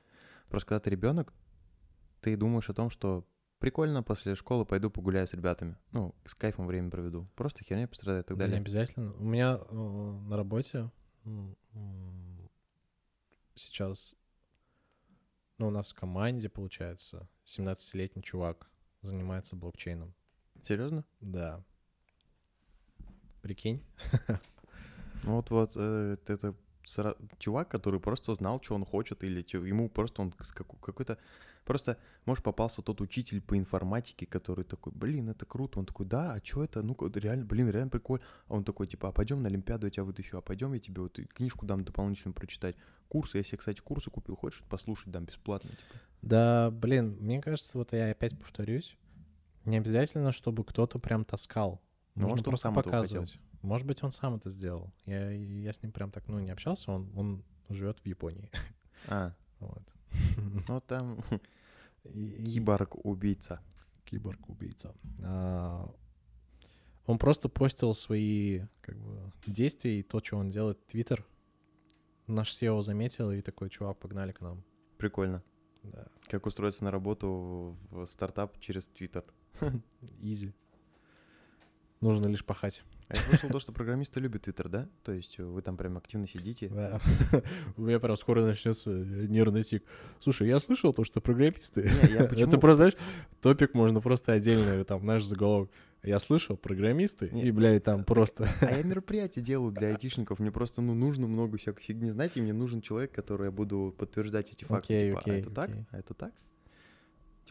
Просто 0.48 0.68
когда 0.68 0.80
ты 0.80 0.90
ребенок, 0.90 1.32
ты 2.20 2.36
думаешь 2.36 2.68
о 2.68 2.74
том, 2.74 2.90
что 2.90 3.26
прикольно, 3.58 4.02
после 4.02 4.34
школы 4.34 4.64
пойду 4.66 4.90
погуляю 4.90 5.26
с 5.26 5.32
ребятами. 5.32 5.76
Ну, 5.92 6.14
с 6.26 6.34
кайфом 6.34 6.66
время 6.66 6.90
проведу. 6.90 7.28
Просто 7.36 7.64
херня 7.64 7.88
пострадает 7.88 8.26
и 8.26 8.28
так 8.28 8.36
Да, 8.36 8.44
далее. 8.44 8.56
не 8.58 8.62
обязательно. 8.62 9.14
У 9.14 9.24
меня 9.24 9.58
э, 9.60 9.74
на 9.74 10.36
работе 10.36 10.90
сейчас, 13.54 14.14
ну, 15.58 15.68
у 15.68 15.70
нас 15.70 15.92
в 15.92 15.94
команде, 15.94 16.48
получается, 16.48 17.28
17-летний 17.46 18.22
чувак 18.22 18.70
занимается 19.02 19.56
блокчейном. 19.56 20.14
Серьезно? 20.62 21.04
Да. 21.20 21.64
Прикинь? 23.42 23.82
Ну 25.24 25.32
вот, 25.36 25.50
вот 25.50 25.72
э, 25.76 26.16
это 26.26 26.54
чувак, 27.38 27.68
который 27.68 28.00
просто 28.00 28.34
знал, 28.34 28.60
что 28.62 28.74
он 28.74 28.84
хочет, 28.84 29.22
или 29.24 29.44
ему 29.66 29.88
просто 29.88 30.22
он 30.22 30.32
какой-то... 30.32 31.18
Просто, 31.64 31.96
может, 32.24 32.42
попался 32.42 32.82
тот 32.82 33.00
учитель 33.00 33.40
по 33.40 33.56
информатике, 33.56 34.26
который 34.26 34.64
такой, 34.64 34.92
блин, 34.92 35.28
это 35.28 35.46
круто. 35.46 35.78
Он 35.78 35.86
такой, 35.86 36.06
да, 36.06 36.32
а 36.32 36.44
что 36.44 36.64
это? 36.64 36.82
Ну, 36.82 36.96
реально, 37.14 37.44
блин, 37.44 37.70
реально 37.70 37.90
прикольно. 37.90 38.24
А 38.48 38.54
он 38.54 38.64
такой, 38.64 38.88
типа, 38.88 39.08
а 39.08 39.12
пойдем 39.12 39.42
на 39.42 39.48
Олимпиаду, 39.48 39.86
я 39.86 39.90
тебя 39.90 40.02
вытащу, 40.02 40.38
а 40.38 40.40
пойдем 40.40 40.72
я 40.72 40.80
тебе 40.80 41.02
вот 41.02 41.20
книжку 41.32 41.64
дам 41.64 41.84
дополнительно 41.84 42.32
прочитать. 42.34 42.74
Курсы, 43.06 43.38
я 43.38 43.44
себе, 43.44 43.58
кстати, 43.58 43.80
курсы 43.80 44.10
купил, 44.10 44.34
хочешь 44.34 44.64
послушать, 44.68 45.12
дам 45.12 45.24
бесплатно, 45.24 45.70
типа. 45.70 46.00
Да, 46.22 46.70
блин, 46.72 47.16
мне 47.20 47.40
кажется, 47.40 47.78
вот 47.78 47.92
я 47.92 48.10
опять 48.10 48.36
повторюсь, 48.36 48.96
не 49.64 49.76
обязательно, 49.76 50.32
чтобы 50.32 50.64
кто-то 50.64 50.98
прям 50.98 51.24
таскал. 51.24 51.80
Ну, 52.14 52.28
может, 52.28 52.46
он 52.46 52.50
просто 52.50 52.68
сам 52.68 52.78
этого 52.78 53.02
хотел. 53.02 53.20
показывать. 53.20 53.40
Может 53.62 53.86
быть, 53.86 54.02
он 54.02 54.10
сам 54.10 54.34
это 54.34 54.50
сделал. 54.50 54.92
Я, 55.06 55.30
я 55.30 55.72
с 55.72 55.82
ним 55.82 55.92
прям 55.92 56.10
так, 56.10 56.26
ну, 56.28 56.38
не 56.40 56.50
общался, 56.50 56.90
он, 56.92 57.10
он 57.16 57.44
живет 57.68 57.98
в 58.00 58.06
Японии. 58.06 58.50
А, 59.08 59.32
Вот. 59.60 59.82
ну 60.68 60.80
там 60.80 61.18
киборг-убийца. 62.04 63.60
Киборг-убийца. 64.04 64.94
А, 65.22 65.88
Он 67.06 67.18
просто 67.18 67.48
постил 67.48 67.94
свои 67.94 68.62
как 68.80 68.96
бы, 68.98 69.32
действия 69.46 70.00
и 70.00 70.02
то, 70.02 70.20
что 70.22 70.36
он 70.36 70.50
делает 70.50 70.78
в 70.80 70.86
Твиттер. 70.90 71.24
Наш 72.26 72.50
SEO 72.52 72.82
заметил 72.82 73.30
и 73.30 73.40
такой, 73.40 73.68
чувак, 73.70 73.98
погнали 73.98 74.32
к 74.32 74.40
нам. 74.40 74.62
Прикольно. 74.98 75.42
Да, 75.82 76.06
Как 76.28 76.46
устроиться 76.46 76.84
на 76.84 76.90
работу 76.92 77.76
в 77.90 78.06
стартап 78.06 78.58
через 78.60 78.86
Твиттер. 78.86 79.24
изи. 80.20 80.52
Нужно 82.02 82.26
лишь 82.26 82.44
пахать. 82.44 82.82
А 83.08 83.14
я 83.14 83.22
слышал 83.22 83.48
то, 83.48 83.60
что 83.60 83.72
программисты 83.72 84.18
любят 84.18 84.42
Твиттер, 84.42 84.68
да? 84.68 84.88
То 85.04 85.12
есть 85.12 85.38
вы 85.38 85.62
там 85.62 85.76
прям 85.76 85.96
активно 85.96 86.26
сидите. 86.26 86.68
У 87.76 87.82
меня 87.82 88.00
прям 88.00 88.16
скоро 88.16 88.44
начнется 88.44 88.90
нервный 88.90 89.62
тик. 89.62 89.84
Слушай, 90.20 90.48
я 90.48 90.58
слышал 90.58 90.92
то, 90.92 91.04
что 91.04 91.20
программисты... 91.20 91.82
Это 92.12 92.58
просто, 92.58 92.76
знаешь, 92.76 92.96
топик 93.40 93.74
можно 93.74 94.00
просто 94.00 94.32
отдельно, 94.32 94.84
там, 94.84 95.06
наш 95.06 95.22
заголовок. 95.22 95.70
Я 96.02 96.18
слышал, 96.18 96.56
программисты, 96.56 97.30
Не. 97.30 97.44
и, 97.44 97.52
блядь, 97.52 97.84
там 97.84 98.02
просто... 98.02 98.48
А 98.60 98.72
я 98.72 98.82
мероприятия 98.82 99.40
делаю 99.40 99.70
для 99.70 99.90
айтишников. 99.90 100.40
Мне 100.40 100.50
просто 100.50 100.82
ну, 100.82 100.94
нужно 100.94 101.28
много 101.28 101.58
всякой 101.58 101.84
фигни 101.84 102.10
знать, 102.10 102.32
и 102.34 102.40
мне 102.40 102.52
нужен 102.52 102.80
человек, 102.80 103.12
который 103.12 103.44
я 103.44 103.50
буду 103.52 103.94
подтверждать 103.96 104.50
эти 104.50 104.64
факты. 104.64 104.94
Окей, 104.96 105.08
типа, 105.10 105.20
окей, 105.20 105.34
а 105.34 105.38
это 105.38 105.50
так? 105.50 105.70
окей. 105.70 105.86
А 105.92 105.98
это 105.98 106.14
так? 106.14 106.32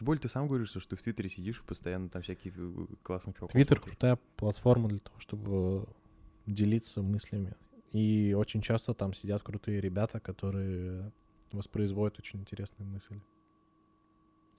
Тем 0.02 0.06
более 0.06 0.20
ты 0.20 0.26
сам 0.26 0.48
говоришь, 0.48 0.70
что 0.70 0.96
в 0.96 1.00
Твиттере 1.00 1.28
сидишь 1.28 1.60
и 1.60 1.62
постоянно 1.64 2.08
там 2.08 2.22
всякие 2.22 2.52
э, 2.56 2.86
классные 3.04 3.34
чуваков. 3.34 3.52
Твиттер 3.52 3.78
крутая 3.78 4.18
платформа 4.36 4.88
для 4.88 4.98
того, 4.98 5.20
чтобы 5.20 5.86
делиться 6.44 7.02
мыслями. 7.02 7.54
И 7.92 8.34
очень 8.36 8.62
часто 8.62 8.94
там 8.94 9.14
сидят 9.14 9.44
крутые 9.44 9.80
ребята, 9.80 10.18
которые 10.18 11.12
воспроизводят 11.52 12.18
очень 12.18 12.40
интересные 12.40 12.84
мысли. 12.84 13.22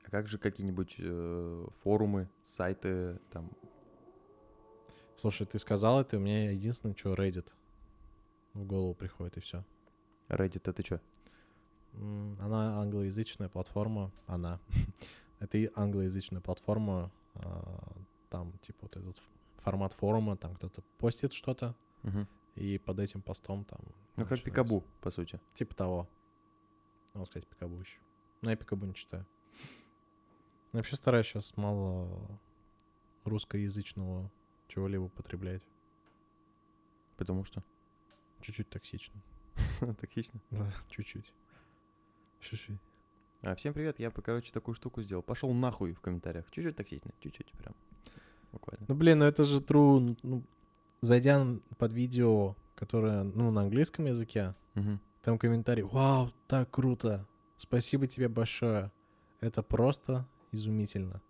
А 0.05 0.11
как 0.11 0.29
же 0.29 0.37
какие-нибудь 0.37 0.95
э, 0.99 1.67
форумы, 1.83 2.29
сайты, 2.41 3.19
там, 3.29 3.51
Слушай, 5.17 5.45
ты 5.45 5.59
сказал 5.59 5.99
это, 5.99 6.15
у 6.15 6.21
меня 6.21 6.51
единственное, 6.51 6.95
что 6.95 7.15
Reddit 7.15 7.51
в 8.53 8.63
голову 8.63 8.95
приходит, 8.95 9.35
и 9.35 9.41
все. 9.41 9.65
Reddit, 10.29 10.61
это 10.63 10.85
что? 10.85 11.01
Она 12.39 12.79
англоязычная 12.79 13.49
платформа, 13.49 14.09
она. 14.25 14.61
это 15.43 15.57
и 15.57 15.69
англоязычная 15.75 16.41
платформа, 16.41 17.11
а, 17.35 17.97
там, 18.29 18.57
типа, 18.59 18.79
вот 18.83 18.95
этот 18.97 19.21
формат 19.57 19.93
форума, 19.93 20.37
там 20.37 20.55
кто-то 20.55 20.81
постит 20.97 21.33
что-то, 21.33 21.75
и 22.55 22.77
под 22.77 22.99
этим 22.99 23.21
постом 23.21 23.65
там... 23.65 23.79
Ну, 24.15 24.25
как. 24.27 24.41
Пикабу, 24.43 24.83
по 25.01 25.09
сути. 25.09 25.39
Типа 25.53 25.73
того. 25.73 26.07
Ну, 27.13 27.21
Вот, 27.21 27.29
кстати, 27.29 27.45
Пикабу 27.45 27.79
еще. 27.79 27.99
Но 28.41 28.51
я 28.51 28.55
Пикабу 28.55 28.85
не 28.85 28.93
читаю. 28.93 29.25
Я 30.71 30.77
вообще 30.79 30.95
стараюсь 30.95 31.25
сейчас 31.25 31.57
мало 31.57 32.39
русскоязычного 33.23 34.31
чего-либо 34.67 35.09
потреблять. 35.09 35.63
Потому 37.17 37.43
что 37.43 37.63
Чуть-чуть 38.43 38.69
токсично. 38.69 39.21
токсично. 40.01 40.41
Да, 40.51 40.71
чуть-чуть. 40.89 41.33
Чуть-чуть. 42.41 42.79
А, 43.43 43.55
всем 43.55 43.73
привет, 43.73 43.99
я, 43.99 44.09
короче, 44.09 44.51
такую 44.53 44.75
штуку 44.75 45.01
сделал. 45.01 45.21
Пошел 45.21 45.51
нахуй 45.53 45.93
в 45.93 45.99
комментариях. 45.99 46.45
Чуть-чуть 46.51 46.75
токсично, 46.75 47.11
чуть-чуть 47.19 47.51
прям. 47.53 47.75
Буквально. 48.53 48.85
Ну, 48.87 48.95
блин, 48.95 49.19
ну 49.19 49.25
это 49.25 49.43
же 49.45 49.59
true. 49.59 50.17
Ну, 50.23 50.43
зайдя 51.01 51.41
н- 51.41 51.61
под 51.77 51.91
видео, 51.93 52.55
которое, 52.75 53.23
ну, 53.23 53.51
на 53.51 53.61
английском 53.61 54.05
языке, 54.05 54.55
Мгм. 54.75 54.99
там 55.23 55.37
комментарий, 55.37 55.83
вау, 55.83 56.31
так 56.47 56.69
круто, 56.71 57.25
спасибо 57.57 58.07
тебе 58.07 58.29
большое. 58.29 58.91
Это 59.41 59.61
просто 59.61 60.25
изумительно. 60.53 61.21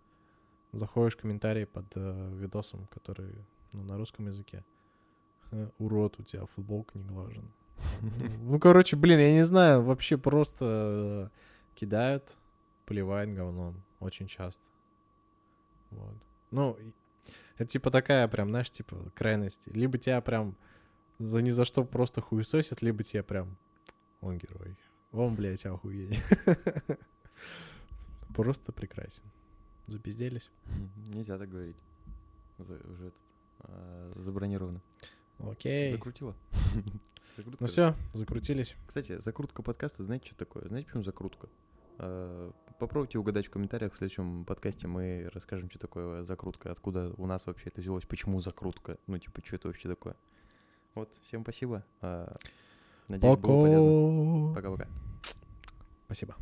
Заходишь 0.72 1.14
в 1.16 1.20
комментарии 1.20 1.64
под 1.64 1.86
э, 1.96 2.30
видосом, 2.36 2.86
который, 2.92 3.34
ну, 3.72 3.82
на 3.82 3.96
русском 3.96 4.26
языке. 4.26 4.64
Урод, 5.78 6.18
у 6.18 6.22
тебя 6.22 6.46
футболка 6.46 6.96
не 6.98 7.04
глажена. 7.04 7.48
Ну, 8.42 8.60
короче, 8.60 8.96
блин, 8.96 9.18
я 9.18 9.32
не 9.32 9.44
знаю, 9.44 9.82
вообще 9.82 10.16
просто 10.16 10.64
э, 10.64 11.28
кидают, 11.74 12.36
поливают 12.86 13.30
говном 13.30 13.82
очень 14.00 14.26
часто. 14.26 14.62
Вот. 15.90 16.14
Ну, 16.50 16.76
это 17.56 17.66
типа 17.70 17.90
такая 17.90 18.26
прям, 18.28 18.48
знаешь, 18.50 18.70
типа 18.70 19.10
крайности. 19.14 19.70
Либо 19.70 19.98
тебя 19.98 20.20
прям 20.20 20.56
за 21.18 21.40
ни 21.42 21.50
за 21.50 21.64
что 21.64 21.84
просто 21.84 22.20
хуесосят, 22.20 22.82
либо 22.82 23.02
тебя 23.02 23.22
прям 23.22 23.56
он 24.20 24.38
герой. 24.38 24.76
Он, 25.12 25.34
блядь, 25.36 25.64
охуеть. 25.66 26.18
Просто 28.34 28.72
прекрасен. 28.72 29.22
Запизделись. 29.86 30.50
Нельзя 30.96 31.38
так 31.38 31.48
говорить. 31.48 31.76
За- 32.58 32.80
уже 32.90 33.06
этот, 33.08 33.20
а, 33.60 34.10
забронировано. 34.16 34.80
Окей. 35.38 35.90
Закрутила. 35.92 36.34
Закрутка. 37.36 37.62
Ну 37.62 37.66
все, 37.66 37.94
закрутились. 38.12 38.76
Кстати, 38.86 39.20
закрутка 39.20 39.62
подкаста, 39.62 40.04
знаете, 40.04 40.26
что 40.26 40.36
такое? 40.36 40.66
Знаете, 40.68 40.86
почему 40.86 41.02
закрутка? 41.04 41.48
А, 41.98 42.52
Попробуйте 42.78 43.18
угадать 43.18 43.46
в 43.46 43.50
комментариях 43.50 43.94
в 43.94 43.96
следующем 43.96 44.44
подкасте. 44.44 44.88
Мы 44.88 45.30
расскажем, 45.32 45.70
что 45.70 45.78
такое 45.78 46.24
закрутка, 46.24 46.72
откуда 46.72 47.14
у 47.16 47.26
нас 47.26 47.46
вообще 47.46 47.68
это 47.68 47.80
взялось, 47.80 48.04
почему 48.04 48.40
закрутка, 48.40 48.98
ну, 49.06 49.16
типа, 49.18 49.40
что 49.44 49.56
это 49.56 49.68
вообще 49.68 49.88
такое. 49.88 50.16
Вот, 50.94 51.10
всем 51.22 51.42
спасибо. 51.42 51.84
А, 52.00 52.34
Надеюсь, 53.08 53.38
было 53.38 53.62
полезно. 53.62 54.54
Пока. 54.54 54.70
Пока-пока. 54.72 54.88
Спасибо. 56.06 56.34